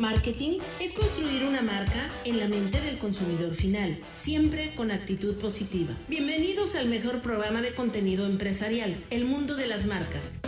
Marketing 0.00 0.58
es 0.80 0.92
construir 0.92 1.44
una 1.44 1.62
marca 1.62 2.10
en 2.24 2.40
la 2.40 2.48
mente 2.48 2.80
del 2.80 2.98
consumidor 2.98 3.54
final, 3.54 3.96
siempre 4.12 4.74
con 4.74 4.90
actitud 4.90 5.36
positiva. 5.36 5.94
Bienvenidos 6.08 6.74
al 6.74 6.88
mejor 6.88 7.20
programa 7.20 7.62
de 7.62 7.74
contenido 7.74 8.26
empresarial, 8.26 8.96
El 9.10 9.24
Mundo 9.24 9.54
de 9.54 9.68
las 9.68 9.86
Marcas. 9.86 10.43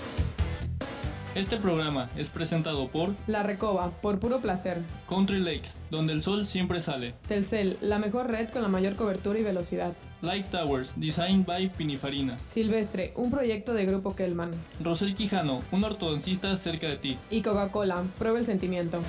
Este 1.36 1.58
programa 1.58 2.08
es 2.16 2.30
presentado 2.30 2.88
por 2.88 3.10
La 3.26 3.42
Recoba, 3.42 3.90
por 4.00 4.18
puro 4.18 4.40
placer. 4.40 4.80
Country 5.06 5.38
Lakes, 5.38 5.68
donde 5.90 6.14
el 6.14 6.22
sol 6.22 6.46
siempre 6.46 6.80
sale. 6.80 7.12
Telcel, 7.28 7.76
la 7.82 7.98
mejor 7.98 8.30
red 8.30 8.48
con 8.48 8.62
la 8.62 8.68
mayor 8.68 8.96
cobertura 8.96 9.38
y 9.38 9.42
velocidad. 9.42 9.92
Light 10.22 10.46
Towers, 10.46 10.92
Design 10.96 11.44
by 11.44 11.70
Pinifarina. 11.74 12.38
Silvestre, 12.54 13.12
un 13.16 13.30
proyecto 13.30 13.74
de 13.74 13.84
Grupo 13.84 14.16
Kelman. 14.16 14.50
Rosel 14.82 15.14
Quijano, 15.14 15.60
un 15.72 15.84
ortodoncista 15.84 16.56
cerca 16.56 16.88
de 16.88 16.96
ti. 16.96 17.18
Y 17.30 17.42
Coca-Cola, 17.42 18.02
prueba 18.18 18.38
el 18.38 18.46
sentimiento. 18.46 19.02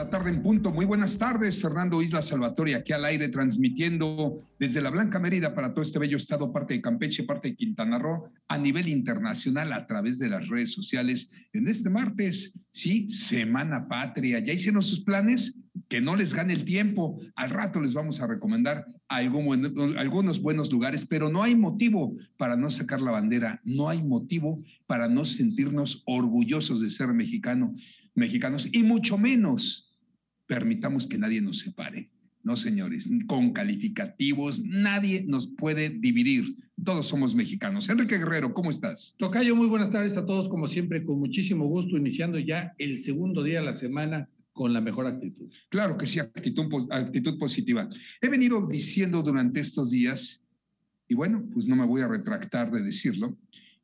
La 0.00 0.08
tarde 0.08 0.30
en 0.30 0.42
punto. 0.42 0.72
Muy 0.72 0.86
buenas 0.86 1.18
tardes, 1.18 1.60
Fernando 1.60 2.00
Isla 2.00 2.22
Salvatore, 2.22 2.74
aquí 2.74 2.94
al 2.94 3.04
aire 3.04 3.28
transmitiendo 3.28 4.42
desde 4.58 4.80
la 4.80 4.88
Blanca 4.88 5.18
Mérida 5.18 5.54
para 5.54 5.74
todo 5.74 5.82
este 5.82 5.98
bello 5.98 6.16
estado, 6.16 6.50
parte 6.54 6.72
de 6.72 6.80
Campeche, 6.80 7.24
parte 7.24 7.50
de 7.50 7.54
Quintana 7.54 7.98
Roo, 7.98 8.32
a 8.48 8.56
nivel 8.56 8.88
internacional 8.88 9.74
a 9.74 9.86
través 9.86 10.18
de 10.18 10.30
las 10.30 10.48
redes 10.48 10.72
sociales. 10.72 11.28
En 11.52 11.68
este 11.68 11.90
martes, 11.90 12.54
sí, 12.70 13.10
Semana 13.10 13.88
Patria. 13.88 14.38
¿Ya 14.38 14.54
hicieron 14.54 14.82
sus 14.82 15.00
planes? 15.00 15.58
Que 15.90 16.00
no 16.00 16.16
les 16.16 16.32
gane 16.32 16.54
el 16.54 16.64
tiempo. 16.64 17.20
Al 17.34 17.50
rato 17.50 17.78
les 17.78 17.92
vamos 17.92 18.22
a 18.22 18.26
recomendar 18.26 18.86
algunos 19.06 20.40
buenos 20.40 20.72
lugares, 20.72 21.04
pero 21.04 21.28
no 21.28 21.42
hay 21.42 21.56
motivo 21.56 22.16
para 22.38 22.56
no 22.56 22.70
sacar 22.70 23.02
la 23.02 23.10
bandera, 23.10 23.60
no 23.64 23.90
hay 23.90 24.02
motivo 24.02 24.62
para 24.86 25.08
no 25.08 25.26
sentirnos 25.26 26.02
orgullosos 26.06 26.80
de 26.80 26.88
ser 26.88 27.08
mexicano 27.12 27.74
mexicanos 28.14 28.68
y 28.72 28.82
mucho 28.82 29.16
menos 29.16 29.89
permitamos 30.50 31.06
que 31.06 31.16
nadie 31.16 31.40
nos 31.40 31.60
separe. 31.60 32.10
No, 32.42 32.56
señores, 32.56 33.08
con 33.28 33.52
calificativos, 33.52 34.60
nadie 34.64 35.24
nos 35.24 35.46
puede 35.46 35.90
dividir. 35.90 36.56
Todos 36.82 37.06
somos 37.06 37.36
mexicanos. 37.36 37.88
Enrique 37.88 38.18
Guerrero, 38.18 38.52
¿cómo 38.52 38.70
estás? 38.70 39.14
Tocayo, 39.18 39.54
muy 39.54 39.68
buenas 39.68 39.90
tardes 39.90 40.16
a 40.16 40.26
todos, 40.26 40.48
como 40.48 40.66
siempre, 40.66 41.04
con 41.04 41.20
muchísimo 41.20 41.66
gusto, 41.66 41.96
iniciando 41.96 42.36
ya 42.40 42.74
el 42.78 42.98
segundo 42.98 43.44
día 43.44 43.60
de 43.60 43.66
la 43.66 43.74
semana 43.74 44.28
con 44.52 44.72
la 44.72 44.80
mejor 44.80 45.06
actitud. 45.06 45.52
Claro 45.68 45.96
que 45.96 46.08
sí, 46.08 46.18
actitud, 46.18 46.66
actitud 46.90 47.38
positiva. 47.38 47.88
He 48.20 48.28
venido 48.28 48.66
diciendo 48.66 49.22
durante 49.22 49.60
estos 49.60 49.92
días, 49.92 50.42
y 51.06 51.14
bueno, 51.14 51.46
pues 51.52 51.66
no 51.66 51.76
me 51.76 51.86
voy 51.86 52.00
a 52.00 52.08
retractar 52.08 52.72
de 52.72 52.82
decirlo, 52.82 53.38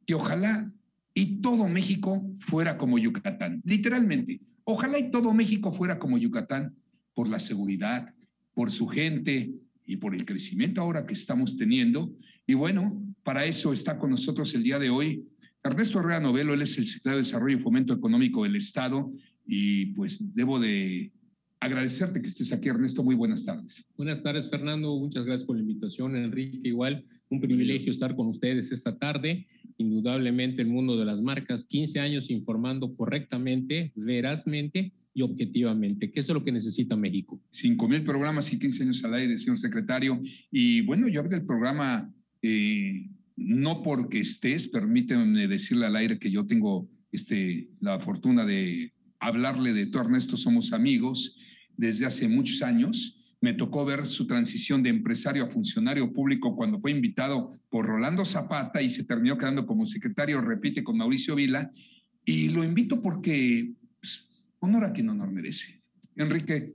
que 0.04 0.14
ojalá 0.14 0.72
y 1.14 1.40
todo 1.40 1.68
México 1.68 2.28
fuera 2.40 2.76
como 2.76 2.98
Yucatán, 2.98 3.62
literalmente. 3.64 4.40
Ojalá 4.68 4.98
y 4.98 5.10
todo 5.10 5.32
México 5.32 5.72
fuera 5.72 5.98
como 5.98 6.18
Yucatán 6.18 6.74
por 7.14 7.28
la 7.28 7.38
seguridad, 7.38 8.12
por 8.52 8.70
su 8.70 8.88
gente 8.88 9.52
y 9.84 9.96
por 9.96 10.14
el 10.14 10.24
crecimiento 10.24 10.80
ahora 10.80 11.06
que 11.06 11.14
estamos 11.14 11.56
teniendo. 11.56 12.12
Y 12.46 12.54
bueno, 12.54 13.00
para 13.22 13.44
eso 13.44 13.72
está 13.72 13.96
con 13.96 14.10
nosotros 14.10 14.52
el 14.54 14.64
día 14.64 14.78
de 14.80 14.90
hoy 14.90 15.24
Ernesto 15.62 16.00
Herrera 16.00 16.20
Novelo, 16.20 16.54
él 16.54 16.62
es 16.62 16.78
el 16.78 16.86
secretario 16.86 17.18
de 17.18 17.24
Desarrollo 17.24 17.58
y 17.58 17.62
Fomento 17.62 17.92
Económico 17.92 18.44
del 18.44 18.56
Estado 18.56 19.12
y 19.46 19.86
pues 19.86 20.34
debo 20.34 20.58
de 20.60 21.12
agradecerte 21.60 22.20
que 22.20 22.28
estés 22.28 22.52
aquí, 22.52 22.68
Ernesto. 22.68 23.02
Muy 23.02 23.14
buenas 23.14 23.44
tardes. 23.44 23.86
Buenas 23.96 24.22
tardes, 24.22 24.50
Fernando. 24.50 24.98
Muchas 24.98 25.24
gracias 25.24 25.46
por 25.46 25.56
la 25.56 25.62
invitación. 25.62 26.16
Enrique, 26.16 26.60
igual, 26.68 27.04
un 27.30 27.40
privilegio 27.40 27.92
estar 27.92 28.14
con 28.14 28.28
ustedes 28.28 28.70
esta 28.72 28.96
tarde 28.98 29.46
indudablemente 29.78 30.62
el 30.62 30.68
mundo 30.68 30.98
de 30.98 31.04
las 31.04 31.20
marcas, 31.20 31.64
15 31.64 32.00
años 32.00 32.30
informando 32.30 32.94
correctamente, 32.96 33.92
verazmente 33.94 34.92
y 35.14 35.22
objetivamente, 35.22 36.10
que 36.10 36.20
es 36.20 36.28
lo 36.28 36.42
que 36.42 36.52
necesita 36.52 36.96
México. 36.96 37.40
5 37.50 37.88
mil 37.88 38.02
programas 38.02 38.52
y 38.52 38.58
15 38.58 38.82
años 38.82 39.04
al 39.04 39.14
aire, 39.14 39.38
señor 39.38 39.58
secretario. 39.58 40.20
Y 40.50 40.82
bueno, 40.82 41.08
yo 41.08 41.20
abrí 41.20 41.34
el 41.36 41.46
programa 41.46 42.12
eh, 42.42 43.08
no 43.36 43.82
porque 43.82 44.20
estés, 44.20 44.68
permítanme 44.68 45.48
decirle 45.48 45.86
al 45.86 45.96
aire 45.96 46.18
que 46.18 46.30
yo 46.30 46.46
tengo 46.46 46.88
este, 47.12 47.70
la 47.80 47.98
fortuna 48.00 48.44
de 48.44 48.92
hablarle 49.18 49.72
de 49.72 49.86
tu 49.86 49.98
Ernesto, 49.98 50.36
somos 50.36 50.72
amigos 50.72 51.36
desde 51.76 52.06
hace 52.06 52.28
muchos 52.28 52.62
años 52.62 53.16
me 53.46 53.54
tocó 53.54 53.84
ver 53.84 54.06
su 54.06 54.26
transición 54.26 54.82
de 54.82 54.90
empresario 54.90 55.44
a 55.44 55.46
funcionario 55.46 56.12
público 56.12 56.56
cuando 56.56 56.80
fue 56.80 56.90
invitado 56.90 57.56
por 57.70 57.86
Rolando 57.86 58.24
Zapata 58.24 58.82
y 58.82 58.90
se 58.90 59.04
terminó 59.04 59.38
quedando 59.38 59.68
como 59.68 59.86
secretario, 59.86 60.40
repite, 60.40 60.82
con 60.82 60.96
Mauricio 60.96 61.36
Vila. 61.36 61.70
Y 62.24 62.48
lo 62.48 62.64
invito 62.64 63.00
porque 63.00 63.70
pues, 64.00 64.28
honor 64.58 64.86
a 64.86 64.92
quien 64.92 65.10
honor 65.10 65.30
merece. 65.30 65.80
Enrique, 66.16 66.74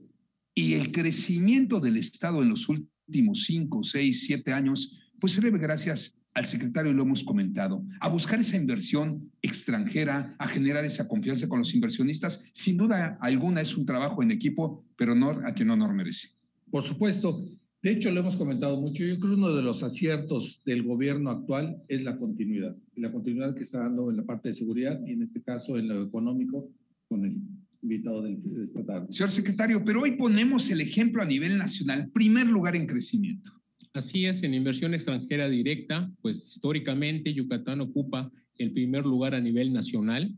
y 0.54 0.72
el 0.72 0.92
crecimiento 0.92 1.78
del 1.78 1.98
Estado 1.98 2.42
en 2.42 2.48
los 2.48 2.66
últimos 2.70 3.44
cinco, 3.44 3.84
seis, 3.84 4.24
siete 4.24 4.54
años, 4.54 4.98
pues 5.20 5.34
se 5.34 5.42
debe 5.42 5.58
gracias 5.58 6.16
al 6.32 6.46
secretario, 6.46 6.94
lo 6.94 7.02
hemos 7.02 7.22
comentado, 7.22 7.84
a 8.00 8.08
buscar 8.08 8.40
esa 8.40 8.56
inversión 8.56 9.30
extranjera, 9.42 10.34
a 10.38 10.48
generar 10.48 10.86
esa 10.86 11.06
confianza 11.06 11.50
con 11.50 11.58
los 11.58 11.74
inversionistas. 11.74 12.42
Sin 12.54 12.78
duda 12.78 13.18
alguna 13.20 13.60
es 13.60 13.76
un 13.76 13.84
trabajo 13.84 14.22
en 14.22 14.30
equipo, 14.30 14.86
pero 14.96 15.12
honor 15.12 15.46
a 15.46 15.52
quien 15.52 15.68
honor 15.68 15.92
merece. 15.92 16.30
Por 16.72 16.84
supuesto. 16.84 17.44
De 17.82 17.90
hecho, 17.90 18.10
lo 18.10 18.20
hemos 18.20 18.38
comentado 18.38 18.80
mucho. 18.80 19.04
Yo 19.04 19.18
creo 19.18 19.32
que 19.32 19.36
uno 19.36 19.54
de 19.54 19.62
los 19.62 19.82
aciertos 19.82 20.62
del 20.64 20.82
gobierno 20.82 21.28
actual 21.28 21.82
es 21.86 22.02
la 22.02 22.16
continuidad. 22.16 22.74
La 22.96 23.12
continuidad 23.12 23.54
que 23.54 23.64
está 23.64 23.80
dando 23.80 24.10
en 24.10 24.16
la 24.16 24.24
parte 24.24 24.48
de 24.48 24.54
seguridad 24.54 24.98
y 25.06 25.12
en 25.12 25.22
este 25.22 25.42
caso 25.42 25.76
en 25.76 25.88
lo 25.88 26.02
económico 26.02 26.72
con 27.08 27.26
el 27.26 27.36
invitado 27.82 28.22
de 28.22 28.38
esta 28.62 28.82
tarde. 28.86 29.08
Señor 29.10 29.30
secretario, 29.30 29.84
pero 29.84 30.00
hoy 30.00 30.12
ponemos 30.12 30.70
el 30.70 30.80
ejemplo 30.80 31.20
a 31.20 31.26
nivel 31.26 31.58
nacional, 31.58 32.10
primer 32.14 32.46
lugar 32.46 32.74
en 32.74 32.86
crecimiento. 32.86 33.50
Así 33.92 34.24
es, 34.24 34.42
en 34.42 34.54
inversión 34.54 34.94
extranjera 34.94 35.50
directa, 35.50 36.10
pues 36.22 36.46
históricamente 36.46 37.34
Yucatán 37.34 37.82
ocupa 37.82 38.32
el 38.56 38.72
primer 38.72 39.04
lugar 39.04 39.34
a 39.34 39.40
nivel 39.40 39.74
nacional. 39.74 40.32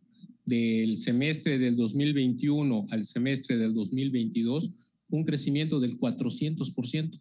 Del 0.47 0.99
semestre 0.99 1.59
del 1.59 1.77
2021 1.77 2.87
al 2.91 3.05
semestre 3.07 3.57
del 3.57 3.73
2022 3.73 4.73
un 5.09 5.25
crecimiento 5.25 5.81
del 5.81 5.99
400%. 5.99 7.21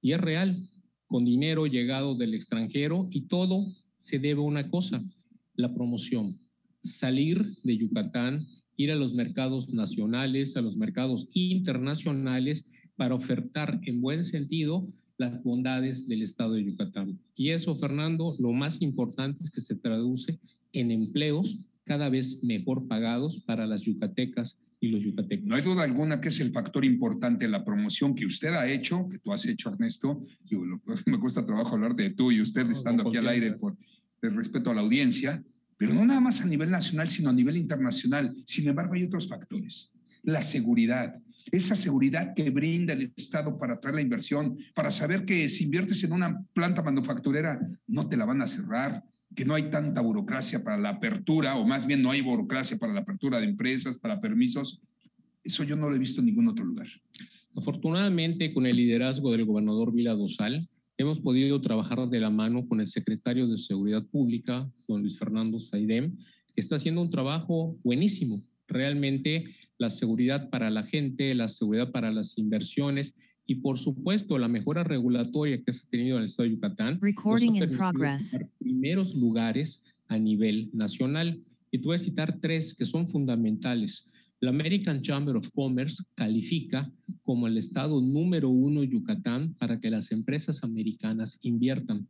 Y 0.00 0.12
es 0.12 0.20
real, 0.20 0.68
con 1.06 1.24
dinero 1.24 1.66
llegado 1.66 2.14
del 2.14 2.34
extranjero 2.34 3.08
y 3.10 3.22
todo 3.22 3.66
se 3.98 4.18
debe 4.18 4.40
a 4.40 4.44
una 4.44 4.70
cosa, 4.70 5.02
la 5.54 5.72
promoción. 5.72 6.38
Salir 6.82 7.56
de 7.62 7.78
Yucatán, 7.78 8.46
ir 8.76 8.90
a 8.90 8.96
los 8.96 9.14
mercados 9.14 9.68
nacionales, 9.72 10.56
a 10.56 10.62
los 10.62 10.76
mercados 10.76 11.28
internacionales 11.32 12.66
para 12.96 13.14
ofertar 13.14 13.80
en 13.84 14.00
buen 14.00 14.24
sentido 14.24 14.86
las 15.16 15.42
bondades 15.42 16.08
del 16.08 16.22
estado 16.22 16.54
de 16.54 16.64
Yucatán. 16.64 17.18
Y 17.36 17.50
eso, 17.50 17.76
Fernando, 17.76 18.36
lo 18.38 18.52
más 18.52 18.82
importante 18.82 19.44
es 19.44 19.50
que 19.50 19.60
se 19.60 19.76
traduce 19.76 20.38
en 20.72 20.90
empleos 20.90 21.56
cada 21.84 22.08
vez 22.08 22.42
mejor 22.42 22.88
pagados 22.88 23.40
para 23.46 23.66
las 23.66 23.82
yucatecas 23.82 24.58
y 24.84 24.90
los 24.90 25.02
yucatecos. 25.02 25.46
No 25.46 25.54
hay 25.54 25.62
duda 25.62 25.82
alguna 25.82 26.20
que 26.20 26.28
es 26.28 26.40
el 26.40 26.52
factor 26.52 26.84
importante 26.84 27.48
la 27.48 27.64
promoción 27.64 28.14
que 28.14 28.26
usted 28.26 28.54
ha 28.54 28.68
hecho, 28.68 29.08
que 29.08 29.18
tú 29.18 29.32
has 29.32 29.44
hecho, 29.46 29.70
Ernesto. 29.70 30.24
me 31.06 31.18
cuesta 31.18 31.44
trabajo 31.44 31.74
hablar 31.74 31.94
de 31.94 32.10
tú 32.10 32.30
y 32.30 32.40
usted 32.40 32.70
estando 32.70 33.08
aquí 33.08 33.16
al 33.16 33.28
aire 33.28 33.52
por 33.52 33.76
el 34.22 34.34
respeto 34.34 34.70
a 34.70 34.74
la 34.74 34.80
audiencia, 34.80 35.42
pero 35.76 35.92
no 35.92 36.04
nada 36.04 36.20
más 36.20 36.40
a 36.40 36.46
nivel 36.46 36.70
nacional, 36.70 37.08
sino 37.10 37.30
a 37.30 37.32
nivel 37.32 37.56
internacional. 37.56 38.34
Sin 38.46 38.68
embargo, 38.68 38.94
hay 38.94 39.04
otros 39.04 39.28
factores. 39.28 39.90
La 40.22 40.40
seguridad, 40.40 41.20
esa 41.52 41.76
seguridad 41.76 42.34
que 42.34 42.50
brinda 42.50 42.94
el 42.94 43.12
Estado 43.16 43.58
para 43.58 43.80
traer 43.80 43.96
la 43.96 44.02
inversión, 44.02 44.56
para 44.74 44.90
saber 44.90 45.24
que 45.24 45.48
si 45.48 45.64
inviertes 45.64 46.02
en 46.04 46.12
una 46.12 46.42
planta 46.54 46.82
manufacturera, 46.82 47.60
no 47.86 48.08
te 48.08 48.16
la 48.16 48.24
van 48.24 48.40
a 48.40 48.46
cerrar, 48.46 49.04
que 49.34 49.44
no 49.44 49.54
hay 49.54 49.64
tanta 49.64 50.00
burocracia 50.00 50.62
para 50.62 50.78
la 50.78 50.90
apertura, 50.90 51.56
o 51.56 51.66
más 51.66 51.86
bien 51.86 52.02
no 52.02 52.10
hay 52.10 52.20
burocracia 52.20 52.78
para 52.78 52.92
la 52.92 53.00
apertura 53.00 53.40
de 53.40 53.46
empresas, 53.46 53.98
para 53.98 54.20
permisos. 54.20 54.80
Eso 55.42 55.64
yo 55.64 55.76
no 55.76 55.88
lo 55.88 55.96
he 55.96 55.98
visto 55.98 56.20
en 56.20 56.26
ningún 56.26 56.48
otro 56.48 56.64
lugar. 56.64 56.86
Afortunadamente, 57.56 58.52
con 58.52 58.66
el 58.66 58.76
liderazgo 58.76 59.32
del 59.32 59.44
gobernador 59.44 59.92
Vila 59.92 60.14
Dosal, 60.14 60.68
hemos 60.96 61.20
podido 61.20 61.60
trabajar 61.60 62.08
de 62.08 62.20
la 62.20 62.30
mano 62.30 62.66
con 62.66 62.80
el 62.80 62.86
secretario 62.86 63.48
de 63.48 63.58
Seguridad 63.58 64.04
Pública, 64.06 64.70
don 64.88 65.02
Luis 65.02 65.18
Fernando 65.18 65.60
Saidem, 65.60 66.16
que 66.54 66.60
está 66.60 66.76
haciendo 66.76 67.02
un 67.02 67.10
trabajo 67.10 67.76
buenísimo. 67.82 68.40
Realmente 68.68 69.54
la 69.78 69.90
seguridad 69.90 70.50
para 70.50 70.70
la 70.70 70.84
gente, 70.84 71.34
la 71.34 71.48
seguridad 71.48 71.90
para 71.90 72.10
las 72.12 72.38
inversiones 72.38 73.14
y 73.46 73.56
por 73.56 73.78
supuesto 73.78 74.38
la 74.38 74.48
mejora 74.48 74.84
regulatoria 74.84 75.62
que 75.62 75.72
se 75.72 75.86
ha 75.86 75.90
tenido 75.90 76.16
en 76.16 76.22
el 76.22 76.28
estado 76.28 76.48
de 76.48 76.54
Yucatán. 76.54 76.98
Recording 77.00 77.56
in 77.56 77.76
progress. 77.76 78.38
Primeros 78.58 79.14
lugares 79.14 79.82
a 80.08 80.18
nivel 80.18 80.70
nacional. 80.72 81.42
Y 81.70 81.78
te 81.78 81.86
voy 81.86 81.96
a 81.96 82.00
citar 82.00 82.38
tres 82.40 82.74
que 82.74 82.86
son 82.86 83.08
fundamentales. 83.08 84.10
La 84.40 84.50
American 84.50 85.02
Chamber 85.02 85.36
of 85.36 85.50
Commerce 85.54 86.02
califica 86.14 86.90
como 87.22 87.46
el 87.46 87.56
estado 87.56 88.00
número 88.00 88.48
uno 88.48 88.84
Yucatán 88.84 89.54
para 89.54 89.80
que 89.80 89.90
las 89.90 90.12
empresas 90.12 90.62
americanas 90.62 91.38
inviertan. 91.42 92.06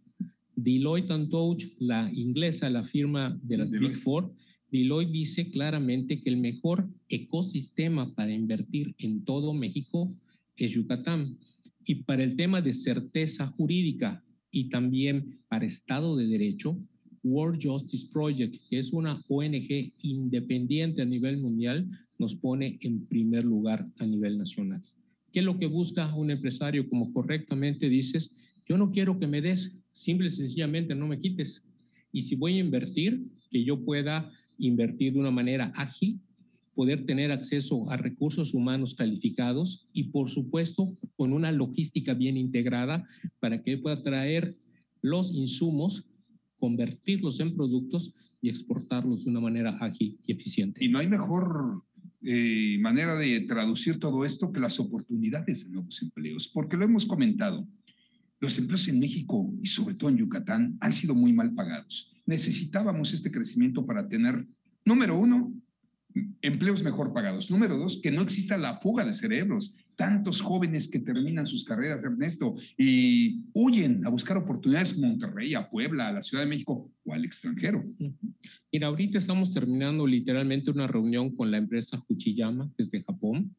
Deloitte 0.56 1.28
Touch, 1.30 1.64
la 1.78 2.10
inglesa, 2.12 2.70
la 2.70 2.84
firma 2.84 3.38
de 3.42 3.58
las 3.58 3.70
Big 3.70 3.96
Four, 3.98 4.32
Deloitte 4.70 5.12
dice 5.12 5.50
claramente 5.50 6.20
que 6.20 6.30
el 6.30 6.36
mejor 6.36 6.88
ecosistema 7.08 8.12
para 8.14 8.32
invertir 8.32 8.94
en 8.98 9.24
todo 9.24 9.54
México 9.54 10.12
es 10.56 10.72
Yucatán. 10.72 11.38
Y 11.84 11.96
para 11.96 12.24
el 12.24 12.36
tema 12.36 12.62
de 12.62 12.74
certeza 12.74 13.46
jurídica 13.48 14.24
y 14.50 14.68
también 14.68 15.40
para 15.48 15.66
Estado 15.66 16.16
de 16.16 16.26
Derecho, 16.26 16.78
World 17.22 17.60
Justice 17.62 18.08
Project, 18.12 18.56
que 18.68 18.78
es 18.78 18.92
una 18.92 19.20
ONG 19.28 19.92
independiente 20.02 21.02
a 21.02 21.06
nivel 21.06 21.38
mundial, 21.38 21.88
nos 22.18 22.34
pone 22.34 22.78
en 22.82 23.06
primer 23.06 23.44
lugar 23.44 23.86
a 23.98 24.06
nivel 24.06 24.38
nacional. 24.38 24.82
¿Qué 25.32 25.40
es 25.40 25.44
lo 25.44 25.58
que 25.58 25.66
busca 25.66 26.14
un 26.14 26.30
empresario? 26.30 26.88
Como 26.88 27.12
correctamente 27.12 27.88
dices, 27.88 28.30
yo 28.68 28.78
no 28.78 28.92
quiero 28.92 29.18
que 29.18 29.26
me 29.26 29.40
des, 29.40 29.74
simple 29.92 30.28
y 30.28 30.30
sencillamente 30.30 30.94
no 30.94 31.08
me 31.08 31.18
quites. 31.18 31.66
Y 32.12 32.22
si 32.22 32.36
voy 32.36 32.56
a 32.56 32.60
invertir, 32.60 33.24
que 33.50 33.64
yo 33.64 33.84
pueda 33.84 34.30
invertir 34.58 35.14
de 35.14 35.18
una 35.18 35.30
manera 35.30 35.72
ágil, 35.76 36.20
poder 36.74 37.06
tener 37.06 37.30
acceso 37.30 37.90
a 37.90 37.96
recursos 37.96 38.54
humanos 38.54 38.94
calificados 38.94 39.86
y, 39.92 40.04
por 40.04 40.30
supuesto, 40.30 40.94
con 41.16 41.32
una 41.32 41.52
logística 41.52 42.14
bien 42.14 42.36
integrada 42.36 43.08
para 43.40 43.62
que 43.62 43.78
pueda 43.78 44.02
traer 44.02 44.56
los 45.00 45.32
insumos, 45.32 46.04
convertirlos 46.58 47.40
en 47.40 47.54
productos 47.54 48.12
y 48.40 48.48
exportarlos 48.48 49.24
de 49.24 49.30
una 49.30 49.40
manera 49.40 49.76
ágil 49.80 50.18
y 50.26 50.32
eficiente. 50.32 50.84
Y 50.84 50.88
no 50.88 50.98
hay 50.98 51.08
mejor 51.08 51.82
eh, 52.22 52.78
manera 52.80 53.16
de 53.16 53.40
traducir 53.40 53.98
todo 53.98 54.24
esto 54.24 54.50
que 54.50 54.60
las 54.60 54.80
oportunidades 54.80 55.66
de 55.66 55.72
nuevos 55.72 56.00
empleos, 56.02 56.48
porque 56.48 56.76
lo 56.76 56.84
hemos 56.84 57.04
comentado. 57.04 57.66
Los 58.40 58.58
empleos 58.58 58.88
en 58.88 58.98
México 58.98 59.52
y 59.62 59.66
sobre 59.66 59.94
todo 59.94 60.10
en 60.10 60.16
Yucatán 60.16 60.76
han 60.80 60.92
sido 60.92 61.14
muy 61.14 61.32
mal 61.32 61.54
pagados. 61.54 62.12
Necesitábamos 62.26 63.12
este 63.12 63.30
crecimiento 63.30 63.84
para 63.84 64.08
tener, 64.08 64.46
número 64.84 65.18
uno, 65.18 65.52
empleos 66.42 66.82
mejor 66.82 67.12
pagados. 67.12 67.50
Número 67.50 67.76
dos, 67.76 68.00
que 68.02 68.10
no 68.10 68.22
exista 68.22 68.56
la 68.56 68.78
fuga 68.80 69.04
de 69.04 69.12
cerebros. 69.12 69.74
Tantos 69.96 70.40
jóvenes 70.40 70.88
que 70.88 70.98
terminan 70.98 71.46
sus 71.46 71.64
carreras, 71.64 72.02
Ernesto, 72.02 72.56
y 72.76 73.42
huyen 73.52 74.04
a 74.06 74.10
buscar 74.10 74.36
oportunidades 74.36 74.98
Monterrey, 74.98 75.54
a 75.54 75.68
Puebla, 75.68 76.08
a 76.08 76.12
la 76.12 76.22
Ciudad 76.22 76.44
de 76.44 76.50
México 76.50 76.90
o 77.04 77.14
al 77.14 77.24
extranjero. 77.24 77.84
Mira, 78.72 78.88
ahorita 78.88 79.18
estamos 79.18 79.52
terminando 79.52 80.06
literalmente 80.06 80.70
una 80.70 80.86
reunión 80.86 81.34
con 81.34 81.50
la 81.50 81.58
empresa 81.58 82.00
Fuchiyama 82.02 82.70
desde 82.76 83.02
Japón, 83.02 83.54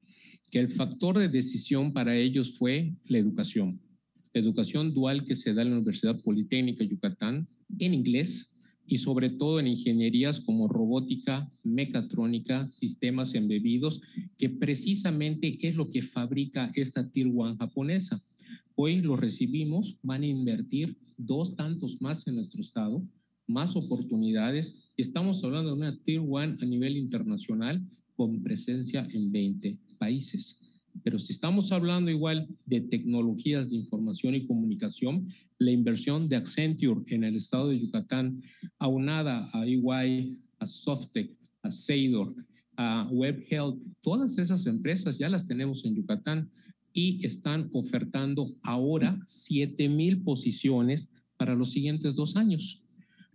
que 0.52 0.60
el 0.60 0.72
factor 0.72 1.18
de 1.18 1.30
decisión 1.30 1.94
para 1.94 2.16
ellos 2.16 2.58
fue 2.58 2.94
la 3.06 3.18
educación. 3.18 3.80
La 4.34 4.42
educación 4.42 4.94
dual 4.94 5.24
que 5.26 5.38
se 5.38 5.54
da 5.54 5.62
en 5.62 5.70
la 5.70 5.78
Universidad 5.78 6.20
Politécnica 6.22 6.84
Yucatán 6.84 7.48
en 7.80 7.94
inglés, 7.94 8.50
y 8.88 8.98
sobre 8.98 9.30
todo 9.30 9.60
en 9.60 9.68
ingenierías 9.68 10.40
como 10.42 10.68
robótica, 10.68 11.50
mecatrónica, 11.64 12.68
sistemas 12.68 13.34
embebidos, 13.34 14.02
que 14.38 14.50
precisamente 14.50 15.58
es 15.62 15.76
lo 15.76 15.90
que 15.90 16.04
fabrica 16.04 16.72
esta 16.76 17.10
Tier 17.10 17.28
One 17.36 17.58
japonesa. 17.58 18.22
Hoy 18.76 19.02
lo 19.02 19.16
recibimos, 19.16 19.96
van 20.04 20.24
a 20.24 20.28
invertir 20.28 20.96
dos 21.18 21.56
tantos 21.56 22.02
más 22.02 22.28
en 22.28 22.36
nuestro 22.36 22.62
estado, 22.62 23.02
más 23.48 23.76
oportunidades. 23.76 24.76
Estamos 24.98 25.44
hablando 25.44 25.70
de 25.70 25.78
una 25.78 25.98
Tier 26.04 26.22
One 26.28 26.58
a 26.62 26.66
nivel 26.66 26.98
internacional 26.98 27.82
con 28.16 28.42
presencia 28.42 29.08
en 29.14 29.32
20 29.32 29.78
países. 29.98 30.60
Pero 31.04 31.20
si 31.20 31.34
estamos 31.34 31.72
hablando 31.72 32.10
igual 32.10 32.48
de 32.66 32.82
tecnologías 32.82 33.70
de 33.70 33.76
información 33.76 34.36
y 34.36 34.46
comunicación, 34.46 35.28
la 35.60 35.72
inversión 35.72 36.30
de 36.30 36.38
Accenture 36.38 37.02
en 37.08 37.24
el 37.24 37.36
estado 37.36 37.70
de 37.70 37.80
Yucatán, 37.80 38.42
aunada 38.80 39.50
a 39.54 39.66
EY, 39.66 40.38
a 40.60 40.68
Softec, 40.68 41.32
a 41.64 41.72
Seidor, 41.72 42.34
a 42.78 43.08
WebHealth, 43.12 43.80
todas 44.02 44.38
esas 44.38 44.66
empresas 44.66 45.18
ya 45.18 45.30
las 45.30 45.48
tenemos 45.48 45.86
en 45.86 45.96
Yucatán 45.96 46.50
y 46.94 47.26
están 47.26 47.70
ofertando 47.74 48.56
ahora 48.64 49.20
7 49.28 49.90
mil 49.90 50.24
posiciones 50.24 51.10
para 51.38 51.56
los 51.56 51.72
siguientes 51.72 52.16
dos 52.16 52.36
años. 52.36 52.82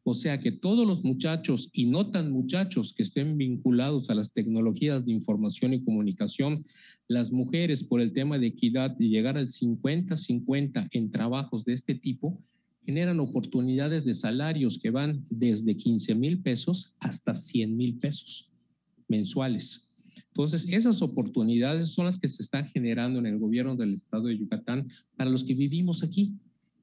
O 0.03 0.15
sea 0.15 0.41
que 0.41 0.51
todos 0.51 0.87
los 0.87 1.05
muchachos 1.05 1.69
y 1.73 1.87
no 1.87 2.11
tan 2.11 2.33
muchachos 2.33 2.95
que 2.95 3.03
estén 3.03 3.37
vinculados 3.37 4.09
a 4.09 4.15
las 4.15 4.33
tecnologías 4.33 5.05
de 5.05 5.13
información 5.13 5.75
y 5.75 5.85
comunicación, 5.85 6.65
las 7.11 7.33
mujeres 7.33 7.83
por 7.83 8.01
el 8.01 8.13
tema 8.13 8.39
de 8.39 8.47
equidad 8.47 8.93
de 8.93 9.09
llegar 9.09 9.37
al 9.37 9.49
50-50 9.49 10.89
en 10.93 11.11
trabajos 11.11 11.65
de 11.65 11.73
este 11.73 11.97
tipo, 11.97 12.41
generan 12.87 13.19
oportunidades 13.19 14.05
de 14.05 14.15
salarios 14.15 14.79
que 14.79 14.91
van 14.91 15.27
desde 15.29 15.77
15 15.77 16.15
mil 16.15 16.41
pesos 16.41 16.95
hasta 17.01 17.35
100 17.35 17.77
mil 17.77 17.99
pesos 17.99 18.49
mensuales. 19.09 19.89
Entonces, 20.29 20.69
esas 20.71 21.03
oportunidades 21.03 21.91
son 21.91 22.07
las 22.07 22.17
que 22.17 22.29
se 22.29 22.45
están 22.45 22.67
generando 22.67 23.19
en 23.19 23.27
el 23.27 23.39
gobierno 23.39 23.75
del 23.75 23.95
estado 23.95 24.29
de 24.29 24.39
Yucatán 24.39 24.89
para 25.17 25.31
los 25.31 25.43
que 25.43 25.55
vivimos 25.55 26.05
aquí 26.05 26.35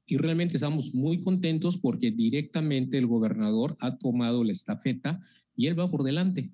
y 0.06 0.18
realmente 0.18 0.56
estamos 0.56 0.92
muy 0.92 1.22
contentos 1.22 1.78
porque 1.78 2.10
directamente 2.10 2.98
el 2.98 3.06
gobernador 3.06 3.78
ha 3.80 3.96
tomado 3.96 4.44
la 4.44 4.52
estafeta 4.52 5.22
y 5.56 5.68
él 5.68 5.80
va 5.80 5.90
por 5.90 6.02
delante. 6.02 6.52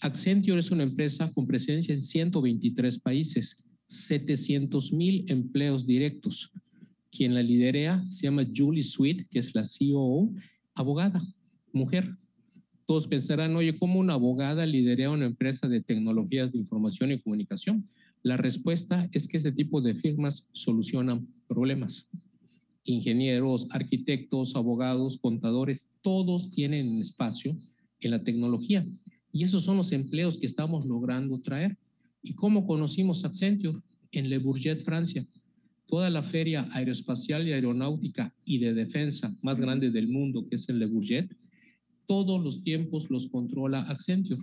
Accenture 0.00 0.58
es 0.58 0.70
una 0.70 0.82
empresa 0.82 1.30
con 1.32 1.46
presencia 1.46 1.94
en 1.94 2.02
123 2.02 2.98
países, 2.98 3.62
700 3.86 4.92
mil 4.92 5.24
empleos 5.28 5.86
directos. 5.86 6.50
Quien 7.10 7.34
la 7.34 7.42
liderea 7.42 8.04
se 8.10 8.24
llama 8.24 8.46
Julie 8.54 8.82
Sweet, 8.82 9.28
que 9.28 9.38
es 9.38 9.54
la 9.54 9.64
CEO, 9.64 10.32
abogada, 10.74 11.22
mujer. 11.72 12.16
Todos 12.86 13.06
pensarán, 13.06 13.54
oye, 13.54 13.78
¿cómo 13.78 14.00
una 14.00 14.14
abogada 14.14 14.66
lidera 14.66 15.10
una 15.10 15.26
empresa 15.26 15.68
de 15.68 15.82
tecnologías 15.82 16.52
de 16.52 16.58
información 16.58 17.12
y 17.12 17.20
comunicación? 17.20 17.88
La 18.22 18.36
respuesta 18.36 19.08
es 19.12 19.28
que 19.28 19.36
ese 19.36 19.52
tipo 19.52 19.80
de 19.80 19.94
firmas 19.94 20.48
solucionan 20.52 21.28
problemas 21.46 22.08
ingenieros, 22.84 23.68
arquitectos, 23.70 24.56
abogados, 24.56 25.18
contadores, 25.18 25.88
todos 26.02 26.50
tienen 26.50 27.00
espacio 27.00 27.56
en 28.00 28.10
la 28.10 28.24
tecnología. 28.24 28.84
Y 29.32 29.44
esos 29.44 29.64
son 29.64 29.78
los 29.78 29.92
empleos 29.92 30.36
que 30.36 30.46
estamos 30.46 30.86
logrando 30.86 31.40
traer. 31.40 31.76
¿Y 32.22 32.34
cómo 32.34 32.66
conocimos 32.66 33.24
Accenture? 33.24 33.78
En 34.12 34.28
Le 34.28 34.38
Bourget, 34.38 34.82
Francia. 34.84 35.26
Toda 35.86 36.10
la 36.10 36.22
feria 36.22 36.68
aeroespacial 36.72 37.48
y 37.48 37.52
aeronáutica 37.52 38.34
y 38.44 38.58
de 38.58 38.74
defensa 38.74 39.34
más 39.42 39.58
grande 39.58 39.90
del 39.90 40.08
mundo, 40.08 40.46
que 40.48 40.56
es 40.56 40.68
el 40.68 40.78
Le 40.78 40.86
Bourget, 40.86 41.34
todos 42.06 42.42
los 42.42 42.62
tiempos 42.62 43.10
los 43.10 43.28
controla 43.28 43.82
Accenture. 43.82 44.42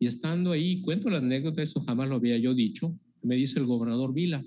Y 0.00 0.06
estando 0.06 0.52
ahí, 0.52 0.80
cuento 0.80 1.10
la 1.10 1.18
anécdota, 1.18 1.62
eso 1.62 1.80
jamás 1.80 2.08
lo 2.08 2.16
había 2.16 2.38
yo 2.38 2.54
dicho, 2.54 2.98
me 3.22 3.36
dice 3.36 3.58
el 3.58 3.66
gobernador 3.66 4.12
Vila, 4.12 4.44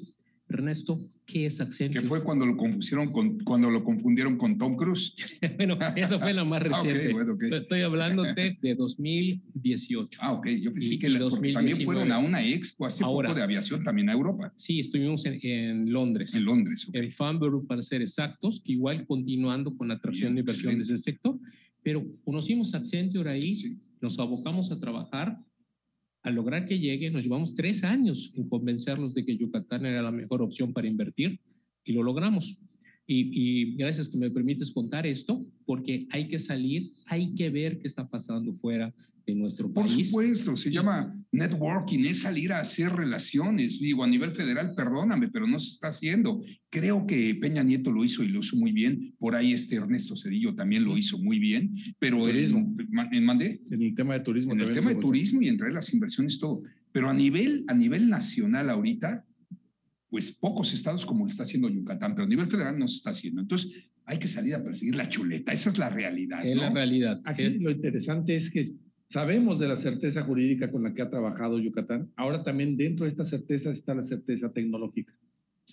Ernesto, 0.53 1.00
¿qué 1.25 1.46
es 1.46 1.60
Accenture? 1.62 2.01
Que 2.01 2.08
fue 2.08 2.24
cuando 2.24 2.46
lo 2.46 2.58
confundieron 2.58 3.12
con, 3.12 3.39
cuando 3.39 3.70
lo 3.70 3.84
confundieron 3.84 4.38
con 4.38 4.58
Tom 4.58 4.75
Cruise. 4.75 5.15
bueno, 5.58 5.77
esa 5.96 6.20
fue 6.20 6.34
la 6.34 6.43
más 6.43 6.62
ah, 6.65 6.84
reciente. 6.84 7.15
Estoy 7.58 7.81
hablando 7.81 8.24
de 8.24 8.75
2018. 8.75 10.20
Ah, 10.22 10.34
ok. 10.34 10.48
Yo 10.62 10.74
pensé 10.74 11.00
que 11.00 11.10
también 11.53 11.81
fueron 11.81 12.12
a 12.12 12.20
una 12.20 12.46
expo 12.46 12.86
hace 12.86 13.03
poco 13.03 13.34
de 13.34 13.41
aviación 13.41 13.84
también 13.84 14.10
a 14.10 14.13
Europa. 14.13 14.53
Sí, 14.55 14.79
estuvimos 14.79 15.25
en, 15.25 15.91
Londres. 15.91 16.36
En 16.36 16.46
Londres. 16.46 16.88
Okay. 16.88 17.05
En 17.05 17.12
Farnborough, 17.12 17.65
para 17.67 17.81
ser 17.81 18.01
exactos, 18.01 18.62
que 18.63 18.74
igual 18.74 19.05
continuando 19.05 19.75
con 19.75 19.88
la 19.88 19.96
atracción 19.96 20.36
de 20.36 20.41
inversión 20.41 20.77
de 20.77 20.84
ese 20.84 20.98
sector. 20.98 21.39
Pero 21.84 22.05
conocimos 22.24 22.75
Accenture 22.75 23.29
ahí, 23.29 23.55
nos 24.01 24.20
abocamos 24.20 24.72
a 24.72 24.79
trabajar 24.79 25.38
al 26.23 26.35
lograr 26.35 26.65
que 26.65 26.79
llegue, 26.79 27.09
nos 27.09 27.23
llevamos 27.23 27.55
tres 27.55 27.83
años 27.83 28.31
en 28.35 28.47
convencerlos 28.47 29.13
de 29.13 29.25
que 29.25 29.37
Yucatán 29.37 29.85
era 29.85 30.01
la 30.01 30.11
mejor 30.11 30.41
opción 30.41 30.73
para 30.73 30.87
invertir 30.87 31.39
y 31.83 31.93
lo 31.93 32.03
logramos. 32.03 32.59
Y, 33.07 33.29
y, 33.33 33.75
gracias 33.75 34.09
que 34.09 34.17
me 34.17 34.29
permites 34.29 34.71
contar 34.71 35.05
esto, 35.05 35.45
porque 35.65 36.07
hay 36.11 36.27
que 36.27 36.39
salir, 36.39 36.91
hay 37.07 37.33
que 37.33 37.49
ver 37.49 37.79
qué 37.79 37.87
está 37.87 38.07
pasando 38.07 38.53
fuera, 38.53 38.93
en 39.25 39.39
nuestro 39.39 39.71
país. 39.71 39.93
Por 39.93 40.05
supuesto, 40.05 40.57
se 40.57 40.71
llama 40.71 41.15
networking, 41.31 42.05
es 42.05 42.21
salir 42.21 42.51
a 42.53 42.59
hacer 42.59 42.91
relaciones. 42.91 43.79
Digo, 43.79 44.03
a 44.03 44.07
nivel 44.07 44.31
federal, 44.33 44.73
perdóname, 44.75 45.29
pero 45.29 45.47
no 45.47 45.59
se 45.59 45.69
está 45.69 45.87
haciendo. 45.87 46.41
Creo 46.69 47.05
que 47.05 47.35
Peña 47.35 47.63
Nieto 47.63 47.91
lo 47.91 48.03
hizo 48.03 48.23
y 48.23 48.29
lo 48.29 48.39
hizo 48.39 48.55
muy 48.57 48.71
bien. 48.71 49.13
Por 49.17 49.35
ahí 49.35 49.53
este 49.53 49.75
Ernesto 49.75 50.15
Cedillo 50.15 50.55
también 50.55 50.83
lo 50.83 50.97
hizo 50.97 51.17
muy 51.17 51.39
bien. 51.39 51.73
Pero 51.99 52.19
turismo. 52.19 52.75
En, 53.11 53.25
mandé. 53.25 53.61
En 53.69 53.81
el 53.81 53.95
tema 53.95 54.13
de 54.15 54.21
turismo. 54.21 54.53
En 54.53 54.61
el 54.61 54.73
tema 54.73 54.93
de 54.93 54.99
turismo 54.99 55.41
y 55.41 55.47
entre 55.47 55.71
las 55.71 55.93
inversiones, 55.93 56.39
todo. 56.39 56.63
Pero 56.91 57.09
a 57.09 57.13
nivel, 57.13 57.63
a 57.67 57.73
nivel 57.73 58.09
nacional 58.09 58.69
ahorita, 58.69 59.25
pues 60.09 60.31
pocos 60.31 60.73
estados 60.73 61.05
como 61.05 61.23
lo 61.23 61.31
está 61.31 61.43
haciendo 61.43 61.69
Yucatán, 61.69 62.13
pero 62.13 62.25
a 62.25 62.29
nivel 62.29 62.47
federal 62.47 62.77
no 62.77 62.87
se 62.87 62.97
está 62.97 63.11
haciendo. 63.11 63.41
Entonces, 63.41 63.89
hay 64.05 64.19
que 64.19 64.27
salir 64.27 64.53
a 64.55 64.63
perseguir 64.63 64.95
la 64.95 65.07
chuleta. 65.07 65.53
Esa 65.53 65.69
es 65.69 65.77
la 65.77 65.89
realidad. 65.89 66.45
Es 66.45 66.57
la 66.57 66.69
realidad. 66.69 67.21
Aquí 67.23 67.49
lo 67.59 67.71
interesante 67.71 68.35
es 68.35 68.51
que 68.51 68.73
Sabemos 69.12 69.60
de 69.60 69.68
la 69.68 69.75
certeza 69.75 70.24
jurídica 70.24 70.72
con 70.72 70.84
la 70.84 70.94
que 70.94 71.01
ha 71.01 71.10
trabajado 71.10 71.60
Yucatán. 71.60 72.10
Ahora 72.15 72.46
también 72.46 72.77
dentro 72.77 73.03
de 73.03 73.10
esta 73.10 73.25
certeza 73.25 73.70
está 73.70 73.94
la 73.94 74.03
certeza 74.03 74.53
tecnológica. 74.53 75.13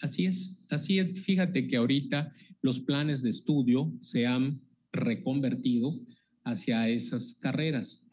Así 0.01 0.27
es, 0.27 0.57
así 0.71 0.99
es. 0.99 1.25
Fíjate 1.25 1.69
que 1.69 1.77
ahorita 1.77 2.35
los 2.63 2.81
planes 2.81 3.23
de 3.23 3.31
estudio 3.31 3.93
se 4.03 4.27
han 4.27 4.61
reconvertido 4.91 6.01
hacia 6.43 6.89
esas 6.89 7.35
carreras. 7.35 8.05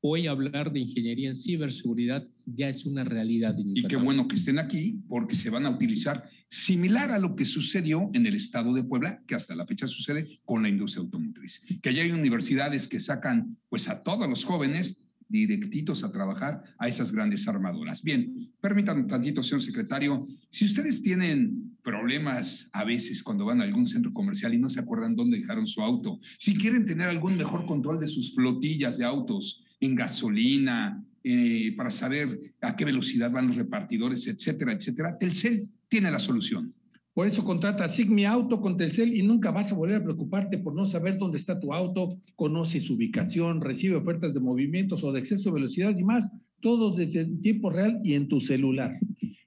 Hoy 0.00 0.26
hablar 0.26 0.72
de 0.72 0.80
ingeniería 0.80 1.28
en 1.28 1.36
ciberseguridad 1.36 2.26
ya 2.46 2.68
es 2.68 2.84
una 2.84 3.04
realidad. 3.04 3.54
y 3.58 3.86
qué 3.86 3.96
bueno 3.96 4.28
que 4.28 4.36
estén 4.36 4.58
aquí 4.58 5.00
porque 5.08 5.34
se 5.34 5.50
van 5.50 5.66
a 5.66 5.70
utilizar 5.70 6.24
similar 6.48 7.10
a 7.10 7.18
lo 7.18 7.34
que 7.34 7.44
sucedió 7.44 8.10
en 8.12 8.26
el 8.26 8.34
estado 8.34 8.74
de 8.74 8.84
Puebla, 8.84 9.22
que 9.26 9.34
hasta 9.34 9.54
la 9.54 9.66
fecha 9.66 9.86
sucede 9.86 10.40
con 10.44 10.62
la 10.62 10.68
industria 10.68 11.02
automotriz. 11.02 11.62
Que 11.82 11.94
ya 11.94 12.02
hay 12.02 12.10
universidades 12.10 12.86
que 12.86 13.00
sacan 13.00 13.56
pues 13.68 13.88
a 13.88 14.02
todos 14.02 14.28
los 14.28 14.44
jóvenes 14.44 15.02
directitos 15.32 16.04
a 16.04 16.12
trabajar 16.12 16.62
a 16.78 16.88
esas 16.88 17.10
grandes 17.10 17.48
armadoras. 17.48 18.02
Bien, 18.02 18.52
permítanme 18.60 19.04
tantito, 19.04 19.42
señor 19.42 19.62
secretario, 19.62 20.28
si 20.50 20.66
ustedes 20.66 21.00
tienen 21.00 21.74
problemas 21.82 22.68
a 22.72 22.84
veces 22.84 23.22
cuando 23.22 23.46
van 23.46 23.60
a 23.60 23.64
algún 23.64 23.86
centro 23.86 24.12
comercial 24.12 24.52
y 24.52 24.58
no 24.58 24.68
se 24.68 24.80
acuerdan 24.80 25.16
dónde 25.16 25.38
dejaron 25.38 25.66
su 25.66 25.80
auto, 25.80 26.20
si 26.38 26.54
quieren 26.54 26.84
tener 26.84 27.08
algún 27.08 27.36
mejor 27.36 27.64
control 27.64 27.98
de 27.98 28.08
sus 28.08 28.34
flotillas 28.34 28.98
de 28.98 29.06
autos, 29.06 29.64
en 29.80 29.96
gasolina, 29.96 31.02
eh, 31.24 31.74
para 31.76 31.90
saber 31.90 32.54
a 32.60 32.74
qué 32.74 32.84
velocidad 32.84 33.30
van 33.30 33.46
los 33.48 33.56
repartidores, 33.56 34.26
etcétera, 34.26 34.72
etcétera, 34.72 35.16
Telcel 35.18 35.68
tiene 35.88 36.10
la 36.10 36.18
solución. 36.18 36.74
Por 37.14 37.26
eso 37.26 37.44
contrata 37.44 37.88
Sigmi 37.88 38.24
Auto 38.24 38.60
con 38.60 38.78
Telcel 38.78 39.14
y 39.14 39.22
nunca 39.22 39.50
vas 39.50 39.70
a 39.70 39.74
volver 39.74 39.96
a 39.96 40.02
preocuparte 40.02 40.56
por 40.56 40.74
no 40.74 40.86
saber 40.86 41.18
dónde 41.18 41.36
está 41.36 41.60
tu 41.60 41.74
auto, 41.74 42.16
conoce 42.36 42.80
su 42.80 42.94
ubicación, 42.94 43.60
recibe 43.60 43.96
ofertas 43.96 44.32
de 44.32 44.40
movimientos 44.40 45.04
o 45.04 45.12
de 45.12 45.20
exceso 45.20 45.50
de 45.50 45.54
velocidad 45.54 45.94
y 45.96 46.02
más, 46.02 46.32
todo 46.60 46.96
desde 46.96 47.26
tiempo 47.42 47.68
real 47.68 48.00
y 48.02 48.14
en 48.14 48.28
tu 48.28 48.40
celular. 48.40 48.98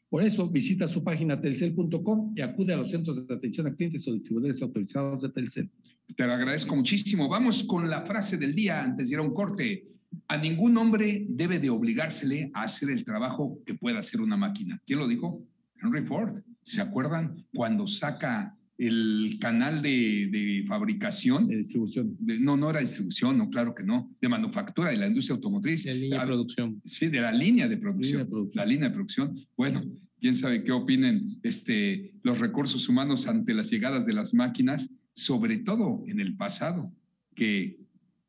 Por 0.09 0.21
eso 0.21 0.47
visita 0.47 0.87
su 0.87 1.03
página 1.03 1.41
telcel.com 1.41 2.33
y 2.35 2.41
acude 2.41 2.73
a 2.73 2.77
los 2.77 2.91
centros 2.91 3.27
de 3.27 3.33
atención 3.33 3.65
a 3.65 3.75
clientes 3.75 4.07
o 4.07 4.13
distribuidores 4.13 4.61
autorizados 4.61 5.23
de 5.23 5.29
Telcel. 5.29 5.69
Te 6.15 6.25
lo 6.25 6.33
agradezco 6.33 6.75
muchísimo. 6.75 7.27
Vamos 7.27 7.63
con 7.63 7.89
la 7.89 8.05
frase 8.05 8.37
del 8.37 8.53
día 8.53 8.83
antes 8.83 9.09
de 9.09 9.15
ir 9.15 9.19
a 9.19 9.23
un 9.23 9.33
corte. 9.33 9.94
A 10.27 10.37
ningún 10.37 10.77
hombre 10.77 11.25
debe 11.29 11.59
de 11.59 11.69
obligársele 11.69 12.51
a 12.53 12.63
hacer 12.63 12.89
el 12.89 13.03
trabajo 13.03 13.59
que 13.65 13.73
pueda 13.73 13.99
hacer 13.99 14.21
una 14.21 14.37
máquina. 14.37 14.81
¿Quién 14.85 14.99
lo 14.99 15.07
dijo? 15.07 15.43
Henry 15.81 16.03
Ford. 16.05 16.41
¿Se 16.63 16.81
acuerdan 16.81 17.45
cuando 17.53 17.87
saca 17.87 18.57
el 18.77 19.37
canal 19.39 19.81
de, 19.81 20.65
fabricación? 20.67 21.47
De 21.47 21.57
distribución. 21.57 22.17
no, 22.19 22.57
no 22.57 22.69
era 22.69 22.79
distribución, 22.79 23.37
no, 23.37 23.49
claro 23.49 23.73
que 23.73 23.83
no. 23.83 24.11
De 24.19 24.27
manufactura 24.27 24.91
de 24.91 24.97
la 24.97 25.07
industria 25.07 25.35
automotriz. 25.35 25.83
De 25.83 25.95
línea 25.95 26.21
de 26.21 26.25
producción. 26.25 26.81
Sí, 26.85 27.07
de 27.07 27.21
la 27.21 27.31
línea 27.31 27.67
de 27.67 27.77
producción. 27.77 28.27
La 28.53 28.65
línea 28.65 28.89
de 28.89 28.93
producción. 28.95 29.39
Bueno, 29.55 29.83
quién 30.19 30.35
sabe 30.35 30.63
qué 30.63 30.71
opinen 30.71 31.39
este, 31.43 32.13
los 32.23 32.39
recursos 32.39 32.89
humanos 32.89 33.27
ante 33.27 33.53
las 33.53 33.69
llegadas 33.69 34.05
de 34.05 34.13
las 34.13 34.33
máquinas, 34.33 34.89
sobre 35.13 35.59
todo 35.59 36.03
en 36.07 36.19
el 36.19 36.35
pasado, 36.35 36.91
que 37.35 37.84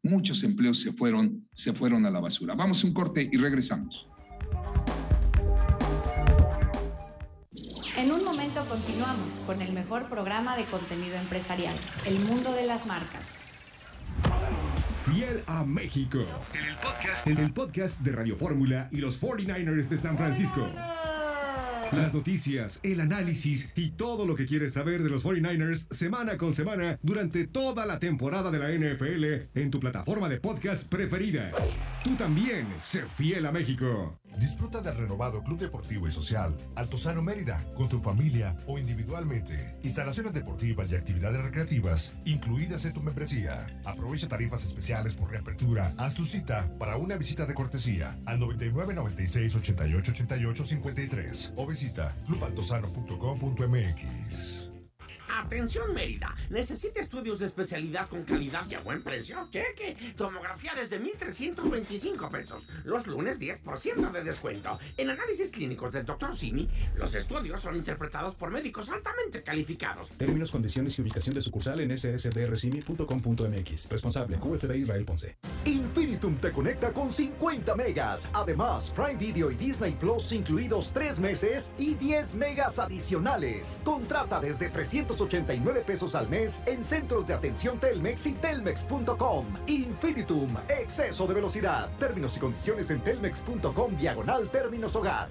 muchos 0.06 0.42
empleos 0.42 0.80
se 0.80 0.92
fueron, 0.92 1.46
se 1.52 1.72
fueron 1.72 2.06
a 2.06 2.10
la 2.10 2.20
basura. 2.20 2.54
Vamos 2.54 2.82
a 2.82 2.86
un 2.86 2.94
corte 2.94 3.28
y 3.30 3.36
regresamos. 3.36 4.08
En 7.98 8.12
un 8.12 8.24
momento 8.24 8.64
continuamos 8.68 9.42
con 9.46 9.60
el 9.62 9.72
mejor 9.72 10.08
programa 10.08 10.56
de 10.56 10.64
contenido 10.64 11.16
empresarial, 11.16 11.74
El 12.04 12.20
Mundo 12.20 12.52
de 12.52 12.66
las 12.66 12.86
Marcas. 12.86 13.38
Fiel 15.04 15.42
a 15.46 15.64
México. 15.64 16.18
En 16.52 16.64
el 16.64 16.76
podcast, 16.76 17.26
en 17.26 17.38
el 17.38 17.52
podcast 17.52 18.00
de 18.00 18.12
Radio 18.12 18.36
Fórmula 18.36 18.88
y 18.90 18.98
los 18.98 19.20
49ers 19.20 19.88
de 19.88 19.96
San 19.96 20.16
Francisco. 20.16 20.68
Las 21.92 22.12
noticias, 22.12 22.80
el 22.82 23.00
análisis 23.00 23.72
y 23.76 23.90
todo 23.90 24.26
lo 24.26 24.34
que 24.34 24.46
quieres 24.46 24.72
saber 24.72 25.02
de 25.02 25.10
los 25.10 25.24
49ers 25.24 25.92
semana 25.94 26.36
con 26.36 26.52
semana 26.52 26.98
durante 27.02 27.46
toda 27.46 27.86
la 27.86 27.98
temporada 27.98 28.50
de 28.50 28.58
la 28.58 28.70
NFL 28.70 29.58
en 29.58 29.70
tu 29.70 29.78
plataforma 29.80 30.28
de 30.28 30.40
podcast 30.40 30.88
preferida. 30.88 31.50
Tú 32.02 32.14
también, 32.16 32.66
sé 32.78 33.04
fiel 33.06 33.46
a 33.46 33.52
México. 33.52 34.18
Disfruta 34.38 34.80
del 34.80 34.96
renovado 34.96 35.42
Club 35.42 35.58
Deportivo 35.58 36.06
y 36.06 36.12
Social 36.12 36.54
Altozano 36.74 37.22
Mérida 37.22 37.64
con 37.74 37.88
tu 37.88 38.00
familia 38.00 38.54
o 38.66 38.78
individualmente. 38.78 39.74
Instalaciones 39.82 40.34
deportivas 40.34 40.92
y 40.92 40.96
actividades 40.96 41.42
recreativas 41.42 42.14
incluidas 42.24 42.84
en 42.84 42.92
tu 42.92 43.02
membresía. 43.02 43.66
Aprovecha 43.84 44.28
tarifas 44.28 44.64
especiales 44.64 45.14
por 45.14 45.30
reapertura. 45.30 45.92
Haz 45.96 46.14
tu 46.14 46.24
cita 46.24 46.68
para 46.78 46.96
una 46.96 47.16
visita 47.16 47.46
de 47.46 47.54
cortesía 47.54 48.16
al 48.26 48.38
99 48.38 48.94
96 48.94 49.56
88 49.56 50.12
88 50.12 50.64
53 50.64 51.54
o 51.56 51.66
visita 51.66 52.14
clubaltozano.com.mx. 52.26 54.65
Atención 55.36 55.92
Mérida, 55.92 56.34
necesita 56.48 56.98
estudios 57.00 57.40
de 57.40 57.46
especialidad 57.46 58.08
con 58.08 58.24
calidad 58.24 58.64
y 58.70 58.74
a 58.74 58.80
buen 58.80 59.02
precio. 59.02 59.46
Cheque, 59.50 59.94
tomografía 60.16 60.72
desde 60.74 60.98
1.325 60.98 62.30
pesos. 62.30 62.66
Los 62.84 63.06
lunes 63.06 63.38
10% 63.38 64.12
de 64.12 64.24
descuento. 64.24 64.78
En 64.96 65.10
análisis 65.10 65.50
clínicos 65.50 65.92
del 65.92 66.06
Dr. 66.06 66.34
Simi, 66.38 66.70
los 66.96 67.14
estudios 67.14 67.60
son 67.60 67.76
interpretados 67.76 68.34
por 68.34 68.50
médicos 68.50 68.88
altamente 68.88 69.42
calificados. 69.42 70.08
Términos, 70.16 70.50
condiciones 70.50 70.98
y 70.98 71.02
ubicación 71.02 71.34
de 71.34 71.42
sucursal 71.42 71.80
en 71.80 71.96
ssdrcimi.com.mx. 71.98 73.90
Responsable, 73.90 74.38
QFB 74.38 74.74
Israel 74.74 75.04
Ponce. 75.04 75.36
Infinitum 75.66 76.36
te 76.36 76.50
conecta 76.50 76.94
con 76.94 77.12
50 77.12 77.74
megas. 77.76 78.30
Además, 78.32 78.90
Prime 78.96 79.16
Video 79.16 79.50
y 79.50 79.56
Disney 79.56 79.92
Plus 79.92 80.32
incluidos 80.32 80.92
3 80.94 81.20
meses 81.20 81.74
y 81.76 81.94
10 81.94 82.36
megas 82.36 82.78
adicionales. 82.78 83.82
Contrata 83.84 84.40
desde 84.40 84.70
380 84.70 85.25
89 85.26 85.82
pesos 85.86 86.14
al 86.14 86.28
mes 86.28 86.62
en 86.66 86.84
centros 86.84 87.26
de 87.26 87.34
atención 87.34 87.78
Telmex 87.78 88.26
y 88.26 88.32
telmex.com. 88.32 89.44
Infinitum, 89.66 90.56
exceso 90.68 91.26
de 91.26 91.34
velocidad. 91.34 91.88
Términos 91.98 92.36
y 92.36 92.40
condiciones 92.40 92.90
en 92.90 93.00
telmex.com 93.00 93.96
diagonal 93.96 94.48
términos 94.50 94.96
hogar. 94.96 95.28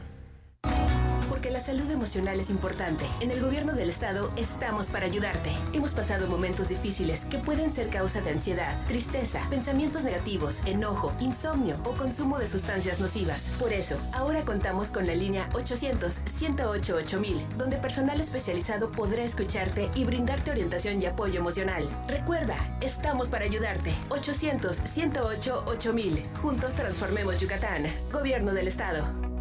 Porque 1.46 1.60
la 1.60 1.64
salud 1.64 1.92
emocional 1.92 2.40
es 2.40 2.50
importante. 2.50 3.06
En 3.20 3.30
el 3.30 3.40
gobierno 3.40 3.74
del 3.74 3.92
estado 3.92 4.32
estamos 4.36 4.88
para 4.88 5.06
ayudarte. 5.06 5.52
Hemos 5.74 5.92
pasado 5.92 6.28
momentos 6.28 6.70
difíciles 6.70 7.26
que 7.26 7.38
pueden 7.38 7.70
ser 7.70 7.90
causa 7.90 8.20
de 8.20 8.32
ansiedad, 8.32 8.76
tristeza, 8.88 9.42
pensamientos 9.52 10.04
negativos, 10.04 10.64
enojo, 10.66 11.14
insomnio 11.20 11.78
o 11.84 11.92
consumo 11.92 12.40
de 12.40 12.48
sustancias 12.48 13.00
nocivas. 13.00 13.52
Por 13.60 13.74
eso, 13.74 14.00
ahora 14.12 14.44
contamos 14.44 14.90
con 14.90 15.06
la 15.06 15.14
línea 15.14 15.48
800-108-8000, 15.52 17.48
donde 17.58 17.78
personal 17.78 18.20
especializado 18.20 18.92
podrá 18.92 19.22
escucharte 19.22 19.92
y 19.94 20.04
brindarte 20.04 20.50
orientación 20.50 21.00
y 21.00 21.06
apoyo 21.06 21.42
emocional. 21.42 21.88
Recuerda, 22.08 22.58
estamos 22.82 23.30
para 23.30 23.46
ayudarte. 23.46 23.94
800-108-8000. 24.10 26.38
Juntos 26.42 26.74
transformemos 26.74 27.40
Yucatán. 27.40 27.86
Gobierno 28.12 28.52
del 28.52 28.68
Estado. 28.68 29.35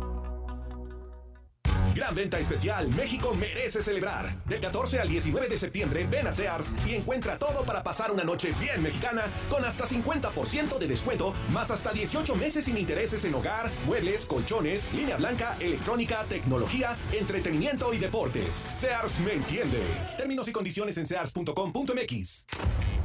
Gran 1.95 2.13
venta 2.15 2.41
especial, 2.41 2.89
México 2.89 3.35
merece 3.35 3.81
celebrar. 3.81 4.35
Del 4.47 4.61
14 4.61 4.99
al 4.99 5.09
19 5.09 5.49
de 5.49 5.57
septiembre, 5.57 6.05
ven 6.11 6.27
a 6.27 6.33
Sears 6.33 6.75
y 6.85 6.95
encuentra 6.95 7.39
todo 7.39 7.65
para 7.65 7.85
pasar 7.85 8.11
una 8.11 8.25
noche 8.25 8.53
bien 8.59 8.83
mexicana 8.83 9.23
con 9.49 9.65
hasta 9.65 9.87
50% 9.87 10.79
de 10.79 10.89
descuento, 10.89 11.33
más 11.53 11.71
hasta 11.71 11.93
18 11.93 12.35
meses 12.35 12.65
sin 12.65 12.79
intereses 12.79 13.25
en 13.25 13.35
hogar, 13.35 13.71
muebles, 13.87 14.27
colchones, 14.27 14.93
línea 14.93 15.17
blanca, 15.17 15.57
electrónica, 15.61 16.25
tecnología, 16.29 16.97
entretenimiento 17.13 17.95
y 17.95 17.99
deportes. 17.99 18.69
Sears 18.75 19.21
me 19.21 19.35
entiende. 19.35 19.81
Términos 20.17 20.49
y 20.49 20.53
condiciones 20.53 20.97
en 20.99 21.07
sears.com.mx. 21.07 22.47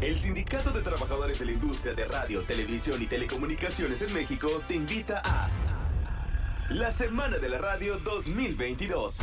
El 0.01 0.17
Sindicato 0.17 0.71
de 0.71 0.81
Trabajadores 0.81 1.37
de 1.39 1.45
la 1.45 1.51
Industria 1.51 1.93
de 1.93 2.05
Radio, 2.05 2.41
Televisión 2.43 3.03
y 3.03 3.05
Telecomunicaciones 3.05 4.01
en 4.01 4.13
México 4.13 4.49
te 4.67 4.75
invita 4.75 5.21
a 5.23 5.49
la 6.69 6.91
Semana 6.91 7.39
de 7.39 7.49
la 7.49 7.57
Radio 7.57 7.97
2022. 7.99 9.17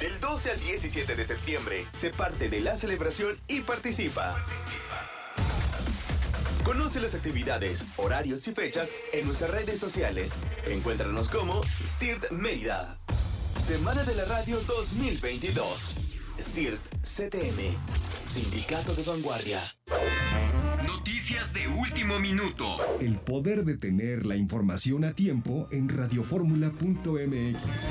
Del 0.00 0.20
12 0.20 0.50
al 0.50 0.60
17 0.60 1.14
de 1.14 1.24
septiembre, 1.24 1.86
se 1.92 2.10
parte 2.10 2.48
de 2.48 2.60
la 2.60 2.76
celebración 2.76 3.38
y 3.48 3.60
participa. 3.60 4.44
Conoce 6.64 7.00
las 7.00 7.14
actividades, 7.14 7.84
horarios 7.96 8.46
y 8.48 8.52
fechas 8.52 8.92
en 9.12 9.26
nuestras 9.26 9.50
redes 9.50 9.80
sociales. 9.80 10.32
Encuéntranos 10.66 11.28
como 11.28 11.62
STIRT 11.64 12.30
Mérida. 12.32 12.98
Semana 13.56 14.04
de 14.04 14.14
la 14.14 14.26
Radio 14.26 14.60
2022. 14.66 16.10
STIRT 16.38 16.80
CTM. 17.02 17.76
Sindicato 18.26 18.94
de 18.94 19.02
Vanguardia. 19.04 19.62
De 21.38 21.68
último 21.68 22.18
minuto. 22.18 22.64
El 23.00 23.16
poder 23.16 23.64
de 23.64 23.76
tener 23.76 24.26
la 24.26 24.34
información 24.34 25.04
a 25.04 25.14
tiempo 25.14 25.68
en 25.70 25.88
radioformula.mx. 25.88 27.90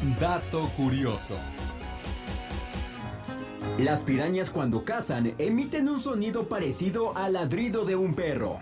Dato 0.00 0.70
curioso. 0.76 1.36
Las 3.80 4.04
pirañas 4.04 4.50
cuando 4.50 4.84
cazan 4.84 5.34
emiten 5.38 5.88
un 5.88 5.98
sonido 5.98 6.44
parecido 6.44 7.16
al 7.16 7.32
ladrido 7.32 7.84
de 7.84 7.96
un 7.96 8.14
perro. 8.14 8.60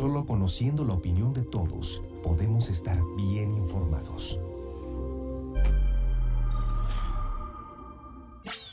Solo 0.00 0.24
conociendo 0.24 0.82
la 0.82 0.94
opinión 0.94 1.34
de 1.34 1.42
todos 1.42 2.00
podemos 2.22 2.70
estar 2.70 2.98
bien 3.18 3.52
informados. 3.52 4.40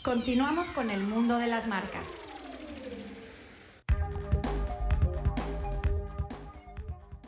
Continuamos 0.05 0.69
con 0.69 0.89
el 0.89 1.03
mundo 1.03 1.37
de 1.37 1.47
las 1.47 1.67
marcas. 1.67 2.05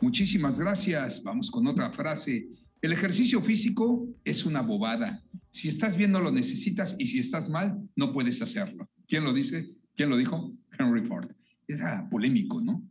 Muchísimas 0.00 0.58
gracias. 0.58 1.22
Vamos 1.22 1.50
con 1.50 1.66
otra 1.66 1.92
frase. 1.92 2.48
El 2.80 2.92
ejercicio 2.92 3.42
físico 3.42 4.08
es 4.24 4.46
una 4.46 4.62
bobada. 4.62 5.22
Si 5.50 5.68
estás 5.68 5.98
bien 5.98 6.10
no 6.10 6.20
lo 6.20 6.32
necesitas 6.32 6.96
y 6.98 7.08
si 7.08 7.18
estás 7.18 7.50
mal 7.50 7.78
no 7.96 8.14
puedes 8.14 8.40
hacerlo. 8.40 8.88
¿Quién 9.06 9.24
lo 9.24 9.34
dice? 9.34 9.74
¿Quién 9.94 10.08
lo 10.08 10.16
dijo? 10.16 10.54
Henry 10.78 11.06
Ford. 11.06 11.30
Era 11.68 12.08
polémico, 12.08 12.62
¿no? 12.62 12.82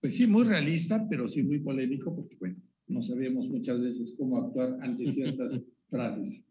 Pues 0.00 0.16
sí, 0.16 0.26
muy 0.26 0.44
realista, 0.44 1.06
pero 1.08 1.28
sí 1.28 1.42
muy 1.42 1.58
polémico 1.58 2.14
porque, 2.14 2.36
bueno, 2.36 2.56
no 2.88 3.02
sabemos 3.02 3.48
muchas 3.48 3.80
veces 3.80 4.14
cómo 4.16 4.38
actuar 4.38 4.78
ante 4.80 5.12
ciertas 5.12 5.60
frases. 5.90 6.44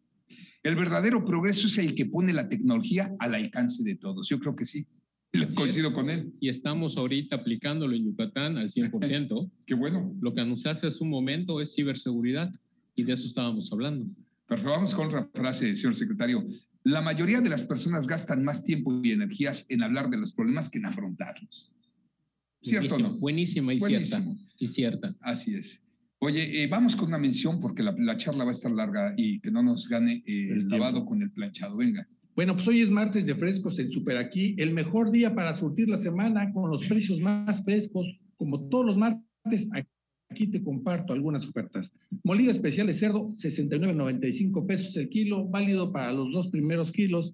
El 0.62 0.76
verdadero 0.76 1.26
progreso 1.26 1.68
es 1.68 1.78
el 1.78 1.96
que 1.96 2.06
pone 2.06 2.34
la 2.34 2.50
tecnología 2.50 3.16
al 3.20 3.34
alcance 3.34 3.84
de 3.84 3.96
todos. 3.96 4.28
Yo 4.30 4.40
creo 4.40 4.56
que 4.56 4.66
sí. 4.66 4.86
Coincido 5.56 5.94
con 5.94 6.10
él. 6.10 6.34
Y 6.40 6.50
estamos 6.50 6.98
ahorita 6.98 7.38
aplicándolo 7.38 7.96
en 7.96 8.06
Yucatán 8.06 8.58
al 8.58 8.70
100%. 8.70 9.52
Qué 9.66 9.74
bueno. 9.74 10.16
Lo 10.22 10.34
que 10.34 10.42
anunciaste 10.42 10.88
hace 10.88 11.04
un 11.04 11.10
momento 11.10 11.62
es 11.62 11.74
ciberseguridad 11.74 12.52
y 12.96 13.04
de 13.04 13.14
eso 13.14 13.28
estábamos 13.28 13.72
hablando. 13.72 14.08
Perfecto, 14.48 14.72
vamos 14.72 14.96
con 14.96 15.08
otra 15.08 15.30
frase, 15.34 15.76
señor 15.76 15.96
secretario. 15.96 16.46
La 16.84 17.02
mayoría 17.02 17.42
de 17.42 17.50
las 17.50 17.64
personas 17.64 18.08
gastan 18.08 18.44
más 18.44 18.64
tiempo 18.64 19.00
y 19.04 19.12
energías 19.12 19.66
en 19.70 19.84
hablar 19.84 20.10
de 20.10 20.18
los 20.18 20.34
problemas 20.34 20.70
que 20.70 20.80
en 20.80 20.86
afrontarlos. 20.86 21.72
¿Cierto 22.62 22.96
o 22.96 23.00
no? 23.00 23.18
Buenísima 23.18 23.74
y 23.74 23.80
cierta. 23.80 24.24
Y 24.58 24.68
cierta. 24.68 25.16
Así 25.22 25.56
es. 25.56 25.82
Oye, 26.20 26.64
eh, 26.64 26.68
vamos 26.68 26.96
con 26.96 27.08
una 27.08 27.18
mención 27.18 27.62
porque 27.62 27.82
la, 27.82 27.96
la, 27.98 28.18
charla 28.18 28.44
va 28.44 28.50
a 28.50 28.52
estar 28.52 28.72
larga 28.72 29.14
y 29.16 29.40
que 29.40 29.52
no 29.52 29.64
nos 29.64 29.88
gane 29.88 30.22
eh, 30.26 30.50
el, 30.50 30.62
el 30.62 30.70
lavado 30.70 31.06
con 31.06 31.22
el 31.22 31.32
planchado. 31.32 31.78
Venga. 31.78 32.06
Bueno, 32.36 32.56
pues 32.56 32.68
hoy 32.68 32.82
es 32.82 32.90
martes 32.90 33.26
de 33.26 33.36
frescos 33.36 33.80
en 33.80 33.92
Super 33.92 34.18
Aquí, 34.18 34.56
el 34.58 34.74
mejor 34.74 35.12
día 35.12 35.34
para 35.34 35.54
surtir 35.54 35.90
la 35.90 35.98
semana 35.98 36.52
con 36.54 36.70
los 36.70 36.86
precios 36.86 37.20
más 37.20 37.64
frescos, 37.64 38.06
como 38.38 38.70
todos 38.70 38.86
los 38.86 38.98
martes. 38.98 39.70
Aquí 40.30 40.48
te 40.48 40.64
comparto 40.64 41.12
algunas 41.12 41.48
ofertas. 41.48 41.92
Molida 42.24 42.52
especial 42.52 42.88
de 42.88 42.94
cerdo, 42.94 43.30
69.95 43.36 44.66
pesos 44.66 44.96
el 44.96 45.10
kilo, 45.10 45.48
válido 45.48 45.92
para 45.92 46.14
los 46.14 46.32
dos 46.32 46.50
primeros 46.50 46.92
kilos. 46.92 47.34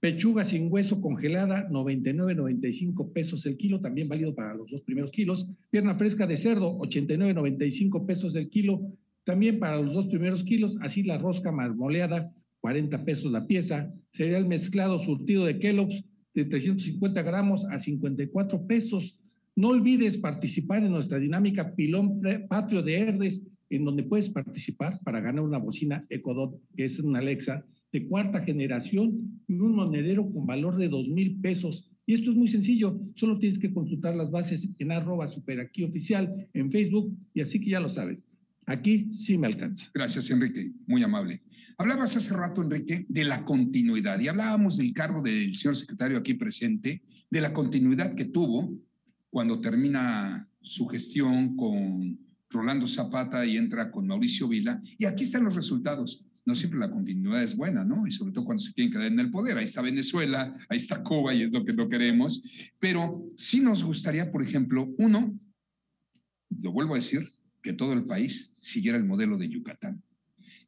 Pechuga 0.00 0.44
sin 0.44 0.72
hueso 0.72 1.02
congelada, 1.02 1.68
99.95 1.68 3.12
pesos 3.12 3.44
el 3.44 3.58
kilo, 3.58 3.82
también 3.82 4.08
válido 4.08 4.34
para 4.34 4.54
los 4.54 4.70
dos 4.70 4.80
primeros 4.80 5.12
kilos. 5.12 5.46
Pierna 5.70 5.94
fresca 5.94 6.26
de 6.26 6.38
cerdo, 6.38 6.78
89.95 6.78 8.06
pesos 8.06 8.34
el 8.34 8.48
kilo, 8.48 8.80
también 9.24 9.58
para 9.58 9.78
los 9.78 9.92
dos 9.92 10.06
primeros 10.08 10.42
kilos. 10.42 10.78
Así 10.80 11.02
la 11.02 11.18
rosca 11.18 11.52
marmoleada, 11.52 12.32
40 12.60 13.04
pesos 13.04 13.30
la 13.30 13.46
pieza. 13.46 13.92
Cereal 14.10 14.48
mezclado 14.48 14.98
surtido 15.00 15.44
de 15.44 15.58
Kellogg's, 15.58 16.02
de 16.32 16.46
350 16.46 17.20
gramos 17.20 17.66
a 17.66 17.78
54 17.78 18.66
pesos. 18.66 19.18
No 19.54 19.68
olvides 19.68 20.16
participar 20.16 20.82
en 20.82 20.92
nuestra 20.92 21.18
dinámica 21.18 21.74
Pilón 21.74 22.22
Patrio 22.48 22.82
de 22.82 23.00
Herdes, 23.00 23.46
en 23.68 23.84
donde 23.84 24.02
puedes 24.02 24.30
participar 24.30 24.98
para 25.04 25.20
ganar 25.20 25.44
una 25.44 25.58
bocina 25.58 26.06
EcoDot, 26.08 26.58
que 26.74 26.86
es 26.86 26.98
una 27.00 27.18
Alexa 27.18 27.66
de 27.92 28.06
cuarta 28.06 28.40
generación 28.40 29.42
y 29.48 29.54
un 29.54 29.74
monedero 29.74 30.30
con 30.30 30.46
valor 30.46 30.76
de 30.76 30.88
dos 30.88 31.08
mil 31.08 31.40
pesos. 31.40 31.90
Y 32.06 32.14
esto 32.14 32.30
es 32.30 32.36
muy 32.36 32.48
sencillo, 32.48 33.00
solo 33.14 33.38
tienes 33.38 33.58
que 33.58 33.72
consultar 33.72 34.16
las 34.16 34.30
bases 34.30 34.68
en 34.78 34.92
arroba 34.92 35.28
super 35.28 35.60
aquí 35.60 35.84
oficial 35.84 36.48
en 36.54 36.70
Facebook 36.70 37.16
y 37.34 37.40
así 37.40 37.60
que 37.60 37.70
ya 37.70 37.80
lo 37.80 37.88
sabes. 37.88 38.18
Aquí 38.66 39.12
sí 39.12 39.38
me 39.38 39.46
alcanza. 39.46 39.90
Gracias, 39.94 40.30
Enrique. 40.30 40.72
Muy 40.86 41.02
amable. 41.02 41.42
Hablabas 41.78 42.16
hace 42.16 42.34
rato, 42.34 42.62
Enrique, 42.62 43.06
de 43.08 43.24
la 43.24 43.44
continuidad 43.44 44.20
y 44.20 44.28
hablábamos 44.28 44.76
del 44.76 44.92
cargo 44.92 45.22
del 45.22 45.54
señor 45.54 45.76
secretario 45.76 46.18
aquí 46.18 46.34
presente, 46.34 47.02
de 47.30 47.40
la 47.40 47.52
continuidad 47.52 48.14
que 48.14 48.26
tuvo 48.26 48.72
cuando 49.30 49.60
termina 49.60 50.48
su 50.60 50.86
gestión 50.86 51.56
con 51.56 52.18
Rolando 52.50 52.86
Zapata 52.86 53.46
y 53.46 53.56
entra 53.56 53.90
con 53.90 54.06
Mauricio 54.06 54.48
Vila. 54.48 54.82
Y 54.98 55.04
aquí 55.04 55.24
están 55.24 55.44
los 55.44 55.54
resultados 55.54 56.24
no 56.50 56.56
siempre 56.56 56.80
la 56.80 56.90
continuidad 56.90 57.44
es 57.44 57.56
buena, 57.56 57.84
¿no? 57.84 58.08
Y 58.08 58.10
sobre 58.10 58.32
todo 58.32 58.44
cuando 58.44 58.60
se 58.60 58.72
quieren 58.72 58.92
quedar 58.92 59.06
en 59.06 59.20
el 59.20 59.30
poder. 59.30 59.56
Ahí 59.56 59.64
está 59.64 59.80
Venezuela, 59.82 60.52
ahí 60.68 60.78
está 60.78 61.00
Cuba 61.00 61.32
y 61.32 61.42
es 61.42 61.52
lo 61.52 61.64
que 61.64 61.72
no 61.72 61.88
queremos. 61.88 62.42
Pero 62.80 63.24
sí 63.36 63.60
nos 63.60 63.84
gustaría, 63.84 64.32
por 64.32 64.42
ejemplo, 64.42 64.92
uno, 64.98 65.38
lo 66.60 66.72
vuelvo 66.72 66.94
a 66.94 66.96
decir, 66.96 67.30
que 67.62 67.72
todo 67.72 67.92
el 67.92 68.04
país 68.04 68.52
siguiera 68.60 68.98
el 68.98 69.04
modelo 69.04 69.38
de 69.38 69.48
Yucatán. 69.48 70.02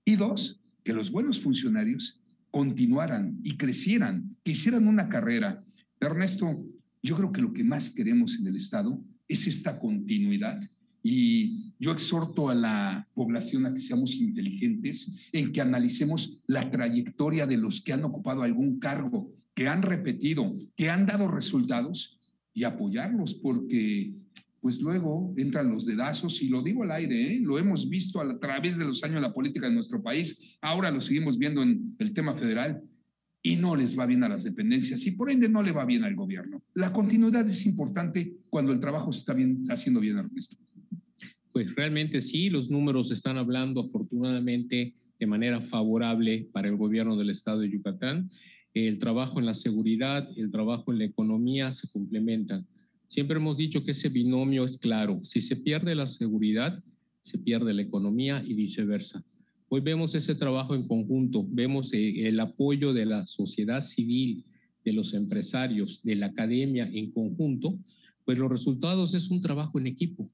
Y 0.05 0.15
dos, 0.15 0.61
que 0.85 0.93
los 0.93 1.11
buenos 1.11 1.41
funcionarios 1.41 2.23
continuaran 2.53 3.41
y 3.43 3.57
crecieran, 3.57 4.37
que 4.45 4.53
hicieran 4.53 4.87
una 4.87 5.09
carrera. 5.09 5.65
Ernesto, 5.99 6.65
yo 7.03 7.17
creo 7.17 7.33
que 7.33 7.43
lo 7.43 7.53
que 7.53 7.65
más 7.65 7.91
queremos 7.91 8.39
en 8.39 8.47
el 8.47 8.55
Estado 8.55 9.03
es 9.27 9.49
esta 9.49 9.81
continuidad 9.81 10.61
Y 11.03 11.75
yo 11.79 11.93
exhorto 11.93 12.49
a 12.49 12.55
la 12.55 13.09
población 13.15 13.67
a 13.67 13.73
que 13.73 13.81
seamos 13.81 14.15
inteligentes, 14.15 15.11
en 15.33 15.53
que 15.53 15.61
analicemos 15.61 16.41
la 16.47 16.71
trayectoria 16.71 17.47
de 17.47 17.57
los 17.57 17.81
que 17.81 17.93
han 17.93 18.05
ocupado 18.05 18.43
algún 18.43 18.79
cargo, 18.79 19.33
que 19.55 19.69
han 19.69 19.83
repetido, 19.83 20.57
que 20.77 20.91
han 20.91 21.07
dado 21.07 21.29
resultados 21.29 22.19
y 22.55 22.65
apoyarlos, 22.65 23.35
porque 23.35 24.15
pues 24.61 24.81
luego 24.81 25.35
entran 25.37 25.73
los 25.73 25.87
dedazos 25.87 26.41
y 26.41 26.49
lo 26.49 26.63
digo 26.63 26.85
al 26.85 26.93
aire, 26.93 27.35
¿eh? 27.35 27.41
lo 27.41 27.59
hemos 27.59 27.89
visto 27.89 28.21
a 28.21 28.39
través 28.39 28.79
de 28.79 28.85
los 28.85 29.03
años 29.03 29.17
en 29.17 29.23
la 29.23 29.35
política 29.35 29.67
de 29.67 29.75
nuestro 29.75 30.01
país, 30.01 30.39
ahora 30.61 30.93
lo 30.93 31.01
seguimos 31.01 31.37
viendo 31.37 31.65
en 31.65 31.97
el 31.99 32.15
tema 32.15 32.37
federal 32.37 32.81
y 33.43 33.57
no 33.57 33.75
les 33.75 33.99
va 33.99 34.07
bien 34.07 34.23
a 34.23 34.29
las 34.29 34.45
dependencias 34.45 35.05
y 35.05 35.11
por 35.11 35.31
ende 35.31 35.49
no 35.49 35.65
le 35.65 35.73
va 35.73 35.85
bien 35.85 36.05
al 36.05 36.15
gobierno. 36.15 36.63
La 36.75 36.93
continuidad 36.93 37.49
es 37.49 37.67
importante 37.67 38.37
cuando 38.49 38.73
el 38.73 38.79
trabajo 38.79 39.13
se 39.13 39.19
está 39.19 39.35
bien, 39.35 39.67
haciendo 39.69 39.99
bien, 39.99 40.19
Ernesto. 40.19 40.57
Pues 41.53 41.75
realmente 41.75 42.21
sí, 42.23 42.49
los 42.49 42.71
números 42.71 43.11
están 43.11 43.37
hablando 43.37 43.83
afortunadamente 43.83 44.95
de 45.19 45.27
manera 45.27 45.61
favorable 45.61 46.49
para 46.51 46.69
el 46.69 46.77
gobierno 46.77 47.17
del 47.17 47.31
estado 47.31 47.61
de 47.61 47.71
Yucatán. 47.71 48.31
El 48.75 48.99
trabajo 48.99 49.39
en 49.39 49.47
la 49.47 49.55
seguridad 49.55 50.29
el 50.37 50.51
trabajo 50.51 50.93
en 50.93 50.99
la 50.99 51.05
economía 51.05 51.73
se 51.73 51.89
complementan. 51.89 52.67
Siempre 53.09 53.37
hemos 53.37 53.59
dicho 53.59 53.85
que 53.85 53.91
ese 53.91 54.09
binomio 54.09 54.65
es 54.65 54.79
claro. 54.79 55.21
Si 55.25 55.43
se 55.43 55.57
pierde 55.57 55.95
la 55.95 56.07
seguridad, 56.07 56.83
se 57.21 57.37
pierde 57.37 57.75
la 57.75 57.83
economía 57.83 58.43
y 58.43 58.55
viceversa. 58.55 59.23
Hoy 59.69 59.83
vemos 59.83 60.15
ese 60.15 60.35
trabajo 60.35 60.75
en 60.75 60.89
conjunto, 60.89 61.47
vemos 61.49 61.93
eh, 61.93 62.29
el 62.29 62.41
apoyo 62.41 62.95
de 62.95 63.05
la 63.05 63.27
sociedad 63.27 63.83
civil, 63.83 64.45
de 64.85 64.93
los 64.95 65.13
empresarios, 65.13 66.01
de 66.03 66.17
la 66.17 66.27
academia 66.27 66.89
en 66.93 67.11
conjunto, 67.11 67.79
pues 68.25 68.39
los 68.39 68.51
resultados 68.51 69.15
es 69.15 69.31
un 69.31 69.43
trabajo 69.43 69.79
en 69.79 69.87
equipo. 69.87 70.29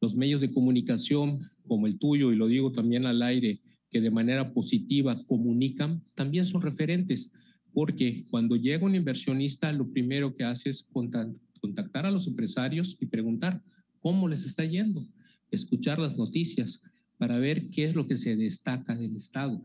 Los 0.00 0.14
medios 0.14 0.40
de 0.40 0.50
comunicación 0.50 1.50
como 1.66 1.86
el 1.86 1.98
tuyo, 1.98 2.32
y 2.32 2.36
lo 2.36 2.46
digo 2.46 2.72
también 2.72 3.06
al 3.06 3.22
aire, 3.22 3.60
que 3.90 4.00
de 4.00 4.10
manera 4.10 4.52
positiva 4.52 5.22
comunican, 5.26 6.02
también 6.14 6.46
son 6.46 6.62
referentes, 6.62 7.32
porque 7.72 8.24
cuando 8.30 8.56
llega 8.56 8.86
un 8.86 8.94
inversionista, 8.94 9.72
lo 9.72 9.90
primero 9.90 10.34
que 10.34 10.44
hace 10.44 10.70
es 10.70 10.82
contactar 10.82 12.06
a 12.06 12.10
los 12.10 12.26
empresarios 12.26 12.96
y 13.00 13.06
preguntar 13.06 13.62
cómo 14.00 14.28
les 14.28 14.44
está 14.44 14.64
yendo, 14.64 15.06
escuchar 15.50 15.98
las 15.98 16.16
noticias 16.16 16.82
para 17.18 17.38
ver 17.38 17.68
qué 17.70 17.84
es 17.84 17.94
lo 17.94 18.06
que 18.06 18.16
se 18.16 18.34
destaca 18.36 18.96
del 18.96 19.14
Estado. 19.16 19.62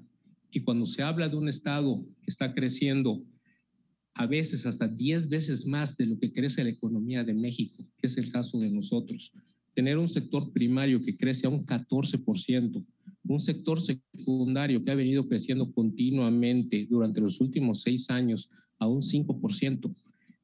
Y 0.51 0.61
cuando 0.61 0.85
se 0.85 1.03
habla 1.03 1.29
de 1.29 1.37
un 1.37 1.47
Estado 1.47 2.05
que 2.21 2.31
está 2.31 2.53
creciendo 2.53 3.23
a 4.13 4.25
veces 4.25 4.65
hasta 4.65 4.87
10 4.87 5.29
veces 5.29 5.65
más 5.65 5.97
de 5.97 6.05
lo 6.05 6.17
que 6.17 6.31
crece 6.31 6.63
la 6.63 6.69
economía 6.69 7.23
de 7.23 7.33
México, 7.33 7.85
que 7.97 8.07
es 8.07 8.17
el 8.17 8.31
caso 8.31 8.59
de 8.59 8.69
nosotros, 8.69 9.31
tener 9.75 9.97
un 9.97 10.09
sector 10.09 10.51
primario 10.51 11.03
que 11.03 11.15
crece 11.15 11.45
a 11.45 11.49
un 11.49 11.65
14%, 11.65 12.83
un 13.27 13.39
sector 13.41 13.81
secundario 13.81 14.81
que 14.81 14.91
ha 14.91 14.95
venido 14.95 15.27
creciendo 15.27 15.71
continuamente 15.71 16.87
durante 16.89 17.21
los 17.21 17.39
últimos 17.41 17.81
seis 17.81 18.09
años 18.09 18.49
a 18.79 18.87
un 18.87 19.01
5%, 19.01 19.93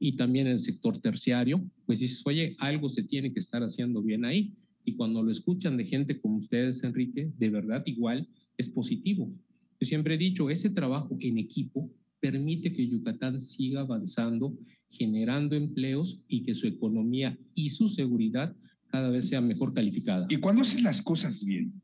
y 0.04 0.16
también 0.16 0.48
el 0.48 0.60
sector 0.60 1.00
terciario, 1.00 1.64
pues 1.86 2.00
dices, 2.00 2.24
oye, 2.26 2.56
algo 2.58 2.90
se 2.90 3.04
tiene 3.04 3.32
que 3.32 3.40
estar 3.40 3.62
haciendo 3.62 4.02
bien 4.02 4.26
ahí. 4.26 4.52
Y 4.84 4.96
cuando 4.96 5.22
lo 5.22 5.32
escuchan 5.32 5.78
de 5.78 5.86
gente 5.86 6.20
como 6.20 6.38
ustedes, 6.38 6.84
Enrique, 6.84 7.32
de 7.38 7.50
verdad 7.52 7.84
igual 7.86 8.28
es 8.58 8.68
positivo. 8.68 9.32
Yo 9.80 9.86
siempre 9.86 10.16
he 10.16 10.18
dicho, 10.18 10.50
ese 10.50 10.72
trabajo 10.72 11.16
en 11.20 11.38
equipo 11.38 11.88
permite 12.20 12.74
que 12.74 12.88
Yucatán 12.88 13.40
siga 13.40 13.82
avanzando, 13.82 14.58
generando 14.90 15.56
empleos 15.56 16.18
y 16.28 16.42
que 16.42 16.56
su 16.56 16.66
economía 16.66 17.38
y 17.54 17.70
su 17.70 17.88
seguridad 17.88 18.56
cada 18.92 19.10
vez 19.10 19.30
sea 19.30 19.42
mejor 19.42 19.74
calificada. 19.74 20.28
Y 20.30 20.38
cuando 20.38 20.62
haces 20.62 20.84
las 20.84 21.02
cosas 21.02 21.44
bien, 21.44 21.82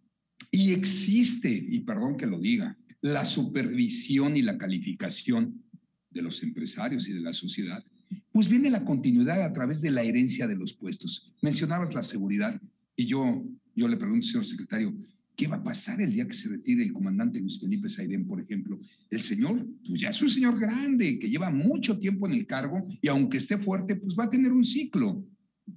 y 0.51 0.71
existe, 0.71 1.49
y 1.49 1.79
perdón 1.81 2.17
que 2.17 2.25
lo 2.25 2.39
diga, 2.39 2.77
la 3.01 3.25
supervisión 3.25 4.37
y 4.37 4.41
la 4.41 4.57
calificación 4.57 5.63
de 6.09 6.21
los 6.21 6.41
empresarios 6.43 7.07
y 7.07 7.13
de 7.13 7.21
la 7.21 7.33
sociedad, 7.33 7.83
pues 8.31 8.47
viene 8.47 8.69
la 8.69 8.85
continuidad 8.85 9.43
a 9.43 9.53
través 9.53 9.81
de 9.81 9.91
la 9.91 10.03
herencia 10.03 10.47
de 10.47 10.55
los 10.55 10.73
puestos. 10.73 11.33
Mencionabas 11.41 11.93
la 11.93 12.03
seguridad 12.03 12.59
y 12.95 13.05
yo, 13.05 13.45
yo 13.75 13.87
le 13.87 13.97
pregunto, 13.97 14.27
señor 14.27 14.45
secretario, 14.45 14.95
¿qué 15.35 15.47
va 15.47 15.57
a 15.57 15.63
pasar 15.63 16.01
el 16.01 16.13
día 16.13 16.27
que 16.27 16.33
se 16.33 16.49
retire 16.49 16.83
el 16.83 16.93
comandante 16.93 17.39
Luis 17.39 17.59
Felipe 17.59 17.89
Saidén, 17.89 18.25
por 18.25 18.41
ejemplo? 18.41 18.79
El 19.09 19.21
señor, 19.21 19.65
pues 19.85 20.01
ya 20.01 20.09
es 20.09 20.21
un 20.21 20.29
señor 20.29 20.59
grande, 20.59 21.19
que 21.19 21.29
lleva 21.29 21.49
mucho 21.49 21.99
tiempo 21.99 22.27
en 22.27 22.33
el 22.33 22.47
cargo 22.47 22.87
y 23.01 23.07
aunque 23.07 23.37
esté 23.37 23.57
fuerte, 23.57 23.95
pues 23.95 24.15
va 24.17 24.25
a 24.25 24.29
tener 24.29 24.51
un 24.51 24.63
ciclo. 24.63 25.23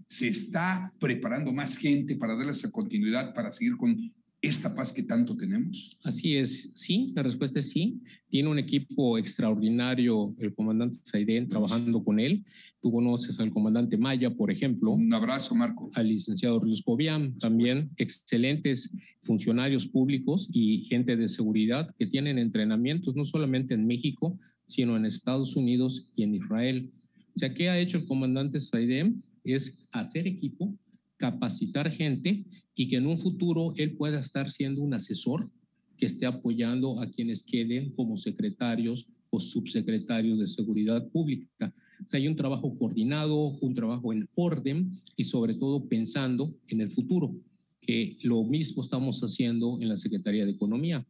Se 0.07 0.29
está 0.29 0.93
preparando 0.99 1.53
más 1.53 1.77
gente 1.77 2.17
para 2.17 2.35
darle 2.35 2.53
esa 2.53 2.71
continuidad, 2.71 3.35
para 3.35 3.51
seguir 3.51 3.77
con 3.77 3.97
esta 4.43 4.75
paz 4.75 4.93
que 4.93 5.03
tanto 5.03 5.37
tenemos? 5.37 5.97
Así 6.03 6.37
es, 6.37 6.71
sí, 6.75 7.13
la 7.15 7.23
respuesta 7.23 7.61
es 7.61 7.71
sí. 7.71 8.01
Tiene 8.29 8.49
un 8.49 8.59
equipo 8.59 9.19
extraordinario 9.19 10.35
el 10.39 10.55
comandante 10.55 10.99
Saidén 11.05 11.49
trabajando 11.49 12.03
con 12.03 12.19
él. 12.19 12.45
Tú 12.81 12.91
conoces 12.91 13.39
al 13.41 13.51
comandante 13.51 13.99
Maya, 13.99 14.31
por 14.31 14.51
ejemplo. 14.51 14.93
Un 14.93 15.13
abrazo, 15.13 15.55
Marco. 15.55 15.91
Al 15.95 16.09
licenciado 16.09 16.61
Ríos 16.61 16.83
Cobian, 16.83 17.37
también 17.39 17.91
excelentes 17.99 18.91
funcionarios 19.21 19.87
públicos 19.87 20.49
y 20.51 20.85
gente 20.85 21.17
de 21.17 21.29
seguridad 21.29 21.95
que 21.99 22.07
tienen 22.07 22.39
entrenamientos 22.39 23.15
no 23.17 23.27
solamente 23.27 23.75
en 23.75 23.87
México, 23.87 24.39
sino 24.67 24.97
en 24.97 25.05
Estados 25.05 25.57
Unidos 25.57 26.11
y 26.17 26.23
en 26.23 26.37
Israel. 26.37 26.91
O 27.35 27.39
sea, 27.39 27.53
¿qué 27.53 27.69
ha 27.69 27.79
hecho 27.79 27.99
el 27.99 28.07
comandante 28.07 28.61
Saidén? 28.61 29.23
Es 29.45 29.79
hacer 29.93 30.27
equipo, 30.27 30.75
capacitar 31.17 31.91
gente 31.91 32.45
y 32.75 32.89
que 32.89 32.97
en 32.97 33.07
un 33.07 33.19
futuro 33.19 33.75
él 33.77 33.97
pueda 33.97 34.21
estar 34.21 34.51
siendo 34.51 34.83
un 34.83 34.95
asesor 34.95 35.51
que 35.99 36.07
esté 36.07 36.27
apoyando 36.27 37.01
a 37.01 37.11
quienes 37.11 37.43
queden 37.43 37.91
como 37.91 38.17
secretarios 38.17 39.07
o 39.29 39.39
subsecretarios 39.39 40.39
de 40.39 40.49
seguridad 40.49 41.07
pública. 41.09 41.75
O 42.05 42.09
sea, 42.09 42.19
hay 42.19 42.27
un 42.27 42.37
trabajo 42.37 42.77
coordinado, 42.79 43.59
un 43.61 43.75
trabajo 43.75 44.13
en 44.13 44.29
orden 44.35 44.99
y 45.17 45.25
sobre 45.25 45.55
todo 45.55 45.87
pensando 45.87 46.55
en 46.69 46.81
el 46.81 46.91
futuro, 46.91 47.35
que 47.81 48.17
lo 48.23 48.43
mismo 48.45 48.83
estamos 48.83 49.21
haciendo 49.21 49.79
en 49.81 49.89
la 49.89 49.99
Secretaría 49.99 50.47
de 50.47 50.53
Economía. 50.53 51.07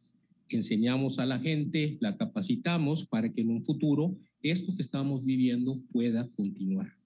Enseñamos 0.49 1.21
a 1.21 1.27
la 1.27 1.39
gente, 1.39 1.97
la 2.01 2.17
capacitamos 2.17 3.07
para 3.07 3.33
que 3.33 3.43
en 3.43 3.51
un 3.51 3.65
futuro 3.65 4.17
esto 4.43 4.75
que 4.75 4.83
estamos 4.83 5.25
viviendo 5.25 5.81
pueda 5.93 6.29
continuar. 6.31 7.00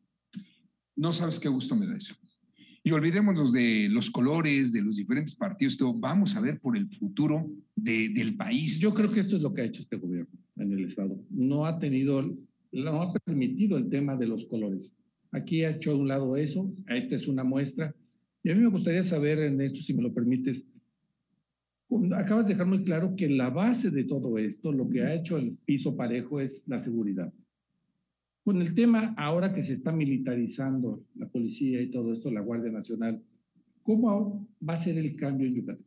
No 0.97 1.13
sabes 1.13 1.41
qué 1.41 1.49
gusto 1.49 1.75
me 1.77 1.87
da 1.87 1.97
eso. 1.97 2.15
Y 2.87 2.93
olvidémonos 2.93 3.53
de 3.53 3.89
los 3.89 4.11
colores, 4.11 4.71
de 4.71 4.83
los 4.83 4.97
diferentes 4.97 5.35
partidos, 5.35 5.79
vamos 5.99 6.37
a 6.37 6.41
ver 6.41 6.61
por 6.61 6.77
el 6.77 6.87
futuro 6.89 7.51
del 7.75 8.37
país. 8.37 8.79
Yo 8.79 8.93
creo 8.93 9.11
que 9.11 9.21
esto 9.21 9.37
es 9.37 9.43
lo 9.43 9.55
que 9.55 9.63
ha 9.63 9.65
hecho 9.65 9.81
este 9.81 9.97
gobierno 9.97 10.39
en 10.57 10.73
el 10.73 10.85
Estado. 10.85 11.19
No 11.31 11.65
ha 11.65 11.79
tenido, 11.79 12.31
no 12.73 13.03
ha 13.03 13.13
permitido 13.13 13.79
el 13.79 13.89
tema 13.89 14.17
de 14.17 14.27
los 14.27 14.45
colores. 14.45 14.95
Aquí 15.33 15.65
ha 15.65 15.71
hecho 15.71 15.93
a 15.93 15.97
un 15.97 16.09
lado 16.09 16.37
eso, 16.37 16.71
esta 16.89 17.17
es 17.17 17.27
una 17.27 17.43
muestra. 17.43 17.95
Y 18.43 18.51
a 18.51 18.55
mí 18.55 18.61
me 18.61 18.69
gustaría 18.69 19.03
saber 19.03 19.39
en 19.39 19.61
esto, 19.63 19.81
si 19.81 19.95
me 19.95 20.03
lo 20.03 20.13
permites, 20.13 20.63
acabas 22.17 22.47
de 22.47 22.55
dejar 22.55 22.67
muy 22.67 22.85
claro 22.85 23.15
que 23.17 23.29
la 23.29 23.51
base 23.51 23.91
de 23.91 24.05
todo 24.05 24.37
esto, 24.39 24.73
lo 24.73 24.89
que 24.89 25.03
ha 25.03 25.15
hecho 25.15 25.39
el 25.39 25.57
piso 25.65 25.97
parejo 25.97 26.39
es 26.39 26.69
la 26.69 26.79
seguridad. 26.79 27.33
Con 28.45 28.61
el 28.61 28.75
tema 28.75 29.15
ahora 29.17 29.55
que 29.55 29.63
se 29.63 29.73
está 29.73 29.91
militarizando 29.91 31.03
la 31.15 31.27
policía 31.27 31.81
y 31.81 31.91
todo 31.91 32.13
esto, 32.13 32.31
la 32.31 32.43
Guardia 32.43 32.71
Nacional, 32.71 33.23
¿cómo 33.83 34.47
va 34.61 34.75
a 34.75 34.77
ser 34.77 34.99
el 34.99 35.17
cambio 35.17 35.47
en 35.47 35.55
Yucatán? 35.55 35.87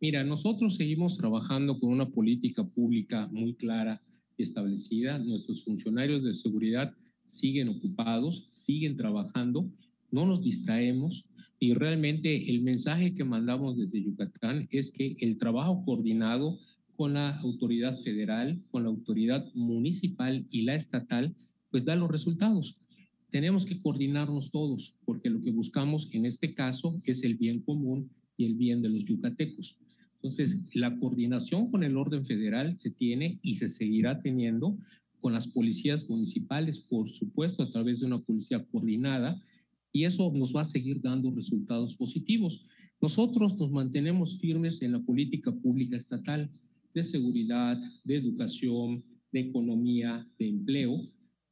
Mira, 0.00 0.24
nosotros 0.24 0.74
seguimos 0.74 1.16
trabajando 1.16 1.78
con 1.78 1.90
una 1.90 2.10
política 2.10 2.64
pública 2.64 3.28
muy 3.28 3.54
clara 3.54 4.02
y 4.36 4.42
establecida. 4.42 5.20
Nuestros 5.20 5.62
funcionarios 5.62 6.24
de 6.24 6.34
seguridad 6.34 6.92
siguen 7.22 7.68
ocupados, 7.68 8.46
siguen 8.48 8.96
trabajando, 8.96 9.70
no 10.10 10.26
nos 10.26 10.42
distraemos 10.42 11.24
y 11.60 11.74
realmente 11.74 12.50
el 12.50 12.62
mensaje 12.62 13.14
que 13.14 13.22
mandamos 13.22 13.76
desde 13.76 14.02
Yucatán 14.02 14.66
es 14.72 14.90
que 14.90 15.16
el 15.20 15.38
trabajo 15.38 15.84
coordinado 15.84 16.58
con 16.96 17.14
la 17.14 17.38
autoridad 17.38 17.96
federal, 18.02 18.60
con 18.72 18.82
la 18.82 18.88
autoridad 18.88 19.46
municipal 19.54 20.46
y 20.50 20.62
la 20.62 20.74
estatal 20.74 21.36
pues 21.76 21.84
da 21.84 21.94
los 21.94 22.10
resultados. 22.10 22.74
Tenemos 23.30 23.66
que 23.66 23.82
coordinarnos 23.82 24.50
todos, 24.50 24.96
porque 25.04 25.28
lo 25.28 25.42
que 25.42 25.50
buscamos 25.50 26.08
en 26.12 26.24
este 26.24 26.54
caso 26.54 27.02
es 27.04 27.22
el 27.22 27.34
bien 27.34 27.60
común 27.60 28.08
y 28.38 28.46
el 28.46 28.54
bien 28.54 28.80
de 28.80 28.88
los 28.88 29.04
yucatecos. 29.04 29.76
Entonces, 30.14 30.58
la 30.72 30.98
coordinación 30.98 31.70
con 31.70 31.84
el 31.84 31.98
orden 31.98 32.24
federal 32.24 32.78
se 32.78 32.90
tiene 32.90 33.38
y 33.42 33.56
se 33.56 33.68
seguirá 33.68 34.22
teniendo 34.22 34.78
con 35.20 35.34
las 35.34 35.48
policías 35.48 36.08
municipales, 36.08 36.80
por 36.80 37.10
supuesto, 37.10 37.62
a 37.62 37.70
través 37.70 38.00
de 38.00 38.06
una 38.06 38.22
policía 38.22 38.64
coordinada, 38.64 39.38
y 39.92 40.04
eso 40.04 40.32
nos 40.34 40.56
va 40.56 40.62
a 40.62 40.64
seguir 40.64 41.02
dando 41.02 41.30
resultados 41.30 41.94
positivos. 41.94 42.64
Nosotros 43.02 43.54
nos 43.58 43.70
mantenemos 43.70 44.38
firmes 44.38 44.80
en 44.80 44.92
la 44.92 45.00
política 45.00 45.52
pública 45.52 45.98
estatal 45.98 46.48
de 46.94 47.04
seguridad, 47.04 47.78
de 48.02 48.16
educación, 48.16 49.04
de 49.30 49.40
economía, 49.40 50.26
de 50.38 50.48
empleo, 50.48 51.06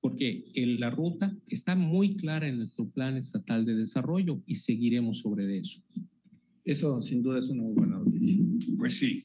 porque 0.04 0.44
la 0.54 0.90
ruta 0.90 1.34
está 1.46 1.74
muy 1.74 2.14
clara 2.18 2.46
en 2.46 2.58
nuestro 2.58 2.86
plan 2.90 3.16
estatal 3.16 3.64
de 3.64 3.74
desarrollo 3.74 4.42
y 4.44 4.56
seguiremos 4.56 5.20
sobre 5.20 5.56
eso. 5.56 5.80
Eso 6.62 7.00
sin 7.00 7.22
duda 7.22 7.38
es 7.38 7.48
una 7.48 7.62
muy 7.62 7.72
buena 7.72 7.96
noticia. 7.96 8.44
Pues 8.76 8.98
sí, 8.98 9.24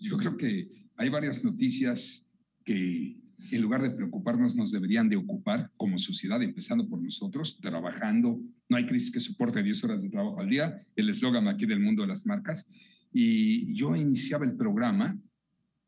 yo 0.00 0.16
creo 0.16 0.38
que 0.38 0.66
hay 0.96 1.10
varias 1.10 1.44
noticias 1.44 2.24
que 2.64 3.18
en 3.52 3.60
lugar 3.60 3.82
de 3.82 3.90
preocuparnos 3.90 4.56
nos 4.56 4.72
deberían 4.72 5.10
de 5.10 5.16
ocupar 5.16 5.70
como 5.76 5.98
sociedad, 5.98 6.42
empezando 6.42 6.88
por 6.88 7.02
nosotros, 7.02 7.60
trabajando. 7.60 8.40
No 8.70 8.78
hay 8.78 8.86
crisis 8.86 9.10
que 9.10 9.20
soporte 9.20 9.62
10 9.62 9.84
horas 9.84 10.02
de 10.02 10.08
trabajo 10.08 10.40
al 10.40 10.48
día, 10.48 10.86
el 10.96 11.10
eslogan 11.10 11.48
aquí 11.48 11.66
del 11.66 11.80
mundo 11.80 12.00
de 12.00 12.08
las 12.08 12.24
marcas. 12.24 12.66
Y 13.12 13.74
yo 13.74 13.94
iniciaba 13.94 14.46
el 14.46 14.56
programa 14.56 15.20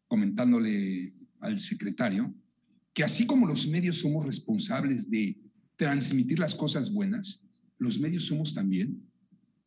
comentándole 0.09 1.15
al 1.39 1.59
secretario 1.59 2.35
que 3.01 3.05
así 3.05 3.25
como 3.25 3.47
los 3.47 3.67
medios 3.67 4.01
somos 4.01 4.27
responsables 4.27 5.09
de 5.09 5.35
transmitir 5.77 6.39
las 6.39 6.55
cosas 6.55 6.93
buenas, 6.93 7.43
los 7.79 7.99
medios 7.99 8.27
somos 8.27 8.53
también 8.53 9.03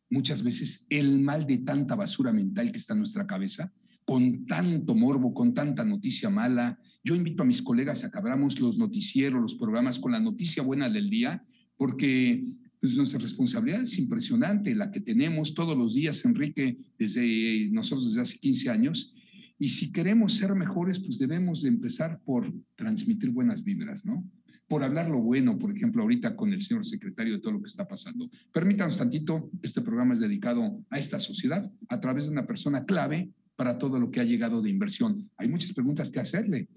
muchas 0.08 0.44
veces 0.44 0.86
el 0.88 1.18
mal 1.18 1.44
de 1.44 1.58
tanta 1.58 1.96
basura 1.96 2.32
mental 2.32 2.70
que 2.70 2.78
está 2.78 2.92
en 2.92 3.00
nuestra 3.00 3.26
cabeza, 3.26 3.72
con 4.04 4.46
tanto 4.46 4.94
morbo, 4.94 5.34
con 5.34 5.52
tanta 5.52 5.84
noticia 5.84 6.30
mala. 6.30 6.78
Yo 7.02 7.16
invito 7.16 7.42
a 7.42 7.46
mis 7.46 7.60
colegas 7.60 8.04
a 8.04 8.10
que 8.12 8.18
abramos 8.18 8.60
los 8.60 8.78
noticieros, 8.78 9.42
los 9.42 9.56
programas 9.56 9.98
con 9.98 10.12
la 10.12 10.20
noticia 10.20 10.62
buena 10.62 10.88
del 10.88 11.10
día, 11.10 11.44
porque 11.76 12.54
pues, 12.78 12.96
nuestra 12.96 13.18
responsabilidad 13.18 13.82
es 13.82 13.98
impresionante, 13.98 14.76
la 14.76 14.92
que 14.92 15.00
tenemos 15.00 15.54
todos 15.54 15.76
los 15.76 15.92
días, 15.92 16.24
Enrique, 16.24 16.78
desde 16.96 17.68
nosotros 17.72 18.10
desde 18.10 18.20
hace 18.20 18.38
15 18.38 18.70
años. 18.70 19.12
Y 19.58 19.68
si 19.68 19.92
queremos 19.92 20.36
ser 20.36 20.54
mejores, 20.54 20.98
pues 20.98 21.18
debemos 21.18 21.62
de 21.62 21.68
empezar 21.68 22.20
por 22.24 22.52
transmitir 22.76 23.30
buenas 23.30 23.62
vibras, 23.62 24.04
¿no? 24.04 24.24
por 24.68 24.82
hablar 24.82 25.10
lo 25.10 25.20
bueno, 25.20 25.58
por 25.58 25.76
ejemplo, 25.76 26.02
ahorita 26.02 26.36
con 26.36 26.52
el 26.52 26.62
señor 26.62 26.84
secretario 26.84 27.34
de 27.34 27.40
todo 27.40 27.52
lo 27.52 27.60
que 27.60 27.66
está 27.66 27.86
pasando. 27.86 28.30
Permítanos 28.52 28.98
tantito, 28.98 29.50
este 29.62 29.82
programa 29.82 30.14
es 30.14 30.20
dedicado 30.20 30.82
a 30.90 30.98
esta 30.98 31.18
sociedad 31.18 31.70
a 31.88 32.00
través 32.00 32.24
de 32.24 32.32
una 32.32 32.46
persona 32.46 32.84
clave 32.84 33.30
para 33.56 33.78
todo 33.78 34.00
lo 34.00 34.10
que 34.10 34.20
ha 34.20 34.24
llegado 34.24 34.62
de 34.62 34.70
inversión. 34.70 35.30
Hay 35.36 35.48
muchas 35.48 35.72
preguntas 35.72 36.10
que 36.10 36.20
hacerle. 36.20 36.68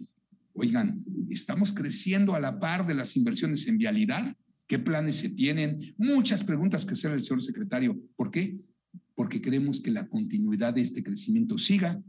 Oigan, 0.54 1.04
¿estamos 1.30 1.72
creciendo 1.72 2.36
a 2.36 2.40
la 2.40 2.60
par 2.60 2.86
de 2.86 2.94
las 2.94 3.16
inversiones 3.16 3.68
en 3.68 3.78
vialidad? 3.78 4.36
¿Qué 4.68 4.80
planes 4.80 5.16
se 5.16 5.30
tienen? 5.30 5.96
Muchas 5.98 6.44
preguntas 6.44 6.86
que 6.86 6.94
hacerle 6.94 7.18
al 7.18 7.24
señor 7.24 7.42
secretario. 7.42 7.98
¿Por 8.16 8.32
qué? 8.32 8.60
Porque 9.16 9.42
queremos 9.42 9.80
que 9.80 9.92
la 9.92 10.08
continuidad 10.08 10.74
de 10.74 10.82
este 10.82 11.04
crecimiento 11.04 11.58
siga 11.58 12.02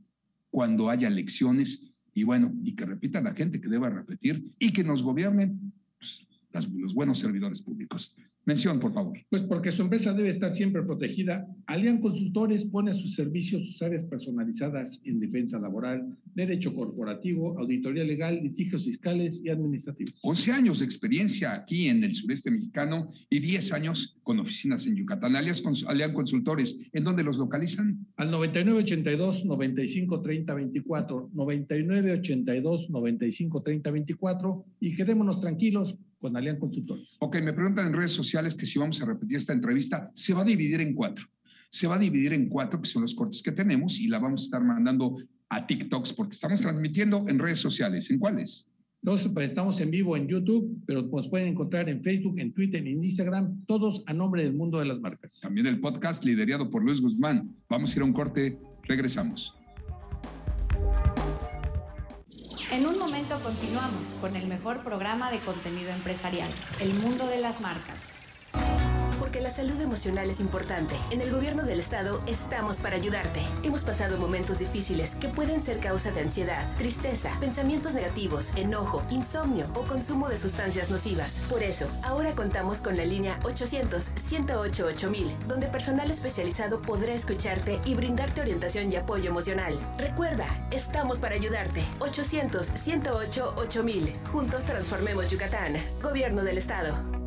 cuando 0.50 0.90
haya 0.90 1.08
elecciones 1.08 1.82
y 2.14 2.24
bueno, 2.24 2.52
y 2.64 2.74
que 2.74 2.84
repita 2.84 3.20
la 3.20 3.34
gente 3.34 3.61
que 3.61 3.68
deba 3.68 3.88
repetir 3.90 4.52
y 4.58 4.72
que 4.72 4.82
nos 4.82 5.02
gobiernen 5.02 5.72
pues, 5.98 6.26
los 6.74 6.94
buenos 6.94 7.18
servidores 7.18 7.62
públicos. 7.62 8.16
Mención, 8.48 8.80
por 8.80 8.94
favor. 8.94 9.18
Pues 9.28 9.42
porque 9.42 9.70
su 9.70 9.82
empresa 9.82 10.14
debe 10.14 10.30
estar 10.30 10.54
siempre 10.54 10.82
protegida. 10.82 11.46
Alian 11.66 12.00
Consultores 12.00 12.64
pone 12.64 12.92
a 12.92 12.94
sus 12.94 13.14
servicios 13.14 13.66
sus 13.66 13.82
áreas 13.82 14.04
personalizadas 14.04 15.02
en 15.04 15.20
defensa 15.20 15.58
laboral, 15.58 16.16
derecho 16.34 16.74
corporativo, 16.74 17.58
auditoría 17.58 18.04
legal, 18.04 18.40
litigios 18.42 18.87
fiscales 18.87 19.42
y 19.44 19.50
administrativos. 19.50 20.18
11 20.22 20.52
años 20.52 20.78
de 20.78 20.87
experiencia 20.87 21.52
aquí 21.52 21.88
en 21.88 22.02
el 22.02 22.14
sureste 22.14 22.50
mexicano 22.50 23.12
y 23.28 23.38
10 23.38 23.70
años 23.74 24.16
con 24.22 24.40
oficinas 24.40 24.87
en 24.87 24.96
Yucatán. 24.96 25.37
Alian 25.37 26.14
Consultores, 26.14 26.78
¿en 26.94 27.04
dónde 27.04 27.24
los 27.24 27.37
localizan? 27.37 28.06
Al 28.16 28.30
9982 28.30 29.44
95 29.44 30.22
30 30.22 30.54
24, 30.54 31.30
9982 31.34 32.88
95 32.88 33.62
30 33.62 33.90
24 33.90 34.64
y 34.80 34.96
quedémonos 34.96 35.38
tranquilos 35.42 35.98
con 36.18 36.37
Alian 36.37 36.59
Consultores. 36.59 37.16
Ok, 37.20 37.37
me 37.42 37.52
preguntan 37.52 37.87
en 37.87 37.92
redes 37.92 38.12
sociales 38.12 38.54
que 38.54 38.66
si 38.66 38.78
vamos 38.78 39.00
a 39.02 39.07
repetir 39.07 39.37
esta 39.37 39.52
entrevista, 39.52 40.11
se 40.14 40.35
va 40.35 40.42
a 40.42 40.44
dividir 40.44 40.81
en 40.81 40.94
cuatro. 40.94 41.26
Se 41.70 41.87
va 41.87 41.96
a 41.96 41.98
dividir 41.98 42.33
en 42.33 42.48
cuatro, 42.48 42.81
que 42.81 42.88
son 42.88 43.02
los 43.02 43.14
cortes 43.14 43.42
que 43.42 43.52
tenemos, 43.52 43.98
y 43.98 44.09
la 44.09 44.18
vamos 44.18 44.42
a 44.42 44.44
estar 44.44 44.64
mandando 44.64 45.16
a 45.48 45.66
TikToks, 45.66 46.12
porque 46.12 46.33
estamos 46.33 46.61
transmitiendo 46.61 47.28
en 47.28 47.38
redes 47.38 47.61
sociales. 47.61 48.11
¿En 48.11 48.18
cuáles? 48.18 48.68
Entonces, 49.02 49.31
pues, 49.33 49.50
estamos 49.50 49.81
en 49.81 49.90
vivo 49.90 50.16
en 50.16 50.26
YouTube, 50.26 50.83
pero 50.87 51.02
nos 51.02 51.28
pueden 51.28 51.48
encontrar 51.48 51.88
en 51.88 52.02
Facebook, 52.02 52.38
en 52.38 52.52
Twitter, 52.52 52.85
en 52.87 53.04
Instagram, 53.04 53.64
todos 53.66 54.02
a 54.07 54.12
nombre 54.12 54.42
del 54.42 54.54
mundo 54.54 54.78
de 54.81 54.87
las 54.87 55.00
marcas. 55.00 55.40
También 55.40 55.66
el 55.66 55.81
podcast 55.81 56.24
liderado 56.24 56.68
por 56.68 56.83
Luis 56.83 57.00
Guzmán. 57.00 57.54
Vamos 57.68 57.92
a 57.92 57.98
ir 57.98 58.02
a 58.02 58.04
un 58.07 58.12
corte, 58.12 58.59
regresamos. 58.85 59.54
Continuamos 63.42 64.07
con 64.20 64.37
el 64.37 64.46
mejor 64.46 64.83
programa 64.83 65.31
de 65.31 65.38
contenido 65.40 65.90
empresarial, 65.90 66.51
El 66.81 66.94
Mundo 66.94 67.27
de 67.27 67.38
las 67.38 67.61
Marcas. 67.61 68.27
Porque 69.18 69.40
la 69.40 69.50
salud 69.50 69.81
emocional 69.81 70.31
es 70.31 70.38
importante. 70.40 70.94
En 71.11 71.20
el 71.20 71.31
gobierno 71.31 71.62
del 71.62 71.78
estado 71.81 72.20
estamos 72.26 72.78
para 72.78 72.96
ayudarte. 72.96 73.40
Hemos 73.62 73.83
pasado 73.83 74.18
momentos 74.18 74.59
difíciles 74.59 75.14
que 75.16 75.28
pueden 75.28 75.61
ser 75.61 75.78
causa 75.78 76.11
de 76.11 76.22
ansiedad, 76.22 76.64
tristeza, 76.76 77.31
pensamientos 77.40 77.94
negativos, 77.94 78.52
enojo, 78.57 79.02
insomnio 79.11 79.66
o 79.74 79.83
consumo 79.83 80.28
de 80.28 80.38
sustancias 80.38 80.90
nocivas. 80.90 81.42
Por 81.48 81.62
eso, 81.62 81.87
ahora 82.02 82.35
contamos 82.35 82.81
con 82.81 82.96
la 82.96 83.04
línea 83.04 83.38
800-108-8000, 83.40 85.37
donde 85.46 85.66
personal 85.66 86.11
especializado 86.11 86.81
podrá 86.81 87.12
escucharte 87.12 87.78
y 87.85 87.94
brindarte 87.94 88.40
orientación 88.40 88.90
y 88.92 88.96
apoyo 88.96 89.31
emocional. 89.31 89.78
Recuerda, 89.98 90.46
estamos 90.70 91.18
para 91.18 91.35
ayudarte. 91.35 91.85
800-108-8000. 92.00 94.28
Juntos 94.28 94.64
transformemos 94.64 95.31
Yucatán. 95.31 95.76
Gobierno 96.02 96.42
del 96.42 96.59
estado. 96.59 97.17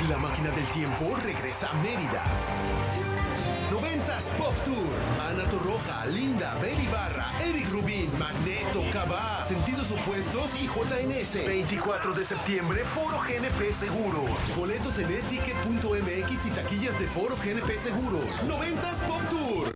La 0.00 0.18
máquina 0.18 0.50
del 0.50 0.66
tiempo 0.66 1.16
regresa 1.22 1.70
a 1.70 1.74
Mérida. 1.74 2.24
90s 3.70 4.28
Pop 4.36 4.54
Tour. 4.64 4.76
Ana 5.30 5.44
Torroja, 5.48 6.04
Linda, 6.06 6.54
Beli 6.60 6.86
Barra, 6.88 7.30
Eric 7.42 7.70
Rubin, 7.70 8.10
Magneto, 8.18 8.82
Cabá, 8.92 9.42
Sentidos 9.42 9.90
Opuestos 9.92 10.60
y 10.60 10.66
JNS. 10.66 11.46
24 11.46 12.12
de 12.12 12.24
septiembre, 12.24 12.84
Foro 12.84 13.18
GNP 13.20 13.72
Seguros. 13.72 14.30
Boletos 14.56 14.98
en 14.98 15.10
eticket.mx 15.10 16.46
y 16.46 16.50
taquillas 16.50 16.98
de 16.98 17.06
Foro 17.06 17.36
GNP 17.36 17.78
Seguros. 17.78 18.26
90s 18.46 19.00
Pop 19.06 19.22
Tour. 19.30 19.73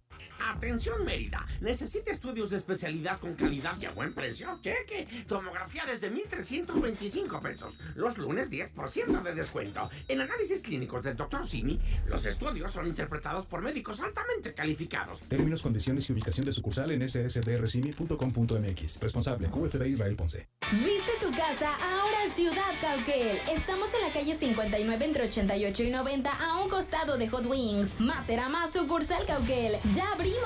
Atención 0.48 1.04
Mérida, 1.04 1.46
necesita 1.60 2.10
estudios 2.10 2.48
de 2.48 2.56
especialidad 2.56 3.20
con 3.20 3.34
calidad 3.34 3.76
y 3.78 3.84
a 3.84 3.90
buen 3.90 4.14
precio. 4.14 4.58
Cheque, 4.62 5.06
tomografía 5.26 5.84
desde 5.84 6.10
1.325 6.10 7.42
pesos. 7.42 7.76
Los 7.94 8.16
lunes 8.16 8.50
10% 8.50 9.22
de 9.22 9.34
descuento. 9.34 9.90
En 10.08 10.22
análisis 10.22 10.62
clínicos 10.62 11.04
del 11.04 11.16
Dr. 11.16 11.46
Simi, 11.46 11.78
los 12.06 12.24
estudios 12.24 12.72
son 12.72 12.86
interpretados 12.86 13.44
por 13.44 13.60
médicos 13.60 14.00
altamente 14.00 14.54
calificados. 14.54 15.20
Términos, 15.28 15.60
condiciones 15.60 16.08
y 16.08 16.14
ubicación 16.14 16.46
de 16.46 16.52
sucursal 16.54 16.92
en 16.92 17.06
ssdrcimi.com.mx. 17.06 19.00
Responsable, 19.00 19.50
QFB 19.50 19.86
Israel 19.86 20.16
Ponce. 20.16 20.48
Viste 20.72 21.12
tu 21.20 21.30
casa 21.36 21.74
ahora 21.74 22.24
en 22.24 22.30
Ciudad 22.30 22.74
Cauquel. 22.80 23.38
Estamos 23.52 23.92
en 23.92 24.00
la 24.00 24.12
calle 24.14 24.34
59 24.34 25.04
entre 25.04 25.24
88 25.24 25.82
y 25.82 25.90
90 25.90 26.30
a 26.30 26.62
un 26.62 26.70
costado 26.70 27.18
de 27.18 27.28
Hot 27.28 27.44
Wings. 27.44 28.00
Materama 28.00 28.66
sucursal 28.66 29.26
Cauquel. 29.26 29.76
Ya 29.92 30.10
abrimos. 30.12 30.37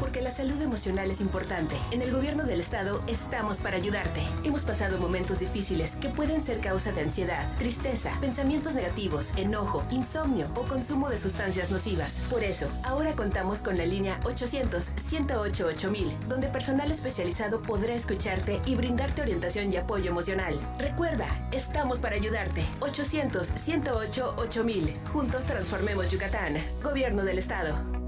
Porque 0.00 0.20
la 0.20 0.30
salud 0.30 0.60
emocional 0.60 1.10
es 1.10 1.20
importante. 1.20 1.74
En 1.90 2.00
el 2.02 2.12
gobierno 2.12 2.44
del 2.44 2.60
estado 2.60 3.00
estamos 3.06 3.56
para 3.58 3.76
ayudarte. 3.76 4.22
Hemos 4.44 4.62
pasado 4.62 4.98
momentos 4.98 5.40
difíciles 5.40 5.96
que 5.96 6.10
pueden 6.10 6.40
ser 6.40 6.60
causa 6.60 6.92
de 6.92 7.02
ansiedad, 7.02 7.44
tristeza, 7.58 8.12
pensamientos 8.20 8.74
negativos, 8.74 9.32
enojo, 9.36 9.84
insomnio 9.90 10.46
o 10.54 10.62
consumo 10.62 11.08
de 11.08 11.18
sustancias 11.18 11.70
nocivas. 11.70 12.22
Por 12.30 12.44
eso, 12.44 12.68
ahora 12.82 13.14
contamos 13.14 13.62
con 13.62 13.78
la 13.78 13.86
línea 13.86 14.20
800-108-8000, 14.20 16.18
donde 16.28 16.48
personal 16.48 16.90
especializado 16.90 17.62
podrá 17.62 17.94
escucharte 17.94 18.60
y 18.66 18.74
brindarte 18.74 19.22
orientación 19.22 19.72
y 19.72 19.76
apoyo 19.76 20.10
emocional. 20.10 20.60
Recuerda, 20.78 21.26
estamos 21.52 22.00
para 22.00 22.16
ayudarte. 22.16 22.66
800-108-8000. 22.80 25.08
Juntos 25.08 25.46
transformemos 25.46 26.10
Yucatán. 26.10 26.62
Gobierno 26.82 27.24
del 27.24 27.38
estado. 27.38 28.05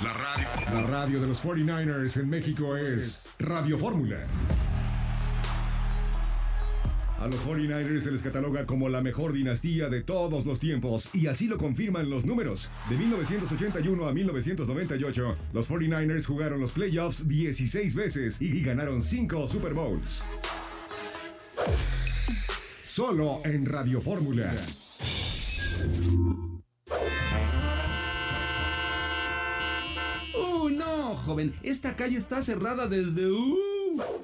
La, 0.00 0.12
radio. 0.82 1.20
De 1.20 1.26
los 1.26 1.44
49ers 1.44 2.20
en 2.20 2.30
México 2.30 2.76
es 2.76 3.24
Radio 3.38 3.78
Fórmula. 3.78 4.26
A 7.18 7.28
los 7.28 7.46
49ers 7.46 8.00
se 8.00 8.10
les 8.10 8.22
cataloga 8.22 8.66
como 8.66 8.88
la 8.88 9.02
mejor 9.02 9.32
dinastía 9.32 9.88
de 9.88 10.02
todos 10.02 10.46
los 10.46 10.58
tiempos 10.58 11.10
y 11.12 11.26
así 11.26 11.46
lo 11.46 11.58
confirman 11.58 12.10
los 12.10 12.24
números. 12.24 12.70
De 12.88 12.96
1981 12.96 14.08
a 14.08 14.12
1998, 14.12 15.36
los 15.52 15.70
49ers 15.70 16.24
jugaron 16.24 16.60
los 16.60 16.72
playoffs 16.72 17.28
16 17.28 17.94
veces 17.94 18.40
y 18.40 18.62
ganaron 18.62 19.02
5 19.02 19.46
Super 19.46 19.74
Bowls. 19.74 20.22
Solo 22.82 23.40
en 23.44 23.66
Radio 23.66 24.00
Fórmula. 24.00 24.52
No, 31.02 31.16
joven! 31.16 31.52
Esta 31.62 31.96
calle 31.96 32.16
está 32.16 32.40
cerrada 32.42 32.86
desde... 32.86 33.30
Uh, 33.30 33.58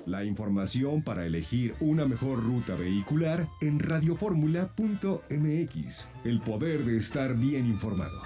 La 0.07 0.25
información 0.25 1.03
para 1.03 1.27
elegir 1.27 1.75
una 1.81 2.07
mejor 2.07 2.43
ruta 2.43 2.75
vehicular 2.77 3.49
en 3.61 3.81
radioformula.mx. 3.81 6.09
El 6.25 6.41
poder 6.41 6.85
de 6.85 6.97
estar 6.97 7.35
bien 7.35 7.67
informado. 7.67 8.23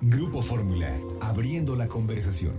Grupo 0.00 0.42
Fórmula, 0.42 0.98
abriendo 1.20 1.76
la 1.76 1.86
conversación. 1.88 2.54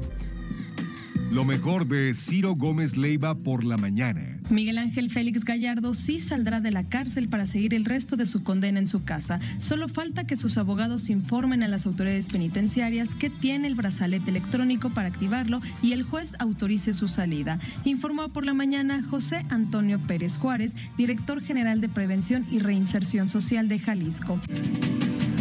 Lo 1.32 1.44
mejor 1.44 1.86
de 1.86 2.14
Ciro 2.14 2.56
Gómez 2.56 2.96
Leiva 2.96 3.36
por 3.36 3.66
la 3.66 3.76
mañana. 3.78 4.37
Miguel 4.50 4.78
Ángel 4.78 5.10
Félix 5.10 5.44
Gallardo 5.44 5.94
sí 5.94 6.22
saldrá 6.22 6.62
de 6.62 6.72
la 6.72 6.86
cárcel 6.88 7.28
para 7.28 7.46
seguir 7.46 7.74
el 7.74 7.84
resto 7.84 8.16
de 8.16 8.26
su 8.26 8.44
condena 8.44 8.80
en 8.80 8.88
su 8.88 9.04
casa. 9.04 9.40
Solo 9.60 9.90
falta 9.90 10.26
que 10.26 10.38
sus 10.38 10.58
abogados 10.58 11.10
informen 11.10 11.64
a 11.64 11.68
las 11.68 11.86
autoridades 11.86 12.30
penitenciarias 12.30 13.14
que 13.14 13.30
tiene 13.30 13.68
el 13.68 13.76
brazalete 13.76 14.30
electrónico 14.30 14.90
para 14.90 15.10
activarlo 15.10 15.62
y 15.82 15.92
el 15.92 16.04
juez 16.04 16.36
autorice 16.40 16.94
su 16.94 17.10
salida. 17.10 17.60
Informó 17.84 18.30
por 18.30 18.46
la 18.46 18.54
mañana 18.54 19.04
José 19.04 19.46
Antonio 19.50 20.00
Pérez 20.00 20.38
Juárez, 20.38 20.76
director 20.98 21.42
general 21.42 21.82
de 21.82 21.90
Prevención 21.90 22.46
y 22.50 22.60
Reinserción 22.60 23.28
Social 23.28 23.68
de 23.68 23.80
Jalisco. 23.80 24.40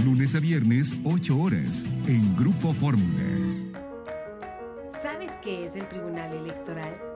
Lunes 0.05 0.35
a 0.35 0.41
viernes, 0.41 0.97
8 1.05 1.39
horas, 1.39 1.87
en 2.09 2.35
Grupo 2.35 2.73
Fórmula. 2.73 3.23
¿Sabes 5.03 5.31
qué 5.43 5.65
es 5.65 5.77
el 5.77 5.89
Tribunal 5.89 6.33
Electoral? 6.33 7.16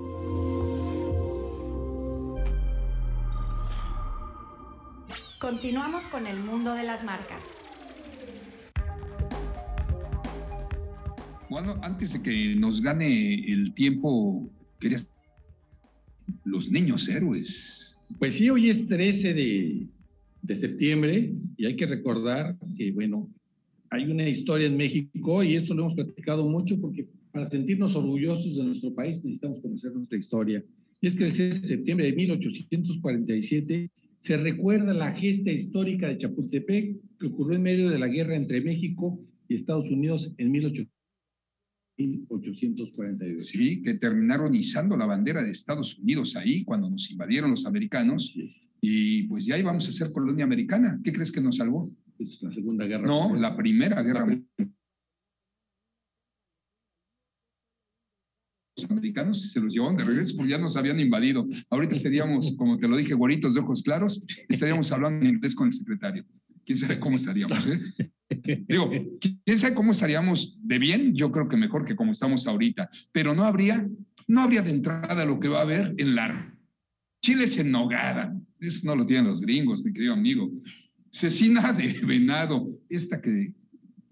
Continuamos 5.39 6.05
con 6.05 6.27
el 6.27 6.39
mundo 6.39 6.73
de 6.73 6.83
las 6.83 7.03
marcas. 7.03 7.41
Bueno, 11.49 11.77
antes 11.81 12.13
de 12.13 12.21
que 12.21 12.55
nos 12.55 12.81
gane 12.81 13.51
el 13.51 13.73
tiempo, 13.73 14.49
quería 14.79 15.05
los 16.45 16.71
niños 16.71 17.09
héroes. 17.09 17.97
Pues 18.19 18.35
sí, 18.35 18.49
hoy 18.49 18.69
es 18.69 18.87
13 18.87 19.33
de, 19.33 19.87
de 20.41 20.55
septiembre 20.55 21.33
y 21.57 21.65
hay 21.65 21.75
que 21.75 21.85
recordar 21.85 22.55
que, 22.77 22.91
bueno, 22.91 23.29
hay 23.89 24.09
una 24.09 24.29
historia 24.29 24.67
en 24.67 24.77
México 24.77 25.43
y 25.43 25.55
esto 25.55 25.73
lo 25.73 25.83
hemos 25.83 25.95
platicado 25.95 26.47
mucho 26.47 26.79
porque 26.79 27.07
para 27.31 27.49
sentirnos 27.49 27.95
orgullosos 27.95 28.55
de 28.55 28.63
nuestro 28.63 28.93
país 28.93 29.23
necesitamos 29.23 29.59
conocer 29.61 29.93
nuestra 29.93 30.17
historia. 30.17 30.63
Y 31.01 31.07
es 31.07 31.15
que 31.15 31.25
el 31.25 31.31
6 31.31 31.61
de 31.61 31.67
septiembre 31.67 32.05
de 32.07 32.13
1847 32.13 33.89
se 34.17 34.37
recuerda 34.37 34.93
la 34.93 35.11
gesta 35.13 35.51
histórica 35.51 36.07
de 36.07 36.19
Chapultepec 36.19 36.97
que 37.19 37.25
ocurrió 37.27 37.55
en 37.57 37.63
medio 37.63 37.89
de 37.89 37.97
la 37.97 38.07
guerra 38.07 38.35
entre 38.35 38.61
México 38.61 39.19
y 39.47 39.55
Estados 39.55 39.89
Unidos 39.89 40.31
en 40.37 40.51
1842. 40.51 43.45
Sí, 43.45 43.81
que 43.81 43.95
terminaron 43.95 44.55
izando 44.55 44.95
la 44.97 45.05
bandera 45.05 45.43
de 45.43 45.51
Estados 45.51 45.97
Unidos 45.99 46.35
ahí 46.35 46.63
cuando 46.63 46.89
nos 46.89 47.09
invadieron 47.11 47.51
los 47.51 47.65
americanos. 47.65 48.35
Y 48.79 49.23
pues 49.23 49.45
ya 49.45 49.57
íbamos 49.57 49.87
a 49.87 49.91
ser 49.91 50.11
colonia 50.11 50.45
americana. 50.45 50.99
¿Qué 51.03 51.11
crees 51.11 51.31
que 51.31 51.41
nos 51.41 51.57
salvó? 51.57 51.91
Es 52.19 52.41
la 52.41 52.51
Segunda 52.51 52.85
Guerra 52.85 53.07
No, 53.07 53.23
Mundial. 53.29 53.41
la 53.41 53.57
Primera 53.57 54.01
Guerra 54.01 54.25
Mundial. 54.25 54.71
Americanos 58.91 59.51
se 59.51 59.59
los 59.59 59.73
llevaron 59.73 59.97
de 59.97 60.03
regreso 60.03 60.35
porque 60.35 60.51
ya 60.51 60.57
nos 60.57 60.75
habían 60.77 60.99
invadido. 60.99 61.47
Ahorita 61.69 61.95
seríamos, 61.95 62.55
como 62.57 62.77
te 62.77 62.87
lo 62.87 62.97
dije, 62.97 63.13
güeritos 63.13 63.53
de 63.53 63.61
ojos 63.61 63.81
claros, 63.81 64.23
estaríamos 64.47 64.91
hablando 64.91 65.25
en 65.25 65.35
inglés 65.35 65.55
con 65.55 65.67
el 65.67 65.73
secretario. 65.73 66.25
¿Quién 66.65 66.77
sabe 66.77 66.99
cómo 66.99 67.15
estaríamos? 67.15 67.65
eh? 67.67 68.61
Digo, 68.67 68.91
¿quién 69.43 69.57
sabe 69.57 69.73
cómo 69.73 69.91
estaríamos 69.91 70.57
de 70.61 70.79
bien? 70.79 71.15
Yo 71.15 71.31
creo 71.31 71.47
que 71.47 71.57
mejor 71.57 71.85
que 71.85 71.95
como 71.95 72.11
estamos 72.11 72.47
ahorita. 72.47 72.89
Pero 73.11 73.33
no 73.33 73.43
habría, 73.43 73.87
no 74.27 74.41
habría 74.41 74.61
de 74.61 74.71
entrada 74.71 75.25
lo 75.25 75.39
que 75.39 75.47
va 75.47 75.59
a 75.59 75.63
haber 75.63 75.93
en 75.97 76.15
la 76.15 76.51
chiles 77.21 77.57
en 77.57 77.71
nogada. 77.71 78.35
Eso 78.59 78.87
no 78.87 78.95
lo 78.95 79.05
tienen 79.05 79.27
los 79.27 79.41
gringos, 79.41 79.83
mi 79.83 79.93
querido 79.93 80.13
amigo. 80.13 80.51
Cecina 81.11 81.73
de 81.73 81.99
venado, 82.05 82.69
esta 82.89 83.21
que, 83.21 83.53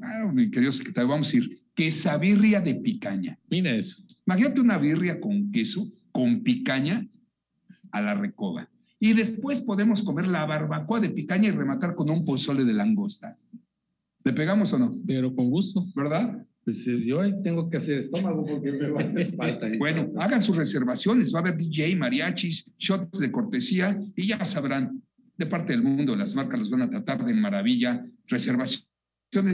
ah, 0.02 0.32
mi 0.34 0.50
querido 0.52 0.72
secretario, 0.72 1.10
vamos 1.10 1.34
a 1.34 1.38
ir, 1.38 1.62
quesabirria 1.80 2.60
de 2.60 2.76
picaña. 2.76 3.39
Mira 3.50 3.74
eso. 3.74 4.04
Imagínate 4.28 4.60
una 4.60 4.78
birria 4.78 5.22
con 5.22 5.50
queso, 5.50 5.89
con 6.12 6.44
picaña 6.44 7.08
a 7.94 8.02
la 8.02 8.15
recoba. 8.15 8.70
Y 9.00 9.13
después 9.13 9.62
podemos 9.62 10.02
comer 10.02 10.28
la 10.28 10.46
barbacoa 10.46 11.00
de 11.00 11.10
picaña 11.10 11.48
y 11.48 11.52
rematar 11.52 11.96
con 11.96 12.10
un 12.10 12.26
pozole 12.26 12.65
de 12.65 12.74
langosta. 12.74 13.38
¿Le 14.26 14.34
pegamos 14.34 14.74
o 14.74 14.78
no? 14.78 14.94
Pero 15.08 15.34
con 15.34 15.50
gusto. 15.50 15.86
¿Verdad? 15.96 16.46
Pues 16.65 16.84
yo 16.84 17.22
tengo 17.42 17.70
que 17.70 17.78
hacer 17.78 18.00
estómago 18.00 18.46
porque 18.46 18.74
me 18.74 18.89
va 18.89 19.00
a 19.00 19.06
hacer 19.06 19.34
falta. 19.38 19.70
Bueno, 19.80 20.12
hagan 20.18 20.42
sus 20.42 20.58
reservaciones. 20.58 21.34
Va 21.34 21.39
a 21.39 21.44
haber 21.44 21.56
DJ, 21.56 21.96
mariachis, 21.96 22.76
shots 22.78 23.20
de 23.20 23.32
cortesía 23.32 23.98
y 24.18 24.28
ya 24.28 24.44
sabrán, 24.44 25.02
de 25.38 25.46
parte 25.46 25.72
del 25.72 25.82
mundo, 25.82 26.13
las 26.18 26.36
marcas 26.36 26.60
los 26.60 26.70
van 26.70 26.82
a 26.82 26.89
tratar 26.89 27.26
de 27.26 27.34
maravilla. 27.36 28.06
Reservaciones 28.28 28.88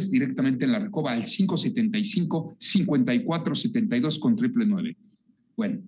directamente 0.10 0.66
en 0.66 0.72
la 0.72 0.80
Recoba 0.80 1.12
al 1.12 1.24
575-5472 1.24 4.20
con 4.20 4.36
triple 4.36 4.66
nueve. 4.66 4.98
Bueno, 5.58 5.82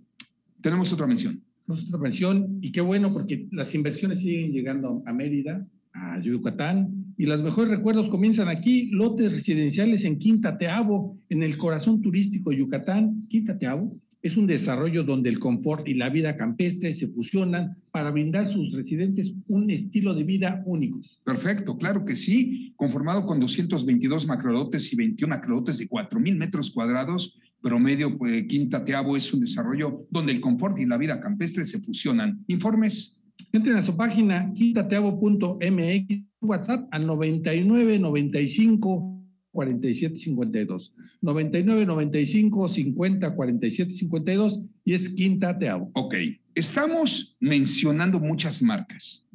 tenemos 0.62 0.91
otra 0.91 1.08
mención. 1.08 1.41
Nuestra 1.65 1.97
mención, 1.97 2.60
y 2.62 2.71
qué 2.71 2.82
bueno 2.82 3.13
porque 3.13 3.47
las 3.52 3.73
inversiones 3.76 4.19
siguen 4.19 4.52
llegando 4.52 5.02
a 5.06 5.13
Mérida, 5.13 5.65
a 5.93 6.19
Yucatán, 6.21 7.13
y 7.17 7.26
los 7.26 7.41
mejores 7.41 7.71
recuerdos 7.71 8.10
comienzan 8.10 8.47
aquí, 8.47 8.89
lotes 8.91 9.32
residenciales 9.32 10.06
en 10.06 10.19
Quinta 10.19 10.58
Teabo, 10.58 11.17
en 11.30 11.43
el 11.43 11.58
corazón 11.58 12.02
turístico 12.02 12.52
de 12.52 12.58
Yucatán. 12.58 13.21
Quinta 13.30 13.58
Teabo 13.58 13.97
es 14.27 14.37
un 14.37 14.45
desarrollo 14.45 15.03
donde 15.03 15.29
el 15.29 15.39
confort 15.39 15.87
y 15.87 15.93
la 15.93 16.09
vida 16.09 16.37
campestre 16.37 16.93
se 16.93 17.07
fusionan 17.07 17.77
para 17.91 18.11
brindar 18.11 18.45
a 18.45 18.49
sus 18.49 18.73
residentes 18.73 19.33
un 19.47 19.71
estilo 19.71 20.13
de 20.13 20.23
vida 20.23 20.61
único. 20.65 21.01
Perfecto, 21.23 21.77
claro 21.77 22.05
que 22.05 22.15
sí, 22.15 22.73
conformado 22.75 23.25
con 23.25 23.39
222 23.39 24.27
macrolotes 24.27 24.91
y 24.93 24.95
21 24.95 25.35
macrolotes 25.35 25.77
de 25.77 25.89
4.000 25.89 26.35
metros 26.35 26.71
cuadrados, 26.71 27.39
promedio 27.61 28.17
pues, 28.17 28.45
Quinta 28.47 28.83
Teabo 28.83 29.17
es 29.17 29.33
un 29.33 29.39
desarrollo 29.39 30.05
donde 30.11 30.33
el 30.33 30.41
confort 30.41 30.77
y 30.77 30.85
la 30.85 30.97
vida 30.97 31.19
campestre 31.19 31.65
se 31.65 31.79
fusionan. 31.79 32.43
Informes. 32.47 33.13
Entren 33.53 33.77
a 33.77 33.81
su 33.81 33.95
página 33.95 34.51
quintateabo.mx, 34.53 36.23
WhatsApp 36.41 36.87
al 36.91 37.07
99 37.07 37.99
95 37.99 39.16
47 39.58 40.20
52. 40.20 40.93
99 41.20 41.86
95 41.88 42.70
50 42.70 43.36
47 43.36 43.91
52 43.91 44.62
y 44.86 44.93
es 44.93 45.10
Quinta 45.10 45.58
Teabo. 45.58 45.89
Ok, 45.96 46.13
estamos 46.54 47.36
mencionando 47.39 48.20
muchas 48.20 48.62
marcas. 48.62 49.26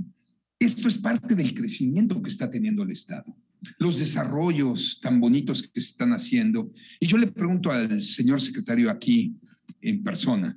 Esto 0.60 0.86
es 0.86 0.96
parte 0.96 1.34
del 1.34 1.52
crecimiento 1.54 2.22
que 2.22 2.30
está 2.30 2.48
teniendo 2.48 2.84
el 2.84 2.92
Estado, 2.92 3.36
los 3.80 3.98
desarrollos 3.98 5.00
tan 5.02 5.18
bonitos 5.18 5.60
que 5.60 5.80
se 5.80 5.90
están 5.90 6.12
haciendo. 6.12 6.70
Y 7.00 7.06
yo 7.08 7.18
le 7.18 7.26
pregunto 7.26 7.72
al 7.72 8.00
señor 8.00 8.40
secretario 8.40 8.92
aquí 8.92 9.34
en 9.80 10.04
persona, 10.04 10.56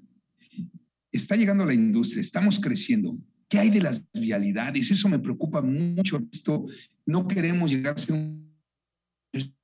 está 1.12 1.36
llegando 1.36 1.66
la 1.66 1.74
industria, 1.74 2.22
estamos 2.22 2.60
creciendo. 2.60 3.18
¿Qué 3.50 3.58
hay 3.58 3.72
de 3.72 3.82
las 3.82 4.08
vialidades? 4.14 4.92
Eso 4.92 5.10
me 5.10 5.18
preocupa 5.18 5.60
mucho. 5.64 6.22
Esto 6.32 6.68
no 7.08 7.28
queremos 7.28 7.72
llegar 7.72 7.96
a 7.96 7.98
ser 7.98 8.14
un... 8.14 8.45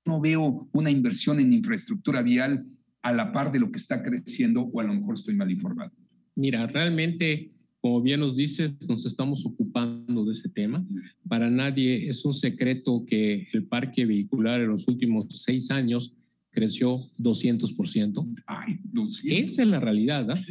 No 0.06 0.20
veo 0.20 0.68
una 0.74 0.90
inversión 0.90 1.40
en 1.40 1.54
infraestructura 1.54 2.22
vial 2.22 2.66
a 3.02 3.12
la 3.12 3.32
par 3.32 3.52
de 3.52 3.60
lo 3.60 3.72
que 3.72 3.78
está 3.78 4.04
creciendo 4.04 4.62
o 4.62 4.80
a 4.80 4.84
lo 4.84 4.94
mejor 4.94 5.16
estoy 5.16 5.36
mal 5.36 5.52
informado. 5.52 5.92
Mira, 6.36 6.68
realmente, 6.68 7.52
como 7.80 8.02
bien 8.02 8.20
nos 8.20 8.36
dices, 8.36 8.74
nos 8.88 9.06
estamos 9.06 9.46
ocupando 9.46 10.26
de 10.26 10.34
ese 10.34 10.50
tema. 10.50 10.86
Para 11.28 11.50
nadie 11.50 12.10
es 12.10 12.26
un 12.26 12.34
secreto 12.34 13.06
que 13.06 13.48
el 13.54 13.66
parque 13.66 14.06
vehicular 14.06 14.62
en 14.62 14.70
los 14.70 14.88
últimos 14.88 15.28
seis 15.30 15.72
años 15.72 16.14
creció 16.52 17.10
200%. 17.20 18.36
Ay, 18.46 18.80
200. 18.84 19.52
Esa 19.52 19.62
es 19.64 19.68
la 19.68 19.80
realidad. 19.80 20.30
¿ah? 20.32 20.46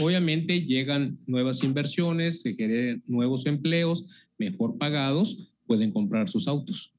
Obviamente 0.00 0.62
llegan 0.62 1.18
nuevas 1.26 1.62
inversiones, 1.62 2.40
se 2.42 2.54
generan 2.54 3.02
nuevos 3.06 3.46
empleos, 3.46 4.06
mejor 4.38 4.76
pagados, 4.78 5.52
pueden 5.66 5.92
comprar 5.92 6.28
sus 6.28 6.48
autos. 6.48 6.93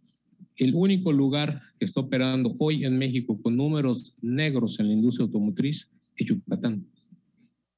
El 0.58 0.74
único 0.74 1.12
lugar 1.12 1.62
que 1.80 1.86
está 1.86 2.00
operando 2.00 2.56
hoy 2.60 2.86
en 2.86 2.98
México 2.98 3.42
con 3.42 3.58
números 3.58 4.16
negros 4.22 4.80
en 4.80 4.88
la 4.88 4.94
industria 4.94 5.26
automotriz 5.26 5.90
es 6.16 6.28
Yucatán. 6.28 6.86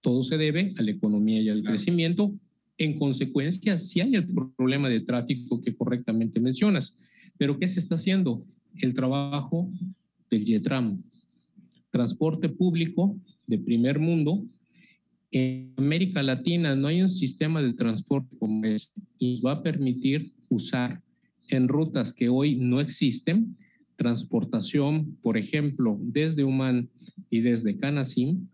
Todo 0.01 0.23
se 0.23 0.37
debe 0.37 0.73
a 0.77 0.83
la 0.83 0.91
economía 0.91 1.41
y 1.41 1.49
al 1.49 1.63
crecimiento. 1.63 2.33
En 2.77 2.99
consecuencia, 2.99 3.79
sí 3.79 3.99
hay 3.99 4.13
el 4.13 4.27
problema 4.55 4.89
de 4.89 5.01
tráfico 5.01 5.59
que 5.61 5.75
correctamente 5.75 6.39
mencionas. 6.39 6.95
Pero 7.37 7.57
¿qué 7.57 7.67
se 7.67 7.79
está 7.79 7.95
haciendo? 7.95 8.45
El 8.75 8.93
trabajo 8.93 9.71
del 10.29 10.45
YETRAM, 10.45 11.01
transporte 11.89 12.47
público 12.47 13.17
de 13.47 13.57
primer 13.57 13.97
mundo. 13.97 14.45
En 15.31 15.73
América 15.77 16.21
Latina 16.21 16.75
no 16.75 16.87
hay 16.87 17.01
un 17.01 17.09
sistema 17.09 17.59
de 17.61 17.73
transporte 17.73 18.37
como 18.37 18.63
este 18.65 19.01
y 19.17 19.41
va 19.41 19.53
a 19.53 19.63
permitir 19.63 20.31
usar 20.49 21.01
en 21.47 21.67
rutas 21.67 22.13
que 22.13 22.29
hoy 22.29 22.55
no 22.55 22.79
existen, 22.79 23.57
transportación, 23.95 25.17
por 25.21 25.37
ejemplo, 25.37 25.97
desde 26.01 26.43
Humán 26.43 26.89
y 27.29 27.41
desde 27.41 27.77
Canasim, 27.77 28.47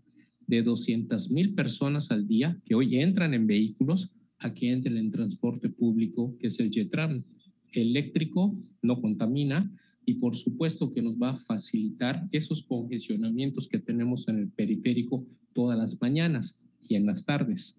de 0.47 0.61
200 0.61 1.29
mil 1.31 1.53
personas 1.53 2.11
al 2.11 2.27
día 2.27 2.57
que 2.65 2.75
hoy 2.75 2.97
entran 2.97 3.33
en 3.33 3.47
vehículos 3.47 4.11
a 4.39 4.53
que 4.53 4.71
entren 4.71 4.97
en 4.97 5.11
transporte 5.11 5.69
público, 5.69 6.35
que 6.39 6.47
es 6.47 6.59
el 6.59 6.69
JETRAM. 6.69 7.23
Eléctrico, 7.71 8.55
no 8.81 9.01
contamina 9.01 9.71
y 10.05 10.15
por 10.15 10.35
supuesto 10.35 10.93
que 10.93 11.01
nos 11.01 11.15
va 11.15 11.31
a 11.31 11.39
facilitar 11.39 12.27
esos 12.31 12.63
congestionamientos 12.63 13.67
que 13.67 13.79
tenemos 13.79 14.27
en 14.27 14.39
el 14.39 14.49
periférico 14.49 15.25
todas 15.53 15.77
las 15.77 15.99
mañanas 16.01 16.61
y 16.81 16.95
en 16.95 17.05
las 17.05 17.25
tardes. 17.25 17.77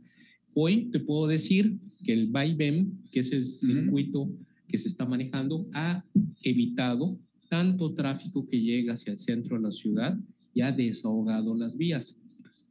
Hoy 0.55 0.91
te 0.91 1.01
puedo 1.01 1.27
decir 1.27 1.79
que 2.05 2.13
el 2.13 2.29
VAIBEM, 2.29 3.11
que 3.11 3.21
es 3.21 3.33
el 3.33 3.47
circuito 3.47 4.31
que 4.69 4.79
se 4.79 4.89
está 4.89 5.05
manejando, 5.05 5.67
ha 5.75 6.05
evitado 6.43 7.19
tanto 7.49 7.95
tráfico 7.95 8.47
que 8.47 8.61
llega 8.61 8.95
hacia 8.95 9.13
el 9.13 9.19
centro 9.19 9.57
de 9.57 9.63
la 9.63 9.73
ciudad 9.73 10.19
y 10.53 10.63
ha 10.63 10.73
desahogado 10.73 11.55
las 11.55 11.77
vías. 11.77 12.17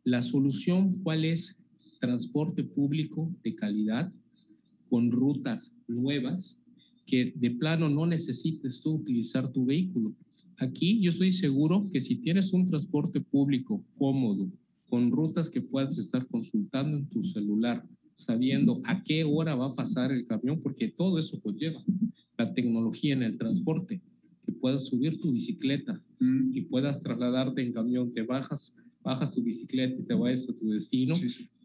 La 0.03 0.21
solución, 0.21 1.01
¿cuál 1.03 1.25
es? 1.25 1.57
Transporte 1.99 2.63
público 2.63 3.33
de 3.43 3.55
calidad 3.55 4.11
con 4.89 5.11
rutas 5.11 5.73
nuevas 5.87 6.57
que 7.05 7.33
de 7.35 7.51
plano 7.51 7.89
no 7.89 8.05
necesites 8.05 8.81
tú 8.81 8.95
utilizar 8.95 9.51
tu 9.51 9.65
vehículo. 9.65 10.13
Aquí 10.57 10.99
yo 11.01 11.11
estoy 11.11 11.33
seguro 11.33 11.89
que 11.91 12.01
si 12.01 12.15
tienes 12.15 12.53
un 12.53 12.67
transporte 12.67 13.21
público 13.21 13.83
cómodo, 13.97 14.51
con 14.89 15.11
rutas 15.11 15.49
que 15.49 15.61
puedas 15.61 15.97
estar 15.97 16.27
consultando 16.27 16.97
en 16.97 17.07
tu 17.07 17.23
celular, 17.23 17.83
sabiendo 18.15 18.81
a 18.85 19.03
qué 19.03 19.23
hora 19.23 19.55
va 19.55 19.67
a 19.67 19.75
pasar 19.75 20.11
el 20.11 20.25
camión, 20.25 20.61
porque 20.61 20.89
todo 20.89 21.19
eso 21.19 21.39
conlleva 21.41 21.83
la 22.37 22.53
tecnología 22.53 23.13
en 23.13 23.23
el 23.23 23.37
transporte, 23.37 24.01
que 24.45 24.51
puedas 24.51 24.85
subir 24.85 25.19
tu 25.19 25.31
bicicleta 25.31 26.01
y 26.51 26.61
puedas 26.61 27.01
trasladarte 27.01 27.61
en 27.61 27.73
camión, 27.73 28.13
te 28.13 28.23
bajas, 28.23 28.73
bajas 29.03 29.33
tu 29.33 29.43
bicicleta 29.43 30.01
y 30.01 30.03
te 30.03 30.13
vayas 30.13 30.47
a 30.49 30.53
tu 30.53 30.71
destino. 30.71 31.15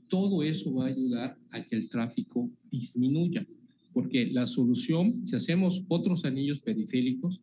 Todo 0.09 0.43
eso 0.43 0.73
va 0.75 0.87
a 0.87 0.89
ayudar 0.89 1.37
a 1.51 1.63
que 1.63 1.77
el 1.77 1.89
tráfico 1.89 2.51
disminuya, 2.71 3.47
porque 3.93 4.27
la 4.27 4.47
solución, 4.47 5.27
si 5.27 5.37
hacemos 5.37 5.85
otros 5.89 6.25
anillos 6.25 6.61
periféricos, 6.61 7.41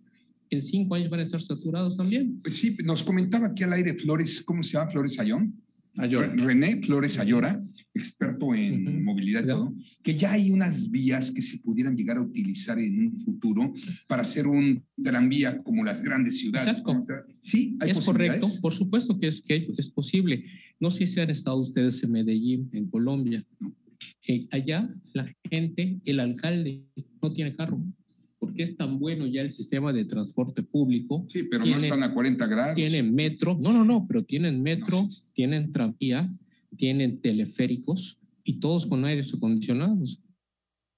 en 0.49 0.62
cinco 0.62 0.95
años 0.95 1.10
van 1.10 1.22
a 1.22 1.24
estar 1.24 1.41
saturados 1.41 1.97
también. 1.97 2.39
Pues 2.41 2.56
sí, 2.56 2.76
nos 2.84 3.03
comentaba 3.03 3.47
aquí 3.47 3.64
al 3.64 3.74
aire 3.74 3.93
Flores, 3.95 4.41
¿cómo 4.41 4.64
se 4.64 4.74
llama? 4.74 4.91
Flores 4.91 5.20
Ayón. 5.20 5.56
René 5.95 6.82
Flores 6.82 7.20
Ayora, 7.20 7.64
experto 7.96 8.54
en 8.54 9.04
movilidad 9.04 9.43
y 9.43 9.48
todo, 9.48 9.74
que 10.04 10.16
ya 10.16 10.34
hay 10.34 10.52
unas 10.52 10.91
vías 10.91 11.32
que 11.32 11.41
se 11.41 11.60
pudieran 11.60 11.96
llegar 11.96 12.18
a 12.18 12.22
utilizar 12.22 12.78
en 12.78 13.00
un 13.00 13.20
futuro 13.20 13.74
para 14.08 14.22
hacer 14.24 14.48
un 14.48 14.84
tranvía 15.02 15.62
como 15.64 15.84
las 15.84 16.04
grandes 16.04 16.39
ciudades. 16.39 16.84
Sí, 17.39 17.78
es 17.86 18.06
correcto, 18.06 18.48
por 18.62 18.74
supuesto 18.74 19.18
que 19.18 19.28
es, 19.28 19.41
que 19.41 19.68
es 19.78 19.89
posible. 19.89 20.46
No 20.80 20.91
sé 20.91 21.08
si 21.08 21.20
han 21.20 21.30
estado 21.30 21.58
ustedes 21.58 22.04
en 22.04 22.12
Medellín, 22.12 22.70
en 22.74 22.89
Colombia. 22.89 23.43
Eh, 24.28 24.48
allá 24.52 24.93
la 25.14 25.34
gente, 25.50 26.00
el 26.04 26.20
alcalde 26.20 26.84
no 27.22 27.32
tiene 27.32 27.56
carro 27.56 27.82
porque 28.39 28.64
es 28.64 28.78
tan 28.78 29.00
bueno 29.00 29.26
ya 29.26 29.41
el 29.41 29.52
sistema 29.52 29.91
de 29.91 30.06
transporte 30.06 30.62
público. 30.62 31.26
Sí, 31.30 31.43
pero 31.50 31.66
no 31.66 31.78
están 31.78 32.04
a 32.04 32.14
40 32.14 32.46
grados. 32.46 32.76
Tienen 32.76 33.16
metro, 33.16 33.58
no, 33.60 33.74
no, 33.74 33.84
no, 33.84 34.06
pero 34.08 34.24
tienen 34.24 34.62
metro, 34.62 35.08
tienen 35.34 35.72
tranvía, 35.72 36.30
tienen 36.78 37.21
teleféricos 37.21 38.19
y 38.43 38.59
todos 38.59 38.86
con 38.86 39.05
aires 39.05 39.34
acondicionados. 39.34 40.21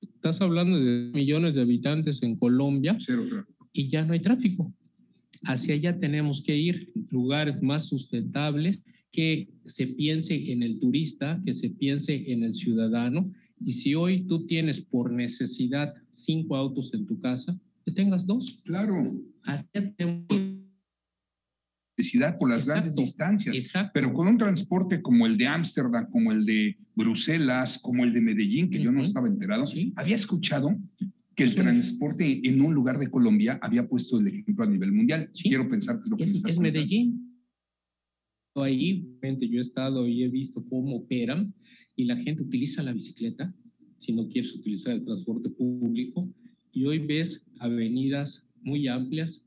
Estás 0.01 0.41
hablando 0.41 0.78
de 0.80 1.11
millones 1.13 1.55
de 1.55 1.61
habitantes 1.61 2.21
en 2.23 2.36
Colombia 2.38 2.97
y 3.73 3.89
ya 3.89 4.03
no 4.03 4.13
hay 4.13 4.19
tráfico. 4.19 4.73
Hacia 5.43 5.75
allá 5.75 5.99
tenemos 5.99 6.41
que 6.41 6.57
ir, 6.57 6.91
lugares 7.09 7.61
más 7.61 7.88
sustentables, 7.88 8.84
que 9.11 9.49
se 9.65 9.88
piense 9.88 10.51
en 10.51 10.63
el 10.63 10.80
turista, 10.80 11.41
que 11.45 11.55
se 11.55 11.69
piense 11.69 12.32
en 12.32 12.43
el 12.43 12.53
ciudadano 12.53 13.32
y 13.65 13.73
si 13.73 13.95
hoy 13.95 14.28
tú 14.28 14.45
tienes 14.45 14.82
por 14.82 15.11
necesidad 15.11 15.93
cinco 16.11 16.55
autos 16.55 16.93
en 16.93 17.05
tu 17.07 17.19
casa, 17.19 17.59
que 17.86 17.91
tengas 17.91 18.25
dos. 18.25 18.61
Claro. 18.65 19.19
Necesidad 21.98 22.38
por 22.38 22.50
las 22.50 22.68
grandes 22.68 22.95
distancias. 22.95 23.58
Exacto. 23.58 23.91
Pero 23.93 24.14
con 24.14 24.28
un 24.28 24.38
transporte 24.38 25.02
como 25.02 25.26
el 25.26 25.38
de 25.38 25.48
Ámsterdam, 25.48 26.08
como 26.12 26.32
el 26.32 26.45
de 26.45 26.78
Bruselas, 26.95 27.80
como 27.80 28.04
el 28.04 28.14
de 28.14 28.22
Medellín, 28.22 28.70
que 28.70 28.80
yo 28.80 28.91
no 28.91 29.02
estaba 29.02 29.28
enterado, 29.28 29.66
había 29.95 30.16
escuchado 30.16 30.78
que 31.36 31.43
el 31.43 31.56
transporte 31.56 32.41
en 32.48 32.62
un 32.62 32.74
lugar 32.74 33.00
de 33.00 33.10
Colombia 33.10 33.60
había 33.62 33.88
puesto 33.88 34.20
el 34.20 34.28
ejemplo 34.28 34.64
a 34.64 34.68
nivel 34.68 34.91
mundial. 34.91 35.32
Quiero 35.34 35.68
pensar 35.70 35.98
que 35.98 36.04
es 36.04 36.10
lo 36.10 36.18
que 36.18 36.24
es, 36.26 36.45
es 36.45 36.60
Medellín. 36.60 37.28
Ahí, 38.56 39.08
yo 39.22 39.60
he 39.60 39.62
estado 39.62 40.08
y 40.08 40.24
he 40.24 40.30
visto 40.30 40.66
cómo 40.68 40.98
operan 40.98 41.54
y 41.95 42.06
la 42.06 42.16
gente 42.18 42.41
utiliza 42.43 42.82
la 42.82 42.93
bicicleta 42.93 43.54
si 44.00 44.14
no 44.14 44.28
quieres 44.30 44.54
utilizar 44.54 44.93
el 44.93 45.06
transporte 45.06 45.50
público 45.50 46.32
y 46.72 46.86
hoy 46.86 47.00
ves 47.00 47.43
avenidas 47.60 48.48
muy 48.62 48.88
amplias 48.88 49.43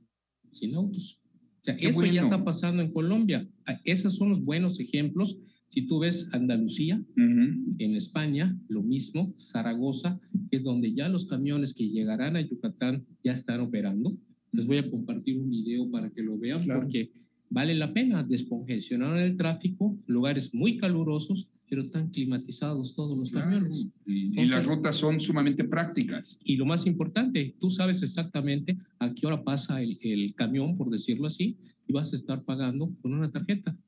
sin 0.53 0.75
autos. 0.75 1.20
O 1.61 1.65
sea, 1.65 1.75
eso 1.75 2.05
ya 2.07 2.23
está 2.23 2.43
pasando 2.43 2.83
en 2.83 2.93
Colombia. 2.93 3.47
Ah, 3.67 3.79
esos 3.85 4.17
son 4.17 4.31
los 4.31 4.43
buenos 4.43 4.81
ejemplos. 4.81 5.37
Si 5.69 5.83
tú 5.87 6.01
ves 6.01 6.29
Andalucía, 6.33 7.01
en 7.17 7.95
España, 7.95 8.59
lo 8.69 8.83
mismo, 8.83 9.33
Zaragoza, 9.39 10.19
que 10.51 10.57
es 10.57 10.65
donde 10.65 10.93
ya 10.95 11.09
los 11.09 11.27
camiones 11.27 11.75
que 11.75 11.89
llegarán 11.89 12.35
a 12.35 12.41
Yucatán 12.41 13.05
ya 13.23 13.33
están 13.33 13.61
operando. 13.61 14.17
Les 14.53 14.67
voy 14.67 14.79
a 14.79 14.91
compartir 14.91 15.39
un 15.39 15.49
video 15.49 15.89
para 15.89 16.11
que 16.11 16.23
lo 16.23 16.37
vean 16.39 16.67
porque 16.67 17.13
vale 17.51 17.75
la 17.75 17.93
pena 17.93 18.25
descongestionar 18.25 19.19
el 19.19 19.37
tráfico, 19.37 19.97
lugares 20.07 20.53
muy 20.53 20.77
calurosos, 20.77 21.47
pero 21.71 21.83
están 21.83 22.11
climatizados 22.11 22.97
todos 22.97 23.17
los 23.17 23.31
camiones. 23.31 23.87
Y, 24.05 24.45
las 24.47 24.67
rutas 24.67 24.97
son 24.97 25.21
sumamente 25.21 25.63
prácticas. 25.63 26.37
Y 26.43 26.57
lo 26.57 26.67
más 26.67 26.85
importante, 26.85 27.55
tú 27.61 27.71
sabes 27.71 28.03
exactamente 28.03 28.77
a 28.99 29.15
qué 29.15 29.25
hora 29.29 29.45
pasa 29.45 29.81
el, 29.81 29.97
el, 30.03 30.35
camión, 30.35 30.77
por 30.77 30.91
decirlo 30.91 31.29
así, 31.29 31.57
y 31.87 31.93
vas 31.93 32.13
a 32.13 32.17
estar 32.17 32.43
pagando 32.43 32.93
con 33.01 33.15
una 33.15 33.31
tarjeta. 33.31 33.79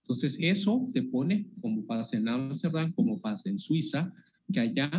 Entonces, 0.00 0.38
eso 0.40 0.88
te 0.94 1.02
pone, 1.02 1.46
como 1.60 1.84
pasa 1.84 2.16
en 2.16 2.28
Amsterdam, 2.28 2.92
como 2.92 3.20
pasa 3.20 3.50
en 3.50 3.58
Suiza, 3.58 4.10
que 4.50 4.60
allá 4.60 4.90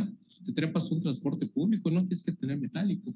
te 0.45 0.53
trepas 0.53 0.91
un 0.91 1.01
transporte 1.01 1.47
público, 1.47 1.89
no 1.89 2.01
tienes 2.01 2.21
que 2.21 2.33
tener 2.33 2.59
metálico. 2.59 3.11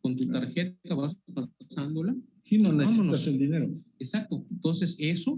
Con 0.00 0.14
tu 0.14 0.24
tarjeta 0.30 0.94
vas 0.94 1.16
pasándola. 1.58 2.14
Sí, 2.44 2.58
no 2.58 2.72
necesitas 2.72 3.26
el 3.26 3.38
dinero. 3.38 3.68
Exacto. 3.98 4.46
Entonces, 4.52 4.94
eso 5.00 5.36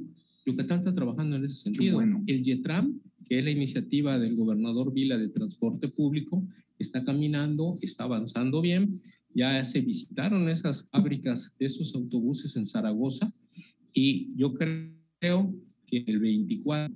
Yucatán 0.49 0.78
está 0.78 0.94
trabajando 0.94 1.36
en 1.36 1.44
ese 1.44 1.62
sentido. 1.62 2.01
El 2.26 2.42
YETRAM, 2.42 3.01
que 3.26 3.38
es 3.38 3.44
la 3.44 3.51
iniciativa 3.51 4.18
del 4.18 4.36
gobernador 4.36 4.92
Vila 4.92 5.18
de 5.18 5.28
Transporte 5.28 5.88
Público, 5.88 6.46
está 6.78 7.05
caminando, 7.05 7.78
está 7.82 8.05
avanzando 8.05 8.61
bien. 8.61 9.01
Ya 9.34 9.64
se 9.64 9.80
visitaron 9.80 10.49
esas 10.49 10.88
fábricas 10.90 11.55
de 11.59 11.66
esos 11.66 11.94
autobuses 11.94 12.57
en 12.57 12.66
Zaragoza 12.66 13.32
y 13.92 14.34
yo 14.36 14.55
creo 14.55 15.55
que 15.86 16.05
el 16.07 16.18
24 16.18 16.94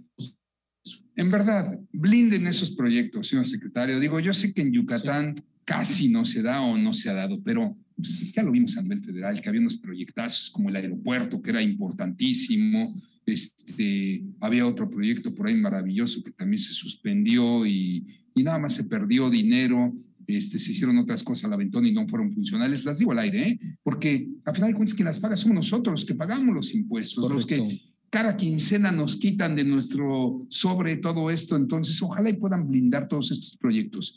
en 1.15 1.31
verdad, 1.31 1.79
blinden 1.93 2.47
esos 2.47 2.71
proyectos, 2.71 3.29
señor 3.29 3.47
secretario. 3.47 4.01
Digo, 4.01 4.19
yo 4.19 4.33
sé 4.33 4.53
que 4.53 4.63
en 4.63 4.73
Yucatán 4.73 5.45
casi 5.65 6.09
no 6.09 6.25
se 6.25 6.43
da 6.43 6.63
o 6.63 6.77
no 6.77 6.95
se 6.95 7.11
ha 7.11 7.13
dado, 7.13 7.41
pero 7.43 7.77
pues, 7.95 8.33
ya 8.33 8.43
lo 8.43 8.51
vimos 8.51 8.77
a 8.77 8.83
nivel 8.83 9.05
federal, 9.05 9.41
que 9.41 9.49
había 9.49 9.61
unos 9.61 9.77
proyectazos 9.77 10.51
como 10.51 10.71
el 10.71 10.77
aeropuerto, 10.77 11.41
que 11.41 11.51
era 11.51 11.63
importantísimo, 11.63 13.01
este, 13.33 14.23
había 14.41 14.67
otro 14.67 14.89
proyecto 14.89 15.35
por 15.35 15.47
ahí 15.47 15.55
maravilloso 15.55 16.23
que 16.23 16.33
también 16.33 16.59
se 16.59 16.73
suspendió 16.73 17.67
y, 17.67 18.07
y 18.35 18.43
nada 18.43 18.59
más 18.59 18.75
se 18.75 18.85
perdió 18.85 19.31
dinero. 19.31 19.93
Este, 20.27 20.59
se 20.59 20.73
hicieron 20.73 20.99
otras 20.99 21.23
cosas 21.23 21.45
al 21.45 21.55
aventón 21.55 21.85
y 21.85 21.93
no 21.93 22.07
fueron 22.07 22.33
funcionales. 22.33 22.85
Las 22.85 22.99
digo 22.99 23.13
al 23.13 23.19
aire, 23.19 23.49
¿eh? 23.49 23.61
porque 23.83 24.29
al 24.45 24.55
final 24.55 24.71
de 24.71 24.77
cuentas 24.77 24.95
quien 24.95 25.07
las 25.07 25.19
paga 25.19 25.37
somos 25.37 25.57
nosotros, 25.57 25.93
los 25.93 26.05
que 26.05 26.15
pagamos 26.15 26.55
los 26.55 26.75
impuestos, 26.75 27.31
los 27.31 27.45
que 27.45 27.81
cada 28.09 28.37
quincena 28.37 28.93
nos 28.93 29.17
quitan 29.17 29.57
de 29.57 29.65
nuestro 29.65 30.47
sobre 30.49 30.99
todo 30.99 31.31
esto. 31.31 31.57
Entonces, 31.57 32.01
ojalá 32.03 32.31
y 32.31 32.35
puedan 32.35 32.69
blindar 32.69 33.09
todos 33.09 33.31
estos 33.31 33.57
proyectos. 33.57 34.17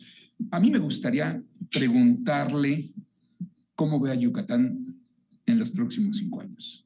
A 0.52 0.60
mí 0.60 0.70
me 0.70 0.80
gustaría 0.80 1.42
preguntarle 1.72 2.92
¿cómo 3.76 4.00
ve 4.00 4.12
a 4.12 4.16
Yucatán 4.16 4.96
en 5.46 5.60
los 5.60 5.72
próximos 5.72 6.18
cinco 6.18 6.42
años? 6.42 6.86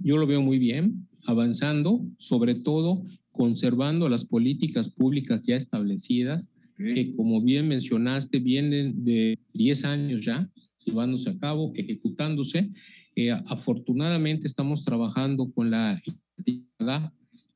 Yo 0.00 0.16
lo 0.16 0.26
veo 0.26 0.42
muy 0.42 0.58
bien, 0.58 1.06
avanzando, 1.26 2.06
sobre 2.18 2.54
todo 2.54 3.04
conservando 3.32 4.08
las 4.08 4.24
políticas 4.24 4.88
públicas 4.88 5.42
ya 5.46 5.56
establecidas, 5.56 6.50
que 6.76 7.14
como 7.16 7.40
bien 7.40 7.68
mencionaste, 7.68 8.38
vienen 8.38 9.04
de 9.04 9.38
10 9.54 9.84
años 9.84 10.24
ya 10.24 10.50
llevándose 10.84 11.30
a 11.30 11.38
cabo, 11.38 11.72
ejecutándose. 11.74 12.70
Eh, 13.14 13.30
afortunadamente 13.30 14.46
estamos 14.46 14.84
trabajando 14.84 15.50
con 15.52 15.70
la, 15.70 16.00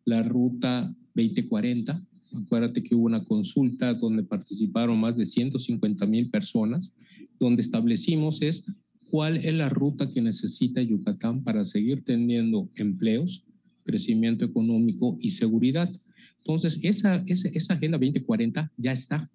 la 0.04 0.22
ruta 0.22 0.94
2040. 1.14 2.02
Acuérdate 2.44 2.82
que 2.82 2.94
hubo 2.94 3.06
una 3.06 3.24
consulta 3.24 3.94
donde 3.94 4.22
participaron 4.22 4.98
más 4.98 5.16
de 5.16 5.26
150 5.26 6.06
mil 6.06 6.30
personas, 6.30 6.92
donde 7.38 7.62
establecimos 7.62 8.40
es 8.40 8.64
cuál 9.10 9.36
es 9.36 9.52
la 9.54 9.68
ruta 9.68 10.08
que 10.08 10.22
necesita 10.22 10.80
Yucatán 10.80 11.42
para 11.42 11.64
seguir 11.64 12.04
teniendo 12.04 12.70
empleos, 12.76 13.44
crecimiento 13.90 14.44
económico 14.44 15.18
y 15.20 15.30
seguridad. 15.30 15.90
Entonces, 16.38 16.78
esa, 16.82 17.24
esa, 17.26 17.48
esa 17.48 17.74
Agenda 17.74 17.98
2040 17.98 18.72
ya 18.76 18.92
está. 18.92 19.30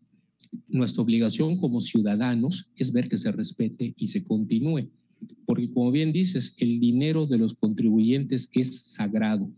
Nuestra 0.68 1.04
obligación 1.04 1.58
como 1.58 1.82
ciudadanos 1.82 2.70
es 2.76 2.92
ver 2.92 3.10
que 3.10 3.18
se 3.18 3.32
respete 3.32 3.94
y 3.98 4.08
se 4.08 4.24
continúe, 4.24 4.90
porque 5.46 5.70
como 5.70 5.92
bien 5.92 6.12
dices, 6.12 6.56
el 6.58 6.80
dinero 6.80 7.26
de 7.28 7.38
los 7.38 7.54
contribuyentes 7.54 8.50
es 8.54 8.94
sagrado 8.94 9.52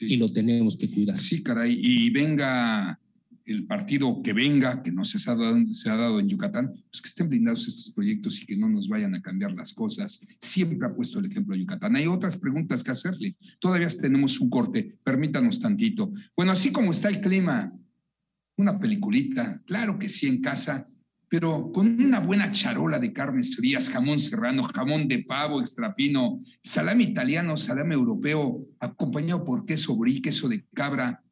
y 0.00 0.16
lo 0.16 0.32
tenemos 0.32 0.76
que 0.76 0.90
cuidar. 0.90 1.18
Sí, 1.18 1.42
caray, 1.42 1.78
y 1.80 2.10
venga 2.10 2.99
el 3.50 3.66
partido 3.66 4.22
que 4.22 4.32
venga, 4.32 4.82
que 4.82 4.92
no 4.92 5.04
se 5.04 5.18
ha, 5.28 5.34
dado, 5.34 5.58
se 5.72 5.90
ha 5.90 5.96
dado 5.96 6.20
en 6.20 6.28
Yucatán, 6.28 6.72
pues 6.90 7.02
que 7.02 7.08
estén 7.08 7.28
blindados 7.28 7.66
estos 7.66 7.90
proyectos 7.90 8.40
y 8.40 8.46
que 8.46 8.56
no 8.56 8.68
nos 8.68 8.88
vayan 8.88 9.14
a 9.14 9.22
cambiar 9.22 9.52
las 9.52 9.72
cosas. 9.72 10.20
Siempre 10.40 10.86
ha 10.86 10.94
puesto 10.94 11.18
el 11.18 11.26
ejemplo 11.26 11.54
de 11.54 11.62
Yucatán. 11.62 11.96
Hay 11.96 12.06
otras 12.06 12.36
preguntas 12.36 12.82
que 12.84 12.92
hacerle. 12.92 13.36
Todavía 13.58 13.88
tenemos 13.88 14.40
un 14.40 14.50
corte, 14.50 14.96
permítanos 15.02 15.58
tantito. 15.58 16.12
Bueno, 16.36 16.52
así 16.52 16.70
como 16.70 16.92
está 16.92 17.08
el 17.08 17.20
clima, 17.20 17.72
una 18.56 18.78
peliculita, 18.78 19.60
claro 19.66 19.98
que 19.98 20.08
sí 20.08 20.28
en 20.28 20.40
casa, 20.40 20.86
pero 21.28 21.72
con 21.72 22.00
una 22.00 22.20
buena 22.20 22.52
charola 22.52 22.98
de 22.98 23.12
carnes 23.12 23.56
frías, 23.56 23.88
jamón 23.88 24.18
serrano, 24.18 24.62
jamón 24.64 25.08
de 25.08 25.20
pavo, 25.20 25.60
extrapino, 25.60 26.40
salame 26.62 27.04
italiano, 27.04 27.56
salame 27.56 27.94
europeo, 27.94 28.66
acompañado 28.78 29.44
por 29.44 29.64
queso 29.64 29.96
brie, 29.96 30.20
queso 30.20 30.48
de 30.48 30.64
cabra, 30.74 31.22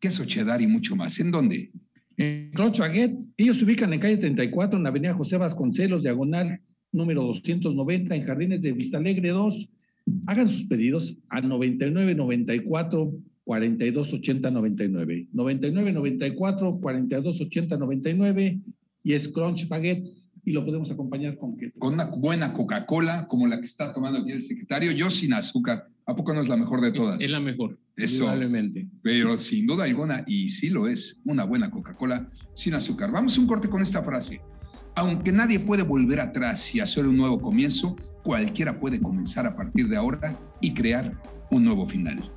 queso 0.00 0.24
cheddar 0.24 0.60
y 0.62 0.66
mucho 0.66 0.96
más. 0.96 1.18
¿En 1.20 1.30
dónde? 1.30 1.70
En 2.16 2.50
Crunch 2.52 2.78
Baguette. 2.78 3.18
Ellos 3.36 3.58
se 3.58 3.64
ubican 3.64 3.92
en 3.92 4.00
calle 4.00 4.16
34, 4.16 4.76
en 4.76 4.82
la 4.82 4.88
avenida 4.88 5.14
José 5.14 5.36
Vasconcelos, 5.36 6.02
diagonal 6.02 6.60
número 6.92 7.22
290, 7.22 8.14
en 8.14 8.24
Jardines 8.24 8.62
de 8.62 8.72
Vista 8.72 8.98
Alegre 8.98 9.30
2. 9.30 9.68
Hagan 10.26 10.48
sus 10.48 10.64
pedidos 10.64 11.16
a 11.28 11.40
99 11.40 12.14
94 12.14 13.12
42 13.44 14.12
80 14.12 14.50
99. 14.50 15.28
99 15.32 15.92
94 15.92 16.80
42 16.80 17.40
80 17.40 17.76
99 17.76 18.60
y 19.02 19.12
es 19.12 19.28
Crunch 19.28 19.68
Baguette 19.68 20.08
y 20.44 20.52
lo 20.52 20.64
podemos 20.64 20.90
acompañar 20.90 21.36
con 21.36 21.56
qué? 21.56 21.72
Con 21.72 21.94
una 21.94 22.06
buena 22.06 22.52
Coca-Cola 22.52 23.26
como 23.28 23.46
la 23.46 23.58
que 23.58 23.66
está 23.66 23.92
tomando 23.92 24.20
aquí 24.20 24.32
el 24.32 24.42
secretario, 24.42 24.92
yo 24.92 25.10
sin 25.10 25.32
azúcar. 25.32 25.88
¿A 26.10 26.16
poco 26.16 26.34
no 26.34 26.40
es 26.40 26.48
la 26.48 26.56
mejor 26.56 26.80
de 26.80 26.90
todas? 26.90 27.20
Es 27.20 27.30
la 27.30 27.38
mejor. 27.38 27.78
Eso. 27.96 28.24
Probablemente. 28.24 28.88
Pero 29.00 29.38
sin 29.38 29.64
duda 29.64 29.84
alguna, 29.84 30.24
y 30.26 30.48
sí 30.48 30.68
lo 30.68 30.88
es, 30.88 31.20
una 31.24 31.44
buena 31.44 31.70
Coca-Cola 31.70 32.28
sin 32.54 32.74
azúcar. 32.74 33.12
Vamos 33.12 33.38
a 33.38 33.40
un 33.40 33.46
corte 33.46 33.68
con 33.68 33.80
esta 33.80 34.02
frase. 34.02 34.40
Aunque 34.96 35.30
nadie 35.30 35.60
puede 35.60 35.84
volver 35.84 36.18
atrás 36.18 36.74
y 36.74 36.80
hacer 36.80 37.06
un 37.06 37.16
nuevo 37.16 37.40
comienzo, 37.40 37.94
cualquiera 38.24 38.80
puede 38.80 39.00
comenzar 39.00 39.46
a 39.46 39.54
partir 39.54 39.88
de 39.88 39.96
ahora 39.96 40.36
y 40.60 40.74
crear 40.74 41.16
un 41.52 41.64
nuevo 41.64 41.86
final. 41.86 42.28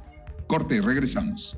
Corte, 0.46 0.80
regresamos. 0.80 1.58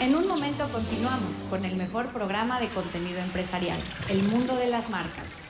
En 0.00 0.14
un 0.14 0.26
momento 0.26 0.68
continuamos 0.72 1.44
con 1.48 1.64
el 1.64 1.76
mejor 1.76 2.08
programa 2.08 2.60
de 2.60 2.68
contenido 2.68 3.20
empresarial, 3.20 3.78
El 4.08 4.24
Mundo 4.24 4.56
de 4.56 4.68
las 4.68 4.90
Marcas. 4.90 5.42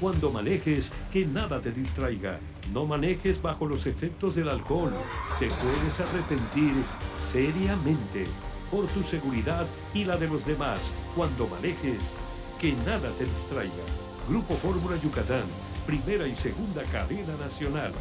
Cuando 0.00 0.30
manejes, 0.30 0.90
que 1.12 1.26
nada 1.26 1.60
te 1.60 1.72
distraiga. 1.72 2.38
No 2.72 2.86
manejes 2.86 3.42
bajo 3.42 3.66
los 3.66 3.86
efectos 3.86 4.34
del 4.34 4.48
alcohol. 4.48 4.94
Te 5.38 5.50
puedes 5.50 6.00
arrepentir 6.00 6.72
seriamente 7.18 8.26
por 8.70 8.86
tu 8.86 9.04
seguridad 9.04 9.66
y 9.92 10.04
la 10.04 10.16
de 10.16 10.28
los 10.28 10.46
demás. 10.46 10.94
Cuando 11.14 11.46
manejes, 11.46 12.14
que 12.58 12.72
nada 12.86 13.10
te 13.18 13.26
distraiga. 13.26 13.84
Grupo 14.26 14.54
Fórmula 14.54 14.96
Yucatán, 14.96 15.44
primera 15.86 16.26
y 16.26 16.34
segunda 16.34 16.82
cadena 16.84 17.36
nacional. 17.36 17.92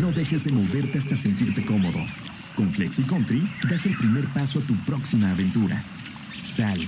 No 0.00 0.12
dejes 0.12 0.44
de 0.44 0.52
moverte 0.52 0.98
hasta 0.98 1.16
sentirte 1.16 1.64
cómodo. 1.64 1.98
Con 2.54 2.70
Flexi 2.70 3.02
Country 3.04 3.48
das 3.68 3.86
el 3.86 3.96
primer 3.96 4.26
paso 4.26 4.58
a 4.58 4.62
tu 4.62 4.74
próxima 4.84 5.30
aventura. 5.30 5.82
Sal, 6.42 6.78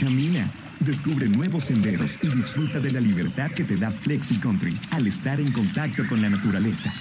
camina, 0.00 0.50
descubre 0.80 1.28
nuevos 1.28 1.64
senderos 1.64 2.18
y 2.22 2.28
disfruta 2.28 2.80
de 2.80 2.90
la 2.90 3.00
libertad 3.00 3.50
que 3.50 3.64
te 3.64 3.76
da 3.76 3.90
Flexi 3.90 4.36
Country 4.36 4.78
al 4.92 5.06
estar 5.06 5.40
en 5.40 5.52
contacto 5.52 6.06
con 6.08 6.22
la 6.22 6.30
naturaleza. 6.30 6.92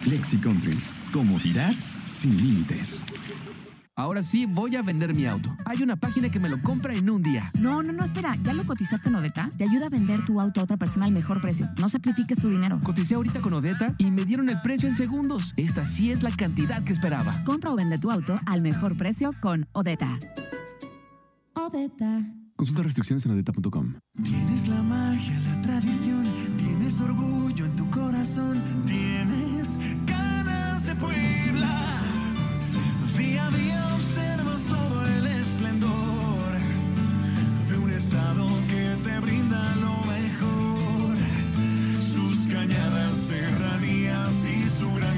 Flexi 0.00 0.38
Country, 0.38 0.78
comodidad 1.12 1.74
sin 2.06 2.36
límites. 2.38 3.02
Ahora 3.98 4.22
sí 4.22 4.46
voy 4.46 4.76
a 4.76 4.82
vender 4.82 5.12
mi 5.12 5.26
auto. 5.26 5.56
Hay 5.64 5.82
una 5.82 5.96
página 5.96 6.30
que 6.30 6.38
me 6.38 6.48
lo 6.48 6.62
compra 6.62 6.94
en 6.94 7.10
un 7.10 7.20
día. 7.20 7.50
No, 7.58 7.82
no, 7.82 7.92
no, 7.92 8.04
espera. 8.04 8.36
¿Ya 8.44 8.54
lo 8.54 8.64
cotizaste 8.64 9.08
en 9.08 9.16
Odeta? 9.16 9.50
Te 9.58 9.64
ayuda 9.64 9.86
a 9.86 9.88
vender 9.88 10.24
tu 10.24 10.40
auto 10.40 10.60
a 10.60 10.62
otra 10.62 10.76
persona 10.76 11.06
al 11.06 11.10
mejor 11.10 11.40
precio. 11.40 11.68
No 11.80 11.88
sacrifiques 11.88 12.40
tu 12.40 12.48
dinero. 12.48 12.78
Coticé 12.84 13.16
ahorita 13.16 13.40
con 13.40 13.54
Odeta 13.54 13.96
y 13.98 14.12
me 14.12 14.24
dieron 14.24 14.50
el 14.50 14.60
precio 14.62 14.88
en 14.88 14.94
segundos. 14.94 15.52
Esta 15.56 15.84
sí 15.84 16.12
es 16.12 16.22
la 16.22 16.30
cantidad 16.30 16.84
que 16.84 16.92
esperaba. 16.92 17.42
Compra 17.42 17.72
o 17.72 17.74
vende 17.74 17.98
tu 17.98 18.12
auto 18.12 18.38
al 18.46 18.62
mejor 18.62 18.96
precio 18.96 19.32
con 19.40 19.66
Odeta. 19.72 20.16
Odeta. 21.54 22.22
Consulta 22.54 22.84
restricciones 22.84 23.26
en 23.26 23.32
odeta.com. 23.32 23.94
Tienes 24.22 24.68
la 24.68 24.80
magia, 24.80 25.40
la 25.40 25.60
tradición, 25.60 26.24
tienes 26.56 27.00
orgullo 27.00 27.66
en 27.66 27.74
tu 27.74 27.90
corazón, 27.90 28.62
tienes 28.86 29.76
ganas 30.06 30.86
de 30.86 30.94
Puebla. 30.94 31.96
Día 33.16 33.46
a 33.46 33.50
día 33.50 33.87
observas 34.08 34.64
todo 34.64 35.06
el 35.06 35.26
esplendor 35.26 36.52
de 37.68 37.78
un 37.78 37.90
estado 37.90 38.48
que 38.66 38.96
te 39.04 39.20
brinda 39.20 39.74
lo 39.76 39.96
mejor. 40.06 41.16
Sus 42.00 42.46
cañadas, 42.46 43.16
serranías 43.16 44.46
y 44.46 44.68
su 44.70 44.94
gran 44.94 45.17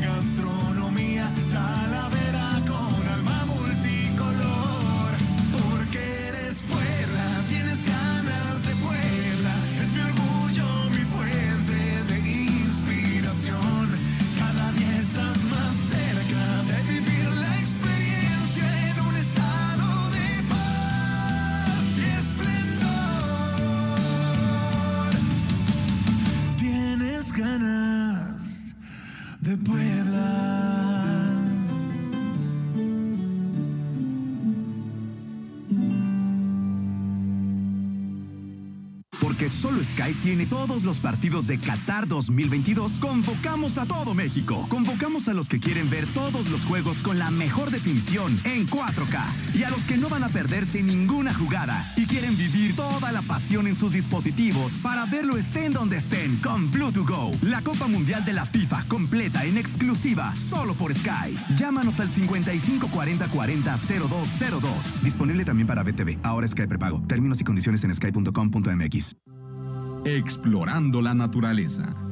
tiene 40.21 40.47
todos 40.47 40.85
los 40.85 41.01
partidos 41.01 41.47
de 41.47 41.59
Qatar 41.59 42.07
2022. 42.07 42.99
Convocamos 42.99 43.79
a 43.79 43.87
todo 43.87 44.15
México. 44.15 44.67
Convocamos 44.69 45.29
a 45.29 45.35
los 45.35 45.49
que 45.49 45.61
quieren 45.61 45.89
ver 45.91 46.07
todos 46.09 46.49
los 46.51 46.65
juegos 46.65 47.03
con 47.03 47.19
la 47.19 47.31
mejor 47.31 47.71
definición 47.71 48.39
en 48.45 48.67
4K. 48.67 49.55
Y 49.55 49.65
a 49.65 49.71
los 49.71 49.83
que 49.87 49.97
no 49.97 50.09
van 50.09 50.25
a 50.25 50.29
perderse 50.29 50.83
ninguna 50.83 51.35
jugada 51.35 51.85
y 51.97 52.07
quieren 52.07 52.37
vivir 52.37 52.77
toda 52.77 53.13
la 53.13 53.23
pasión 53.23 53.67
en 53.67 53.75
sus 53.75 53.93
dispositivos 53.93 54.73
para 54.83 55.07
verlo 55.07 55.37
estén 55.37 55.73
donde 55.73 55.97
estén 55.97 56.37
con 56.37 56.71
Bluetooth 56.71 57.09
Go. 57.09 57.31
La 57.43 57.61
Copa 57.63 57.87
Mundial 57.87 58.25
de 58.25 58.33
la 58.33 58.45
FIFA 58.45 58.85
completa 58.89 59.45
en 59.45 59.57
exclusiva 59.57 60.35
solo 60.37 60.75
por 60.75 60.95
Sky. 60.95 61.37
Llámanos 61.57 62.01
al 62.01 62.11
55 62.11 62.89
40 62.89 63.29
40 63.29 63.77
0202. 63.77 65.03
Disponible 65.03 65.45
también 65.45 65.67
para 65.67 65.83
BTV. 65.83 66.19
Ahora 66.23 66.47
Sky 66.47 66.67
prepago. 66.67 67.03
Términos 67.07 67.41
y 67.41 67.45
condiciones 67.45 67.83
en 67.85 67.95
sky.com.mx. 67.95 69.17
Explorando 70.05 71.03
la 71.03 71.13
naturaleza. 71.13 72.10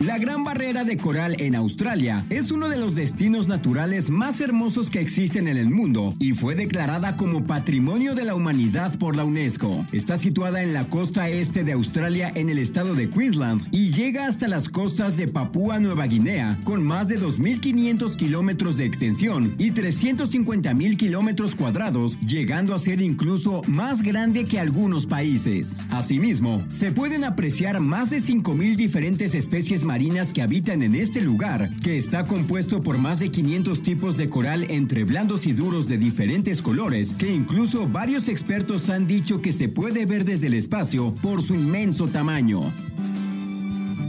La 0.00 0.16
Gran 0.16 0.44
Barrera 0.44 0.84
de 0.84 0.96
Coral 0.96 1.34
en 1.40 1.56
Australia 1.56 2.24
es 2.30 2.52
uno 2.52 2.68
de 2.68 2.78
los 2.78 2.94
destinos 2.94 3.48
naturales 3.48 4.10
más 4.10 4.40
hermosos 4.40 4.90
que 4.90 5.00
existen 5.00 5.48
en 5.48 5.56
el 5.56 5.70
mundo 5.70 6.14
y 6.20 6.34
fue 6.34 6.54
declarada 6.54 7.16
como 7.16 7.46
Patrimonio 7.46 8.14
de 8.14 8.24
la 8.24 8.36
Humanidad 8.36 8.96
por 8.96 9.16
la 9.16 9.24
UNESCO. 9.24 9.84
Está 9.90 10.16
situada 10.16 10.62
en 10.62 10.72
la 10.72 10.88
costa 10.88 11.28
este 11.28 11.64
de 11.64 11.72
Australia 11.72 12.30
en 12.36 12.48
el 12.48 12.58
estado 12.58 12.94
de 12.94 13.10
Queensland 13.10 13.66
y 13.72 13.90
llega 13.90 14.28
hasta 14.28 14.46
las 14.46 14.68
costas 14.68 15.16
de 15.16 15.26
Papúa 15.26 15.80
Nueva 15.80 16.06
Guinea 16.06 16.56
con 16.62 16.84
más 16.84 17.08
de 17.08 17.18
2.500 17.18 18.14
kilómetros 18.14 18.76
de 18.76 18.84
extensión 18.84 19.52
y 19.58 19.72
350.000 19.72 20.96
kilómetros 20.96 21.56
cuadrados, 21.56 22.20
llegando 22.20 22.72
a 22.72 22.78
ser 22.78 23.00
incluso 23.00 23.62
más 23.66 24.02
grande 24.02 24.44
que 24.44 24.60
algunos 24.60 25.06
países. 25.06 25.76
Asimismo, 25.90 26.64
se 26.68 26.92
pueden 26.92 27.24
apreciar 27.24 27.80
más 27.80 28.10
de 28.10 28.18
5.000 28.18 28.76
diferentes 28.76 29.34
especies 29.34 29.87
marinas 29.88 30.34
que 30.34 30.42
habitan 30.42 30.82
en 30.82 30.94
este 30.94 31.22
lugar, 31.22 31.70
que 31.82 31.96
está 31.96 32.26
compuesto 32.26 32.82
por 32.82 32.98
más 32.98 33.20
de 33.20 33.30
500 33.30 33.82
tipos 33.82 34.18
de 34.18 34.28
coral 34.28 34.66
entre 34.68 35.04
blandos 35.04 35.46
y 35.46 35.52
duros 35.52 35.88
de 35.88 35.96
diferentes 35.96 36.60
colores, 36.60 37.14
que 37.14 37.32
incluso 37.32 37.88
varios 37.88 38.28
expertos 38.28 38.90
han 38.90 39.06
dicho 39.06 39.40
que 39.40 39.54
se 39.54 39.70
puede 39.70 40.04
ver 40.04 40.26
desde 40.26 40.48
el 40.48 40.54
espacio 40.54 41.14
por 41.22 41.42
su 41.42 41.54
inmenso 41.54 42.06
tamaño. 42.06 42.70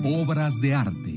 Obras 0.04 0.60
de 0.60 0.76
arte. 0.76 1.09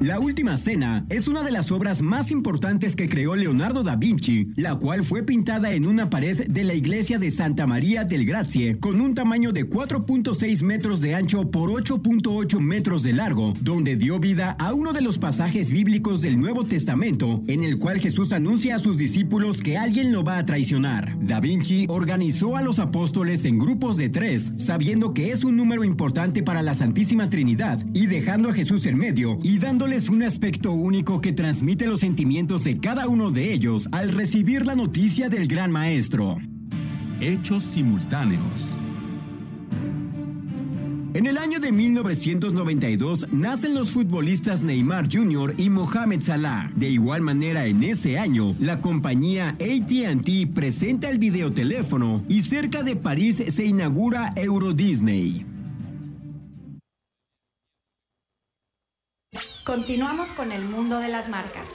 La 0.00 0.20
Última 0.20 0.58
Cena 0.58 1.06
es 1.08 1.26
una 1.26 1.42
de 1.42 1.50
las 1.50 1.72
obras 1.72 2.02
más 2.02 2.30
importantes 2.30 2.94
que 2.94 3.08
creó 3.08 3.34
Leonardo 3.34 3.82
da 3.82 3.96
Vinci, 3.96 4.48
la 4.54 4.74
cual 4.76 5.02
fue 5.02 5.22
pintada 5.22 5.72
en 5.72 5.86
una 5.86 6.10
pared 6.10 6.46
de 6.48 6.64
la 6.64 6.74
iglesia 6.74 7.18
de 7.18 7.30
Santa 7.30 7.66
María 7.66 8.04
del 8.04 8.26
Grazie 8.26 8.78
con 8.78 9.00
un 9.00 9.14
tamaño 9.14 9.52
de 9.52 9.70
4.6 9.70 10.62
metros 10.64 11.00
de 11.00 11.14
ancho 11.14 11.50
por 11.50 11.70
8.8 11.70 12.60
metros 12.60 13.04
de 13.04 13.14
largo, 13.14 13.54
donde 13.62 13.96
dio 13.96 14.20
vida 14.20 14.54
a 14.58 14.74
uno 14.74 14.92
de 14.92 15.00
los 15.00 15.18
pasajes 15.18 15.72
bíblicos 15.72 16.20
del 16.20 16.38
Nuevo 16.38 16.64
Testamento, 16.64 17.42
en 17.46 17.64
el 17.64 17.78
cual 17.78 17.98
Jesús 17.98 18.34
anuncia 18.34 18.76
a 18.76 18.80
sus 18.80 18.98
discípulos 18.98 19.62
que 19.62 19.78
alguien 19.78 20.12
lo 20.12 20.22
va 20.22 20.36
a 20.36 20.44
traicionar. 20.44 21.16
Da 21.22 21.40
Vinci 21.40 21.86
organizó 21.88 22.56
a 22.56 22.62
los 22.62 22.80
apóstoles 22.80 23.46
en 23.46 23.58
grupos 23.58 23.96
de 23.96 24.10
tres, 24.10 24.52
sabiendo 24.56 25.14
que 25.14 25.30
es 25.30 25.42
un 25.42 25.56
número 25.56 25.84
importante 25.84 26.42
para 26.42 26.60
la 26.60 26.74
Santísima 26.74 27.30
Trinidad, 27.30 27.82
y 27.94 28.06
dejando 28.06 28.50
a 28.50 28.52
Jesús 28.52 28.84
en 28.84 28.98
medio 28.98 29.38
y 29.42 29.58
dando 29.58 29.85
es 29.92 30.08
un 30.08 30.22
aspecto 30.22 30.72
único 30.72 31.20
que 31.20 31.32
transmite 31.32 31.86
los 31.86 32.00
sentimientos 32.00 32.64
de 32.64 32.78
cada 32.78 33.08
uno 33.08 33.30
de 33.30 33.52
ellos 33.52 33.88
al 33.92 34.10
recibir 34.10 34.66
la 34.66 34.74
noticia 34.74 35.28
del 35.28 35.46
gran 35.46 35.70
maestro. 35.70 36.38
Hechos 37.20 37.64
simultáneos. 37.64 38.74
En 41.14 41.26
el 41.26 41.38
año 41.38 41.60
de 41.60 41.72
1992 41.72 43.28
nacen 43.32 43.74
los 43.74 43.90
futbolistas 43.90 44.62
Neymar 44.62 45.08
Jr. 45.10 45.54
y 45.56 45.70
Mohamed 45.70 46.20
Salah. 46.20 46.70
De 46.76 46.90
igual 46.90 47.22
manera, 47.22 47.66
en 47.66 47.82
ese 47.82 48.18
año, 48.18 48.54
la 48.60 48.80
compañía 48.82 49.50
ATT 49.50 50.52
presenta 50.54 51.08
el 51.08 51.18
videoteléfono 51.18 52.22
y 52.28 52.42
cerca 52.42 52.82
de 52.82 52.96
París 52.96 53.42
se 53.48 53.64
inaugura 53.64 54.32
Euro 54.36 54.74
Disney. 54.74 55.55
Continuamos 59.66 60.30
con 60.30 60.52
el 60.52 60.64
mundo 60.64 61.00
de 61.00 61.08
las 61.08 61.28
marcas. 61.28 61.66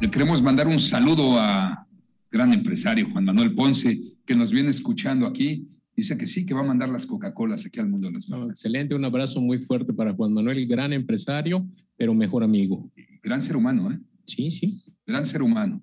Le 0.00 0.10
queremos 0.10 0.42
mandar 0.42 0.66
un 0.66 0.80
saludo 0.80 1.38
a 1.38 1.86
gran 2.32 2.52
empresario 2.52 3.08
Juan 3.12 3.26
Manuel 3.26 3.54
Ponce, 3.54 4.00
que 4.26 4.34
nos 4.34 4.50
viene 4.50 4.70
escuchando 4.70 5.24
aquí. 5.24 5.68
Dice 5.94 6.18
que 6.18 6.26
sí, 6.26 6.44
que 6.44 6.52
va 6.52 6.62
a 6.62 6.64
mandar 6.64 6.88
las 6.88 7.06
Coca-Colas 7.06 7.64
aquí 7.64 7.78
al 7.78 7.88
mundo 7.88 8.08
de 8.08 8.14
las 8.14 8.28
marcas. 8.28 8.50
excelente, 8.50 8.96
un 8.96 9.04
abrazo 9.04 9.40
muy 9.40 9.58
fuerte 9.58 9.92
para 9.92 10.12
Juan 10.12 10.32
Manuel, 10.32 10.66
gran 10.66 10.92
empresario, 10.92 11.64
pero 11.96 12.12
mejor 12.12 12.42
amigo. 12.42 12.90
Gran 13.22 13.40
ser 13.40 13.54
humano, 13.54 13.92
¿eh? 13.92 14.00
Sí, 14.24 14.50
sí. 14.50 14.82
Gran 15.06 15.26
ser 15.26 15.42
humano. 15.42 15.80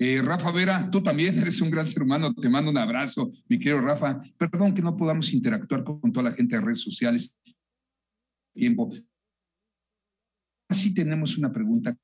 Eh, 0.00 0.22
Rafa 0.22 0.52
Vera, 0.52 0.88
tú 0.90 1.02
también 1.02 1.36
eres 1.38 1.60
un 1.60 1.70
gran 1.70 1.86
ser 1.86 2.02
humano, 2.04 2.32
te 2.32 2.48
mando 2.48 2.70
un 2.70 2.78
abrazo, 2.78 3.32
mi 3.48 3.58
querido 3.58 3.80
Rafa. 3.80 4.22
Perdón 4.36 4.72
que 4.72 4.82
no 4.82 4.96
podamos 4.96 5.32
interactuar 5.32 5.82
con 5.82 6.12
toda 6.12 6.30
la 6.30 6.36
gente 6.36 6.54
de 6.54 6.62
redes 6.62 6.82
sociales. 6.82 7.34
Tiempo. 8.54 8.92
Así 10.68 10.94
tenemos 10.94 11.36
una 11.36 11.52
pregunta, 11.52 11.96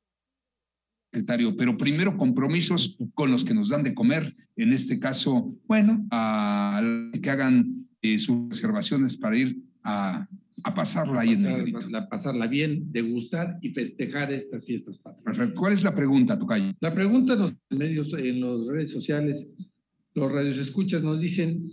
secretario, 1.12 1.56
pero 1.56 1.76
primero 1.76 2.16
compromisos 2.16 2.96
con 3.14 3.30
los 3.30 3.44
que 3.44 3.54
nos 3.54 3.68
dan 3.68 3.84
de 3.84 3.94
comer, 3.94 4.34
en 4.56 4.72
este 4.72 4.98
caso, 4.98 5.54
bueno, 5.66 6.04
a 6.10 6.82
que 7.22 7.30
hagan 7.30 7.88
eh, 8.02 8.18
sus 8.18 8.48
reservaciones 8.48 9.16
para 9.16 9.38
ir 9.38 9.62
a 9.84 10.26
a 10.64 10.74
pasarla 10.74 11.20
ahí 11.20 11.32
en 11.32 11.46
el 11.46 11.94
A 11.94 12.08
pasarla 12.08 12.46
bien, 12.46 12.90
degustar 12.90 13.58
y 13.60 13.70
festejar 13.70 14.32
estas 14.32 14.64
fiestas 14.64 14.98
patrias. 14.98 15.23
¿Cuál 15.54 15.72
es 15.72 15.84
la 15.84 15.94
pregunta, 15.94 16.38
Tocayo? 16.38 16.72
La 16.80 16.94
pregunta 16.94 17.34
en 17.34 17.40
los 17.40 17.54
medios, 17.70 18.12
en 18.14 18.40
las 18.40 18.66
redes 18.66 18.92
sociales, 18.92 19.50
los 20.14 20.30
radios 20.30 20.58
escuchas 20.58 21.02
nos 21.02 21.20
dicen 21.20 21.70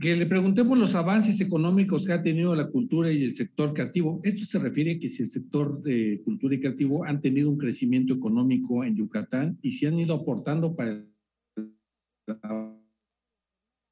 que 0.00 0.14
le 0.14 0.26
preguntemos 0.26 0.76
los 0.78 0.94
avances 0.94 1.40
económicos 1.40 2.04
que 2.04 2.12
ha 2.12 2.22
tenido 2.22 2.54
la 2.54 2.68
cultura 2.68 3.10
y 3.10 3.22
el 3.22 3.34
sector 3.34 3.72
creativo. 3.72 4.20
Esto 4.24 4.44
se 4.44 4.58
refiere 4.58 4.92
a 4.92 4.98
que 4.98 5.08
si 5.08 5.22
el 5.22 5.30
sector 5.30 5.82
de 5.82 6.20
cultura 6.24 6.54
y 6.54 6.60
creativo 6.60 7.04
han 7.04 7.20
tenido 7.20 7.50
un 7.50 7.56
crecimiento 7.56 8.14
económico 8.14 8.84
en 8.84 8.96
Yucatán 8.96 9.58
y 9.62 9.72
si 9.72 9.86
han 9.86 9.98
ido 9.98 10.14
aportando 10.14 10.74
para 10.74 11.02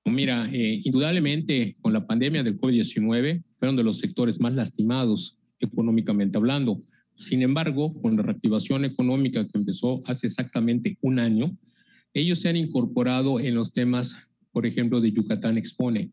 Mira, 0.07 0.49
eh, 0.53 0.81
indudablemente 0.85 1.77
con 1.81 1.93
la 1.93 2.07
pandemia 2.07 2.43
del 2.43 2.61
COVID-19 2.61 3.43
fueron 3.59 3.77
de 3.77 3.83
los 3.83 3.99
sectores 3.99 4.39
más 4.39 4.55
lastimados 4.55 5.39
económicamente 5.61 6.37
hablando. 6.37 6.83
Sin 7.17 7.43
embargo, 7.43 7.95
con 8.01 8.17
la 8.17 8.23
reactivación 8.23 8.85
económica 8.85 9.45
que 9.45 9.59
empezó 9.59 10.03
hace 10.07 10.27
exactamente 10.27 10.99
un 11.01 11.19
año, 11.19 11.57
ellos 12.13 12.41
se 12.41 12.49
han 12.49 12.57
incorporado 12.57 13.41
en 13.41 13.55
los 13.55 13.73
temas, 13.73 14.17
por 14.53 14.67
ejemplo, 14.67 15.01
de 15.01 15.13
Yucatán 15.13 15.59
Expone. 15.59 16.11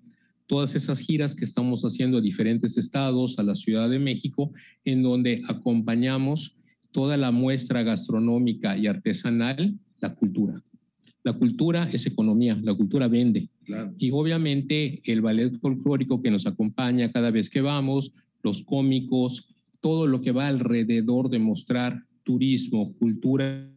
Todas 0.48 0.76
esas 0.76 1.00
giras 1.00 1.36
que 1.36 1.46
estamos 1.46 1.84
haciendo 1.84 2.18
a 2.18 2.22
diferentes 2.22 2.78
estados, 2.78 3.40
a 3.40 3.44
la 3.44 3.56
Ciudad 3.56 3.90
de 3.90 4.00
México, 4.00 4.52
en 4.84 5.02
donde 5.02 5.42
acompañamos 5.48 6.56
toda 6.92 7.18
la 7.18 7.32
muestra 7.32 7.84
gastronómica 7.84 8.78
y 8.78 8.88
artesanal, 8.88 9.78
la 10.00 10.14
cultura. 10.16 10.62
La 11.24 11.34
cultura 11.34 11.88
es 11.92 12.06
economía, 12.06 12.60
la 12.62 12.74
cultura 12.74 13.08
vende. 13.08 13.50
Y 13.98 14.12
obviamente 14.12 15.02
el 15.06 15.22
ballet 15.22 15.58
folclórico 15.60 16.22
que 16.22 16.32
nos 16.32 16.48
acompaña 16.48 17.12
cada 17.12 17.32
vez 17.32 17.50
que 17.50 17.62
vamos, 17.62 18.12
los 18.44 18.64
cómicos, 18.64 19.51
todo 19.82 20.08
lo 20.08 20.22
que 20.22 20.32
va 20.32 20.48
alrededor 20.48 21.30
de 21.30 21.40
mostrar 21.40 22.06
turismo, 22.24 22.94
cultura 22.98 23.70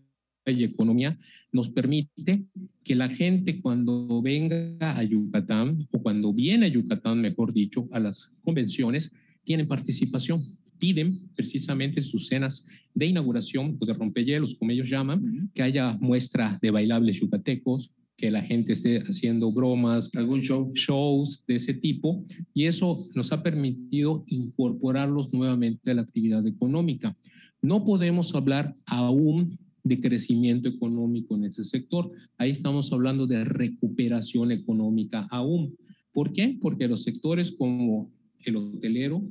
y 0.46 0.64
economía, 0.64 1.18
nos 1.52 1.70
permite 1.70 2.44
que 2.84 2.94
la 2.94 3.08
gente 3.08 3.60
cuando 3.60 4.20
venga 4.22 4.98
a 4.98 5.02
Yucatán, 5.02 5.88
o 5.90 6.02
cuando 6.02 6.32
viene 6.32 6.66
a 6.66 6.68
Yucatán, 6.68 7.20
mejor 7.20 7.52
dicho, 7.52 7.88
a 7.92 8.00
las 8.00 8.32
convenciones, 8.42 9.12
tienen 9.44 9.66
participación 9.66 10.42
piden 10.78 11.30
precisamente 11.34 12.00
en 12.00 12.06
sus 12.06 12.26
cenas 12.26 12.66
de 12.94 13.06
inauguración 13.06 13.76
o 13.80 13.86
de 13.86 13.94
rompehielos, 13.94 14.54
como 14.54 14.70
ellos 14.70 14.90
llaman, 14.90 15.50
que 15.54 15.62
haya 15.62 15.96
muestra 16.00 16.58
de 16.60 16.70
bailables 16.70 17.20
yucatecos, 17.20 17.90
que 18.16 18.30
la 18.30 18.42
gente 18.42 18.72
esté 18.72 18.98
haciendo 18.98 19.52
bromas, 19.52 20.10
algún 20.14 20.42
show, 20.42 20.72
shows 20.74 21.44
de 21.46 21.56
ese 21.56 21.74
tipo, 21.74 22.24
y 22.52 22.66
eso 22.66 23.08
nos 23.14 23.32
ha 23.32 23.42
permitido 23.42 24.24
incorporarlos 24.26 25.32
nuevamente 25.32 25.90
a 25.90 25.94
la 25.94 26.02
actividad 26.02 26.46
económica. 26.46 27.16
No 27.60 27.84
podemos 27.84 28.34
hablar 28.34 28.76
aún 28.86 29.58
de 29.82 30.00
crecimiento 30.00 30.68
económico 30.68 31.36
en 31.36 31.44
ese 31.44 31.64
sector. 31.64 32.10
Ahí 32.38 32.50
estamos 32.50 32.92
hablando 32.92 33.26
de 33.26 33.44
recuperación 33.44 34.52
económica 34.52 35.26
aún. 35.30 35.76
¿Por 36.12 36.32
qué? 36.32 36.56
Porque 36.60 36.88
los 36.88 37.02
sectores 37.02 37.52
como 37.52 38.10
el 38.44 38.56
hotelero, 38.56 39.22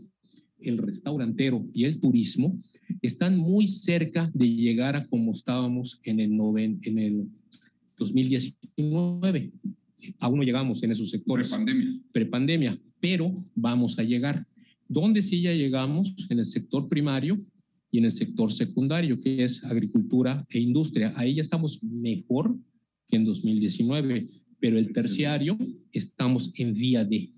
el 0.60 0.78
restaurantero 0.78 1.66
y 1.74 1.86
el 1.86 2.00
turismo 2.00 2.58
están 3.02 3.38
muy 3.38 3.68
cerca 3.68 4.32
de 4.34 4.48
llegar 4.48 4.96
a 4.96 5.08
como 5.08 5.32
estábamos 5.32 6.00
en 6.04 6.20
el, 6.20 6.32
en 6.84 7.00
el 7.00 7.28
2019. 8.04 9.52
Aún 10.20 10.38
no 10.38 10.44
llegamos 10.44 10.84
en 10.84 10.92
esos 10.92 11.10
sectores. 11.10 11.50
Prepandemia. 11.50 12.00
Prepandemia, 12.12 12.80
pero 13.00 13.46
vamos 13.56 13.98
a 14.00 14.04
llegar. 14.04 14.46
¿Dónde 14.88 15.22
sí 15.22 15.42
ya 15.42 15.54
llegamos? 15.54 16.14
En 16.30 16.40
el 16.40 16.46
sector 16.46 16.88
primario 16.88 17.40
y 17.90 18.00
en 18.00 18.06
el 18.06 18.12
sector 18.12 18.52
secundario, 18.52 19.20
que 19.22 19.44
es 19.44 19.64
agricultura 19.64 20.46
e 20.50 20.60
industria. 20.60 21.14
Ahí 21.16 21.36
ya 21.36 21.42
estamos 21.42 21.82
mejor 21.84 22.56
que 23.08 23.16
en 23.16 23.26
2019, 23.26 24.28
pero 24.60 24.78
el 24.78 24.92
terciario 24.92 25.58
estamos 25.92 26.52
en 26.56 26.74
vía 26.74 27.06
de 27.06 27.32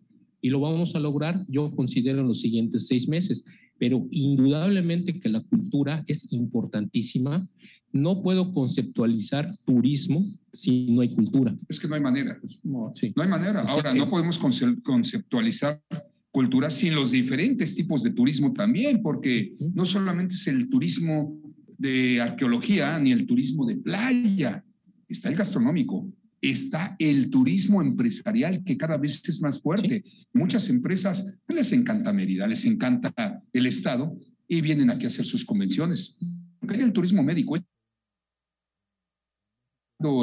y 0.45 0.49
lo 0.49 0.59
vamos 0.59 0.93
a 0.93 0.99
lograr, 0.99 1.43
yo 1.49 1.71
considero, 1.75 2.21
en 2.21 2.27
los 2.27 2.41
siguientes 2.41 2.85
seis 2.85 3.07
meses. 3.07 3.43
Pero 3.79 4.07
indudablemente 4.11 5.19
que 5.19 5.27
la 5.27 5.41
cultura 5.41 6.03
es 6.05 6.31
importantísima. 6.31 7.49
No 7.95 8.21
puedo 8.21 8.51
conceptualizar 8.51 9.55
turismo 9.63 10.25
si 10.51 10.87
no 10.87 10.99
hay 10.99 11.15
cultura. 11.15 11.55
Es 11.69 11.79
que 11.79 11.87
no 11.87 11.95
hay 11.95 12.01
manera. 12.01 12.37
No, 12.63 12.91
sí. 12.93 13.13
No 13.15 13.23
hay 13.23 13.29
manera. 13.29 13.61
O 13.63 13.65
sea 13.67 13.73
Ahora, 13.73 13.93
que- 13.93 13.99
no 13.99 14.09
podemos 14.09 14.37
conce- 14.37 14.81
conceptualizar 14.83 15.81
cultura 16.29 16.69
sin 16.71 16.93
los 16.93 17.11
diferentes 17.11 17.73
tipos 17.73 18.03
de 18.03 18.11
turismo 18.11 18.51
también, 18.51 19.01
porque 19.01 19.55
no 19.73 19.85
solamente 19.85 20.33
es 20.35 20.45
el 20.47 20.69
turismo 20.69 21.39
de 21.77 22.19
arqueología 22.19 22.99
ni 22.99 23.13
el 23.13 23.25
turismo 23.25 23.65
de 23.65 23.77
playa, 23.77 24.61
está 25.07 25.29
el 25.29 25.35
gastronómico, 25.37 26.05
está 26.41 26.97
el 26.99 27.29
turismo 27.29 27.81
empresarial 27.81 28.61
que 28.65 28.75
cada 28.75 28.97
vez 28.97 29.21
es 29.29 29.39
más 29.39 29.61
fuerte. 29.61 30.03
Muchas 30.33 30.67
empresas 30.67 31.25
pues, 31.47 31.57
les 31.59 31.71
encanta 31.71 32.11
Mérida, 32.11 32.45
les 32.45 32.65
encanta 32.65 33.41
el 33.53 33.65
Estado 33.67 34.13
y 34.49 34.59
vienen 34.59 34.89
aquí 34.89 35.05
a 35.05 35.07
hacer 35.07 35.25
sus 35.25 35.45
convenciones. 35.45 36.17
Porque 36.59 36.77
hay 36.79 36.83
el 36.83 36.91
turismo 36.91 37.23
médico. 37.23 37.55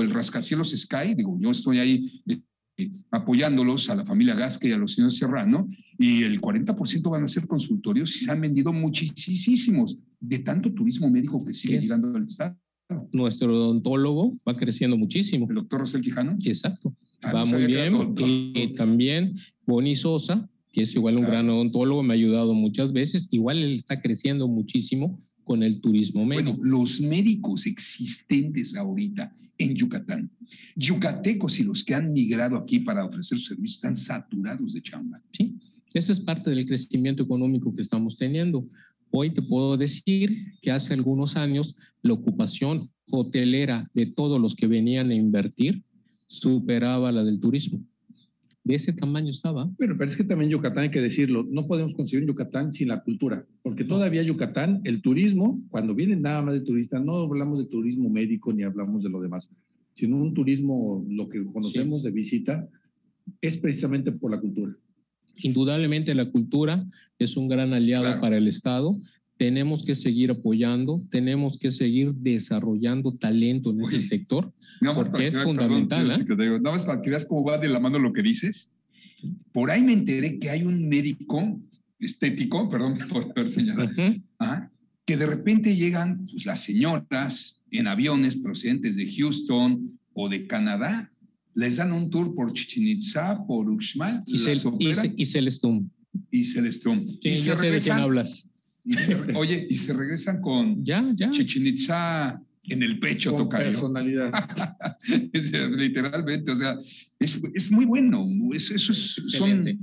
El 0.03 0.11
rascacielos 0.11 0.71
Sky, 0.71 1.15
digo, 1.17 1.37
yo 1.41 1.51
estoy 1.51 1.79
ahí 1.79 2.23
eh, 2.27 2.91
apoyándolos 3.11 3.91
a 3.91 3.95
la 3.95 4.05
familia 4.05 4.35
Gasca 4.35 4.67
y 4.67 4.73
a 4.73 4.77
los 4.77 4.93
señores 4.93 5.17
Serrano, 5.17 5.69
y 5.99 6.23
el 6.23 6.41
40% 6.41 7.11
van 7.11 7.25
a 7.25 7.29
ser 7.29 7.47
consultorios 7.47 8.17
y 8.17 8.25
se 8.25 8.31
han 8.31 8.41
vendido 8.41 8.73
muchísimos 8.73 9.99
de 10.21 10.39
tanto 10.39 10.73
turismo 10.73 11.11
médico 11.11 11.45
que 11.45 11.53
sigue 11.53 11.81
llegando 11.81 12.09
al 12.17 12.25
Estado. 12.25 12.57
Nuestro 13.13 13.55
odontólogo 13.55 14.39
va 14.47 14.57
creciendo 14.57 14.97
muchísimo. 14.97 15.47
¿El 15.49 15.57
doctor 15.57 15.81
Rosel 15.81 16.01
Quijano? 16.01 16.37
Exacto. 16.45 16.95
Ah, 17.23 17.33
va 17.33 17.45
no 17.45 17.53
muy 17.53 17.67
bien. 17.67 18.15
Y 18.55 18.75
también 18.75 19.35
Boni 19.67 19.97
Sosa, 19.97 20.49
que 20.73 20.83
es 20.83 20.95
igual 20.95 21.17
un 21.17 21.25
gran 21.25 21.49
odontólogo, 21.49 22.03
me 22.03 22.15
ha 22.15 22.17
ayudado 22.17 22.55
muchas 22.55 22.93
veces. 22.93 23.29
Igual 23.31 23.59
él 23.59 23.77
está 23.77 24.01
creciendo 24.01 24.49
muchísimo 24.49 25.21
con 25.53 25.63
el 25.63 25.83
turismo 25.83 26.25
médico. 26.25 26.55
Bueno, 26.55 26.65
los 26.65 26.99
médicos 26.99 27.67
existentes 27.67 28.75
ahorita 28.75 29.31
en 29.59 29.75
Yucatán, 29.75 30.31
yucatecos 30.77 31.61
y 31.61 31.63
los 31.63 31.85
que 31.85 31.95
han 31.95 32.11
migrado 32.11 32.57
aquí 32.57 32.79
para 32.79 33.05
ofrecer 33.05 33.39
su 33.39 33.49
servicio 33.49 33.75
están 33.75 33.95
saturados 33.95 34.73
de 34.73 34.81
chamba. 34.81 35.21
Sí, 35.37 35.55
ese 35.93 36.13
es 36.13 36.21
parte 36.21 36.49
del 36.49 36.65
crecimiento 36.65 37.23
económico 37.23 37.75
que 37.77 37.83
estamos 37.83 38.17
teniendo. 38.17 38.67
Hoy 39.11 39.35
te 39.35 39.43
puedo 39.43 39.77
decir 39.77 40.55
que 40.63 40.71
hace 40.71 40.95
algunos 40.95 41.37
años 41.37 41.77
la 42.01 42.15
ocupación 42.15 42.91
hotelera 43.11 43.91
de 43.93 44.07
todos 44.07 44.41
los 44.41 44.57
que 44.57 44.67
venían 44.67 45.11
a 45.11 45.15
invertir 45.15 45.83
superaba 46.29 47.13
la 47.13 47.25
del 47.25 47.41
turismo. 47.41 47.85
De 48.65 48.77
ese 48.77 48.93
tamaño 48.93 49.33
estaba. 49.33 49.69
Pero, 49.77 49.97
es 50.05 50.17
que 50.17 50.23
también 50.23 50.51
Yucatán 50.51 50.85
hay 50.85 50.91
que 50.91 51.01
decirlo, 51.01 51.45
no 51.51 51.67
podemos 51.67 51.95
concebir 51.95 52.27
Yucatán 52.27 52.73
sin 52.73 52.89
la 52.89 53.03
cultura, 53.03 53.45
porque 53.63 53.85
todavía 53.85 54.23
Yucatán, 54.23 54.81
el 54.85 55.03
turismo, 55.03 55.61
cuando 55.69 55.95
vienen 55.95 56.23
nada 56.23 56.43
más 56.43 56.55
de 56.55 56.61
turistas, 56.61 57.05
no 57.05 57.17
hablamos 57.17 57.59
de 57.59 57.65
turismo 57.65 58.09
médico 58.09 58.53
ni 58.53 58.63
hablamos 58.63 59.03
de 59.03 59.09
lo 59.09 59.21
demás, 59.21 59.51
sino 59.95 60.17
un 60.17 60.33
turismo, 60.33 61.05
lo 61.09 61.29
que 61.29 61.45
conocemos 61.45 62.03
de 62.05 62.13
visita, 62.13 62.69
es 63.41 63.57
precisamente 63.57 64.13
por 64.13 64.31
la 64.31 64.41
cultura. 64.41 64.77
Indudablemente 65.37 66.15
la 66.15 66.31
cultura 66.31 66.87
es 67.19 67.37
un 67.37 67.49
gran 67.49 67.73
aliado 67.73 68.21
para 68.21 68.37
el 68.37 68.47
Estado. 68.47 68.97
Tenemos 69.43 69.83
que 69.85 69.97
seguir 69.97 70.31
apoyando, 70.31 71.03
tenemos 71.11 71.59
que 71.59 71.73
seguir 71.73 72.15
desarrollando 72.15 73.13
talento 73.17 73.73
en 73.73 73.81
ese 73.83 73.99
sector, 74.01 74.53
Nada 74.81 74.95
más 74.95 75.09
para 75.09 75.11
porque 75.11 75.19
que 75.25 75.27
es 75.27 75.33
perdón, 75.35 75.57
fundamental. 75.57 76.13
señor 76.13 76.41
¿eh? 76.43 76.51
nada 76.61 76.71
más 76.77 76.85
para 76.85 77.01
que 77.01 77.11
veas 77.11 77.25
cómo 77.25 77.43
va 77.43 77.59
de 77.59 77.69
la 77.69 77.81
mano 77.81 77.99
lo 77.99 78.13
que 78.13 78.23
dices. 78.23 78.71
Por 79.51 79.73
ahí 79.73 79.83
me 79.83 79.95
enteré 79.95 80.39
que 80.39 80.49
hay 80.49 80.63
un 80.63 80.89
médico 80.89 81.61
estético, 81.99 82.69
perdón 82.71 82.97
por 83.09 83.33
haber 83.37 83.51
señalado, 83.51 83.91
que 85.05 85.17
de 85.17 85.27
repente 85.27 85.75
llegan 85.75 86.25
pues, 86.31 86.47
las 86.47 86.61
señoras 86.63 87.61
en 87.73 87.89
aviones 87.89 88.37
procedentes 88.37 88.95
de 88.95 89.11
Houston 89.13 89.99
o 90.13 90.29
de 90.29 90.47
Canadá, 90.47 91.11
les 91.57 91.79
dan 91.79 91.91
un 91.93 92.11
tour 92.11 92.33
por 92.37 92.53
Chichen 92.53 92.87
Itza, 92.87 93.45
por 93.45 93.69
Uxmal, 93.69 94.23
Y, 94.25 94.39
las 94.39 94.65
y, 94.79 94.95
Ce- 94.95 95.15
y 95.17 95.27
Celestum. 95.27 95.89
y 96.31 96.45
Celestrum. 96.45 97.09
Sí, 97.21 97.29
y 97.29 97.71
de 97.71 97.81
quién 97.83 97.97
hablas. 97.99 98.47
Y 98.85 98.93
se- 98.95 99.15
oye, 99.37 99.67
y 99.71 99.75
se 99.77 99.93
regresan 99.93 100.41
con 100.41 100.85
ya, 100.85 101.05
ya. 101.15 101.31
Chichen 101.31 101.67
Itza 101.67 102.41
en 102.65 102.83
el 102.83 102.99
pecho, 103.01 103.33
Con 103.33 103.45
tocayo. 103.45 103.71
personalidad. 103.71 104.33
Literalmente, 105.77 106.53
o 106.53 106.57
sea, 106.57 106.79
es, 107.19 107.41
es 107.55 107.71
muy 107.71 107.85
bueno. 107.85 108.27
Es- 108.55 108.71
eso 108.71 108.93
es, 108.93 109.15
son 109.27 109.51
Excelente. 109.51 109.79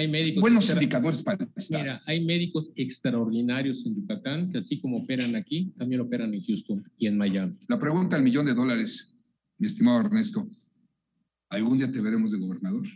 hay 0.00 0.08
médicos 0.08 0.40
buenos 0.40 0.64
extra- 0.64 0.82
indicadores 0.82 1.22
para 1.22 1.44
el 1.44 1.50
Estado. 1.56 1.82
Mira, 1.84 2.02
hay 2.06 2.24
médicos 2.24 2.72
extraordinarios 2.76 3.84
en 3.86 3.94
Yucatán 3.96 4.50
que 4.50 4.58
así 4.58 4.80
como 4.80 4.98
operan 4.98 5.36
aquí, 5.36 5.72
también 5.76 6.00
operan 6.00 6.34
en 6.34 6.42
Houston 6.42 6.82
y 6.98 7.06
en 7.06 7.16
Miami. 7.16 7.54
La 7.68 7.78
pregunta 7.78 8.16
al 8.16 8.22
millón 8.22 8.46
de 8.46 8.54
dólares, 8.54 9.14
mi 9.58 9.66
estimado 9.66 10.00
Ernesto. 10.00 10.48
¿Algún 11.50 11.78
día 11.78 11.90
te 11.90 12.00
veremos 12.00 12.30
de 12.32 12.38
gobernador? 12.38 12.86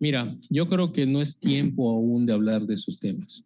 Mira, 0.00 0.36
yo 0.50 0.68
creo 0.68 0.92
que 0.92 1.06
no 1.06 1.20
es 1.22 1.38
tiempo 1.38 1.90
aún 1.90 2.26
de 2.26 2.32
hablar 2.32 2.66
de 2.66 2.74
esos 2.74 2.98
temas. 3.00 3.44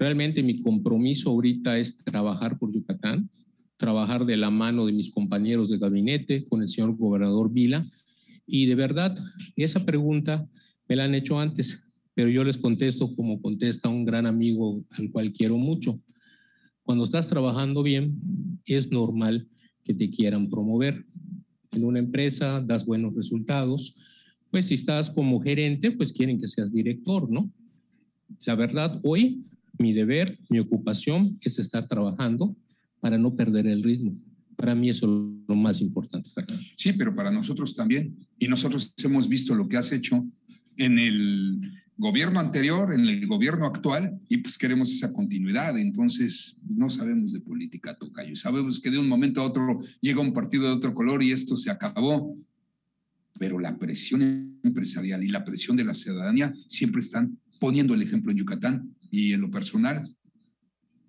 Realmente 0.00 0.42
mi 0.42 0.62
compromiso 0.62 1.28
ahorita 1.28 1.78
es 1.78 1.98
trabajar 1.98 2.58
por 2.58 2.72
Yucatán, 2.72 3.28
trabajar 3.76 4.24
de 4.24 4.38
la 4.38 4.48
mano 4.48 4.86
de 4.86 4.92
mis 4.92 5.10
compañeros 5.10 5.68
de 5.68 5.76
gabinete 5.76 6.42
con 6.44 6.62
el 6.62 6.70
señor 6.70 6.96
gobernador 6.96 7.52
Vila. 7.52 7.86
Y 8.46 8.64
de 8.64 8.76
verdad, 8.76 9.18
esa 9.56 9.84
pregunta 9.84 10.48
me 10.88 10.96
la 10.96 11.04
han 11.04 11.14
hecho 11.14 11.38
antes, 11.38 11.82
pero 12.14 12.30
yo 12.30 12.44
les 12.44 12.56
contesto 12.56 13.14
como 13.14 13.42
contesta 13.42 13.90
un 13.90 14.06
gran 14.06 14.24
amigo 14.24 14.82
al 14.92 15.10
cual 15.10 15.34
quiero 15.34 15.58
mucho. 15.58 16.00
Cuando 16.82 17.04
estás 17.04 17.28
trabajando 17.28 17.82
bien, 17.82 18.18
es 18.64 18.90
normal 18.90 19.48
que 19.84 19.92
te 19.92 20.10
quieran 20.10 20.48
promover. 20.48 21.04
En 21.72 21.84
una 21.84 21.98
empresa 21.98 22.62
das 22.62 22.86
buenos 22.86 23.14
resultados, 23.14 23.94
pues 24.50 24.64
si 24.64 24.74
estás 24.74 25.10
como 25.10 25.42
gerente, 25.42 25.90
pues 25.90 26.10
quieren 26.10 26.40
que 26.40 26.48
seas 26.48 26.72
director, 26.72 27.30
¿no? 27.30 27.52
La 28.46 28.54
verdad, 28.54 28.98
hoy 29.04 29.44
mi 29.80 29.92
deber, 29.92 30.38
mi 30.48 30.58
ocupación 30.58 31.38
es 31.40 31.58
estar 31.58 31.88
trabajando 31.88 32.54
para 33.00 33.16
no 33.16 33.34
perder 33.34 33.66
el 33.66 33.82
ritmo. 33.82 34.14
Para 34.56 34.74
mí 34.74 34.90
eso 34.90 35.06
es 35.06 35.48
lo 35.48 35.56
más 35.56 35.80
importante. 35.80 36.28
Sí, 36.76 36.92
pero 36.92 37.14
para 37.14 37.30
nosotros 37.30 37.74
también. 37.74 38.14
Y 38.38 38.46
nosotros 38.46 38.92
hemos 39.02 39.26
visto 39.26 39.54
lo 39.54 39.66
que 39.68 39.78
has 39.78 39.90
hecho 39.90 40.22
en 40.76 40.98
el 40.98 41.72
gobierno 41.96 42.40
anterior, 42.40 42.92
en 42.92 43.00
el 43.00 43.26
gobierno 43.26 43.64
actual, 43.64 44.20
y 44.28 44.38
pues 44.38 44.58
queremos 44.58 44.90
esa 44.90 45.12
continuidad. 45.12 45.78
Entonces, 45.78 46.58
no 46.68 46.90
sabemos 46.90 47.32
de 47.32 47.40
política, 47.40 47.96
Tocayo. 47.96 48.36
Sabemos 48.36 48.80
que 48.80 48.90
de 48.90 48.98
un 48.98 49.08
momento 49.08 49.40
a 49.40 49.46
otro 49.46 49.80
llega 50.02 50.20
un 50.20 50.34
partido 50.34 50.64
de 50.64 50.72
otro 50.72 50.94
color 50.94 51.22
y 51.22 51.32
esto 51.32 51.56
se 51.56 51.70
acabó. 51.70 52.36
Pero 53.38 53.58
la 53.58 53.78
presión 53.78 54.58
empresarial 54.62 55.24
y 55.24 55.28
la 55.28 55.44
presión 55.44 55.74
de 55.74 55.84
la 55.84 55.94
ciudadanía 55.94 56.52
siempre 56.68 57.00
están 57.00 57.38
poniendo 57.60 57.94
el 57.94 58.02
ejemplo 58.02 58.32
en 58.32 58.38
Yucatán. 58.38 58.96
Y 59.12 59.32
en 59.32 59.42
lo 59.42 59.50
personal, 59.50 60.12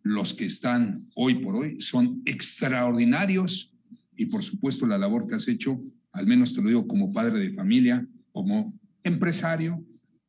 los 0.04 0.36
que 0.36 0.45
están 0.45 1.08
hoy 1.16 1.36
por 1.36 1.56
hoy 1.56 1.82
son 1.82 2.22
extraordinarios 2.26 3.74
y 4.16 4.28
por 4.28 4.43
supuesto 4.43 4.86
la 4.86 4.99
labor 4.99 5.28
que 5.28 5.36
has 5.36 5.47
hecho, 5.47 5.82
al 6.12 6.28
menos 6.28 6.54
te 6.54 6.62
lo 6.62 6.68
digo 6.68 6.88
como 6.88 7.12
padre 7.12 7.39
de 7.39 7.54
familia, 7.54 8.06
como 8.32 8.78
empresario, 9.04 9.84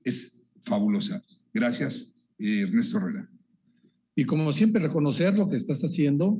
es 0.04 0.34
fabulosa. 0.62 1.22
Gracias, 1.52 2.10
eh, 2.38 2.62
Ernesto 2.62 2.98
Herrera. 2.98 3.28
Y 4.14 4.24
como 4.24 4.52
siempre, 4.52 4.82
reconocer 4.82 5.34
lo 5.34 5.48
que 5.48 5.56
estás 5.56 5.82
haciendo, 5.82 6.38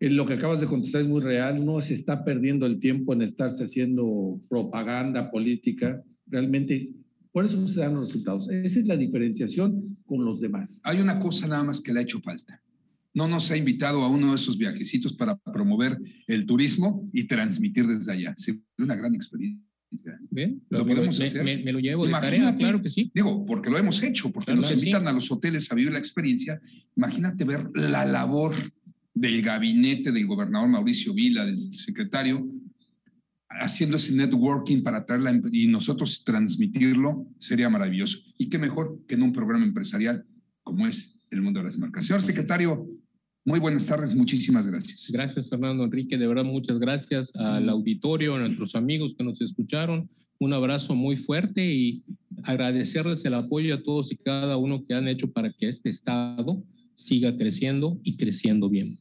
eh, 0.00 0.10
lo 0.10 0.26
que 0.26 0.34
acabas 0.34 0.60
de 0.60 0.66
contestar 0.66 1.02
es 1.02 1.08
muy 1.08 1.20
real, 1.20 1.64
no 1.64 1.80
se 1.80 1.94
está 1.94 2.24
perdiendo 2.24 2.66
el 2.66 2.80
tiempo 2.80 3.12
en 3.12 3.22
estarse 3.22 3.64
haciendo 3.64 4.40
propaganda 4.48 5.30
política, 5.30 6.02
realmente 6.26 6.80
por 7.32 7.44
eso 7.46 7.66
se 7.68 7.80
dan 7.80 7.94
los 7.94 8.08
resultados. 8.08 8.48
Esa 8.50 8.80
es 8.80 8.86
la 8.86 8.96
diferenciación 8.96 9.96
con 10.06 10.24
los 10.24 10.40
demás. 10.40 10.80
Hay 10.84 11.00
una 11.00 11.18
cosa 11.18 11.46
nada 11.46 11.64
más 11.64 11.80
que 11.80 11.92
le 11.92 12.00
ha 12.00 12.02
hecho 12.02 12.20
falta. 12.20 12.60
No 13.14 13.26
nos 13.26 13.50
ha 13.50 13.56
invitado 13.56 14.02
a 14.02 14.08
uno 14.08 14.30
de 14.30 14.36
esos 14.36 14.58
viajecitos 14.58 15.12
para 15.14 15.36
promover 15.36 15.98
el 16.26 16.46
turismo 16.46 17.08
y 17.12 17.24
transmitir 17.24 17.86
desde 17.86 18.12
allá. 18.12 18.34
Sería 18.36 18.60
una 18.78 18.94
gran 18.94 19.14
experiencia. 19.14 19.64
¿Ven? 20.30 20.62
Lo 20.68 20.84
Me- 20.84 20.94
podemos 20.94 21.18
me- 21.18 21.24
hacer. 21.24 21.42
me- 21.42 21.56
me 21.64 21.72
lo 21.72 21.78
llevo 21.80 22.04
de 22.06 22.12
tarea, 22.12 22.54
claro 22.56 22.82
que 22.82 22.90
sí. 22.90 23.10
Digo, 23.14 23.46
porque 23.46 23.70
lo 23.70 23.78
hemos 23.78 24.02
hecho, 24.02 24.30
porque 24.30 24.46
Claro 24.52 24.60
nos 24.60 24.68
sí. 24.68 24.74
invitan 24.76 25.08
a 25.08 25.12
los 25.12 25.30
hoteles 25.32 25.72
a 25.72 25.74
vivir 25.74 25.92
la 25.92 25.98
experiencia. 25.98 26.60
Imagínate 26.94 27.44
ver 27.44 27.70
la 27.74 28.04
labor 28.04 28.54
del 29.14 29.40
gabinete 29.42 30.12
del 30.12 30.26
gobernador 30.26 30.68
Mauricio 30.68 31.14
Vila, 31.14 31.46
del 31.46 31.74
secretario, 31.74 32.46
haciendo 33.48 33.96
ese 33.96 34.12
networking 34.12 34.82
para 34.82 35.04
traerla 35.04 35.40
y 35.52 35.68
nosotros 35.68 36.22
transmitirlo, 36.24 37.26
sería 37.38 37.68
maravilloso. 37.68 38.18
Y 38.36 38.48
qué 38.48 38.58
mejor 38.58 39.00
que 39.06 39.14
en 39.14 39.22
un 39.22 39.32
programa 39.32 39.64
empresarial 39.64 40.24
como 40.62 40.86
es 40.86 41.14
el 41.30 41.40
mundo 41.40 41.60
de 41.60 41.64
las 41.64 41.78
marcas. 41.78 42.06
Señor 42.06 42.20
secretario, 42.20 42.86
muy 43.44 43.58
buenas 43.58 43.86
tardes, 43.86 44.14
muchísimas 44.14 44.66
gracias. 44.66 45.10
Gracias, 45.10 45.48
Fernando 45.48 45.84
Enrique. 45.84 46.18
De 46.18 46.26
verdad, 46.26 46.44
muchas 46.44 46.78
gracias 46.78 47.34
al 47.36 47.68
auditorio, 47.70 48.34
a 48.34 48.40
nuestros 48.40 48.74
amigos 48.74 49.14
que 49.16 49.24
nos 49.24 49.40
escucharon. 49.40 50.10
Un 50.38 50.52
abrazo 50.52 50.94
muy 50.94 51.16
fuerte 51.16 51.64
y 51.64 52.04
agradecerles 52.44 53.24
el 53.24 53.34
apoyo 53.34 53.74
a 53.74 53.82
todos 53.82 54.12
y 54.12 54.16
cada 54.16 54.58
uno 54.58 54.84
que 54.86 54.94
han 54.94 55.08
hecho 55.08 55.32
para 55.32 55.50
que 55.52 55.68
este 55.68 55.88
Estado 55.88 56.62
siga 56.94 57.36
creciendo 57.36 57.98
y 58.02 58.16
creciendo 58.16 58.68
bien. 58.68 58.98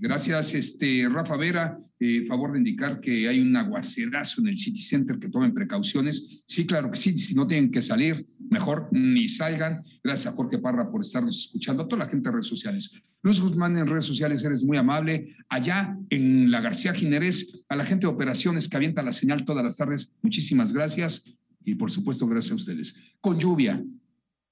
Gracias, 0.00 0.54
este, 0.54 1.08
Rafa 1.08 1.36
Vera. 1.36 1.78
Eh, 1.98 2.24
favor 2.26 2.52
de 2.52 2.58
indicar 2.58 3.00
que 3.00 3.28
hay 3.28 3.40
un 3.40 3.56
aguacerazo 3.56 4.42
en 4.42 4.48
el 4.48 4.58
City 4.58 4.82
Center, 4.82 5.18
que 5.18 5.30
tomen 5.30 5.54
precauciones. 5.54 6.42
Sí, 6.46 6.66
claro 6.66 6.90
que 6.90 6.98
sí, 6.98 7.16
si 7.16 7.34
no 7.34 7.46
tienen 7.46 7.70
que 7.70 7.80
salir, 7.80 8.26
mejor 8.50 8.88
ni 8.92 9.26
salgan. 9.26 9.82
Gracias 10.02 10.32
a 10.32 10.36
Jorge 10.36 10.58
Parra 10.58 10.90
por 10.90 11.00
estarnos 11.00 11.46
escuchando, 11.46 11.84
a 11.84 11.88
toda 11.88 12.04
la 12.04 12.10
gente 12.10 12.28
en 12.28 12.34
redes 12.34 12.48
sociales. 12.48 12.90
Luis 13.22 13.40
Guzmán 13.40 13.78
en 13.78 13.86
redes 13.86 14.04
sociales, 14.04 14.44
eres 14.44 14.62
muy 14.62 14.76
amable. 14.76 15.34
Allá 15.48 15.96
en 16.10 16.50
la 16.50 16.60
García 16.60 16.92
Ginerés, 16.92 17.64
a 17.70 17.76
la 17.76 17.86
gente 17.86 18.06
de 18.06 18.12
operaciones 18.12 18.68
que 18.68 18.76
avienta 18.76 19.02
la 19.02 19.12
señal 19.12 19.46
todas 19.46 19.64
las 19.64 19.78
tardes, 19.78 20.12
muchísimas 20.20 20.74
gracias. 20.74 21.24
Y 21.64 21.76
por 21.76 21.90
supuesto, 21.90 22.26
gracias 22.26 22.52
a 22.52 22.56
ustedes. 22.56 22.96
Con 23.22 23.38
lluvia, 23.38 23.82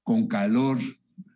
con 0.03 0.27
calor, 0.27 0.79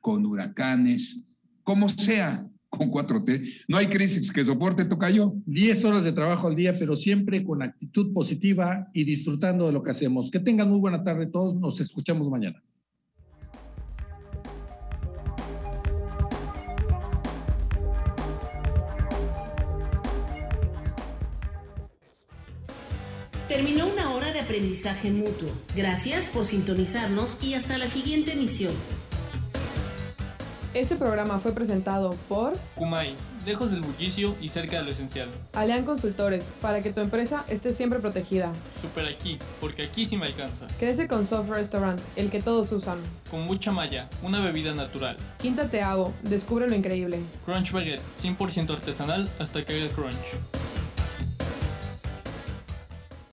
con 0.00 0.24
huracanes, 0.24 1.20
como 1.62 1.90
sea, 1.90 2.48
con 2.76 2.90
4T. 2.90 3.64
No 3.68 3.76
hay 3.76 3.86
crisis 3.88 4.30
que 4.30 4.44
soporte, 4.44 4.84
Tocayo. 4.84 5.34
10 5.46 5.84
horas 5.84 6.04
de 6.04 6.12
trabajo 6.12 6.46
al 6.46 6.56
día, 6.56 6.76
pero 6.78 6.96
siempre 6.96 7.44
con 7.44 7.62
actitud 7.62 8.12
positiva 8.12 8.88
y 8.92 9.04
disfrutando 9.04 9.66
de 9.66 9.72
lo 9.72 9.82
que 9.82 9.90
hacemos. 9.90 10.30
Que 10.30 10.40
tengan 10.40 10.70
muy 10.70 10.78
buena 10.78 11.02
tarde 11.02 11.26
todos. 11.26 11.54
Nos 11.56 11.80
escuchamos 11.80 12.30
mañana. 12.30 12.62
Terminó 23.48 23.86
una 23.86 24.10
hora 24.10 24.32
de 24.32 24.40
aprendizaje 24.40 25.10
mutuo. 25.10 25.48
Gracias 25.74 26.26
por 26.26 26.44
sintonizarnos 26.44 27.42
y 27.42 27.54
hasta 27.54 27.78
la 27.78 27.86
siguiente 27.86 28.32
emisión. 28.32 28.72
Este 30.76 30.94
programa 30.94 31.38
fue 31.38 31.52
presentado 31.52 32.10
por 32.28 32.52
Kumai, 32.74 33.14
lejos 33.46 33.70
del 33.70 33.80
bullicio 33.80 34.36
y 34.42 34.50
cerca 34.50 34.76
de 34.76 34.84
lo 34.84 34.90
esencial. 34.90 35.30
Alian 35.54 35.86
Consultores, 35.86 36.44
para 36.60 36.82
que 36.82 36.92
tu 36.92 37.00
empresa 37.00 37.46
esté 37.48 37.72
siempre 37.72 37.98
protegida. 37.98 38.52
Super 38.82 39.06
aquí, 39.06 39.38
porque 39.58 39.84
aquí 39.84 40.04
sí 40.04 40.18
me 40.18 40.26
alcanza. 40.26 40.66
Crece 40.78 41.08
con 41.08 41.26
Soft 41.26 41.48
Restaurant, 41.48 41.98
el 42.16 42.30
que 42.30 42.42
todos 42.42 42.70
usan. 42.72 42.98
Con 43.30 43.46
mucha 43.46 43.72
malla, 43.72 44.10
una 44.22 44.40
bebida 44.40 44.74
natural. 44.74 45.16
Quinta 45.38 45.66
Te 45.70 45.80
Hago, 45.80 46.12
descubre 46.24 46.68
lo 46.68 46.74
increíble. 46.74 47.20
Crunch 47.46 47.72
Baguette, 47.72 48.02
100% 48.22 48.68
artesanal 48.68 49.30
hasta 49.38 49.64
que 49.64 49.82
haga 49.82 49.88
crunch. 49.94 50.65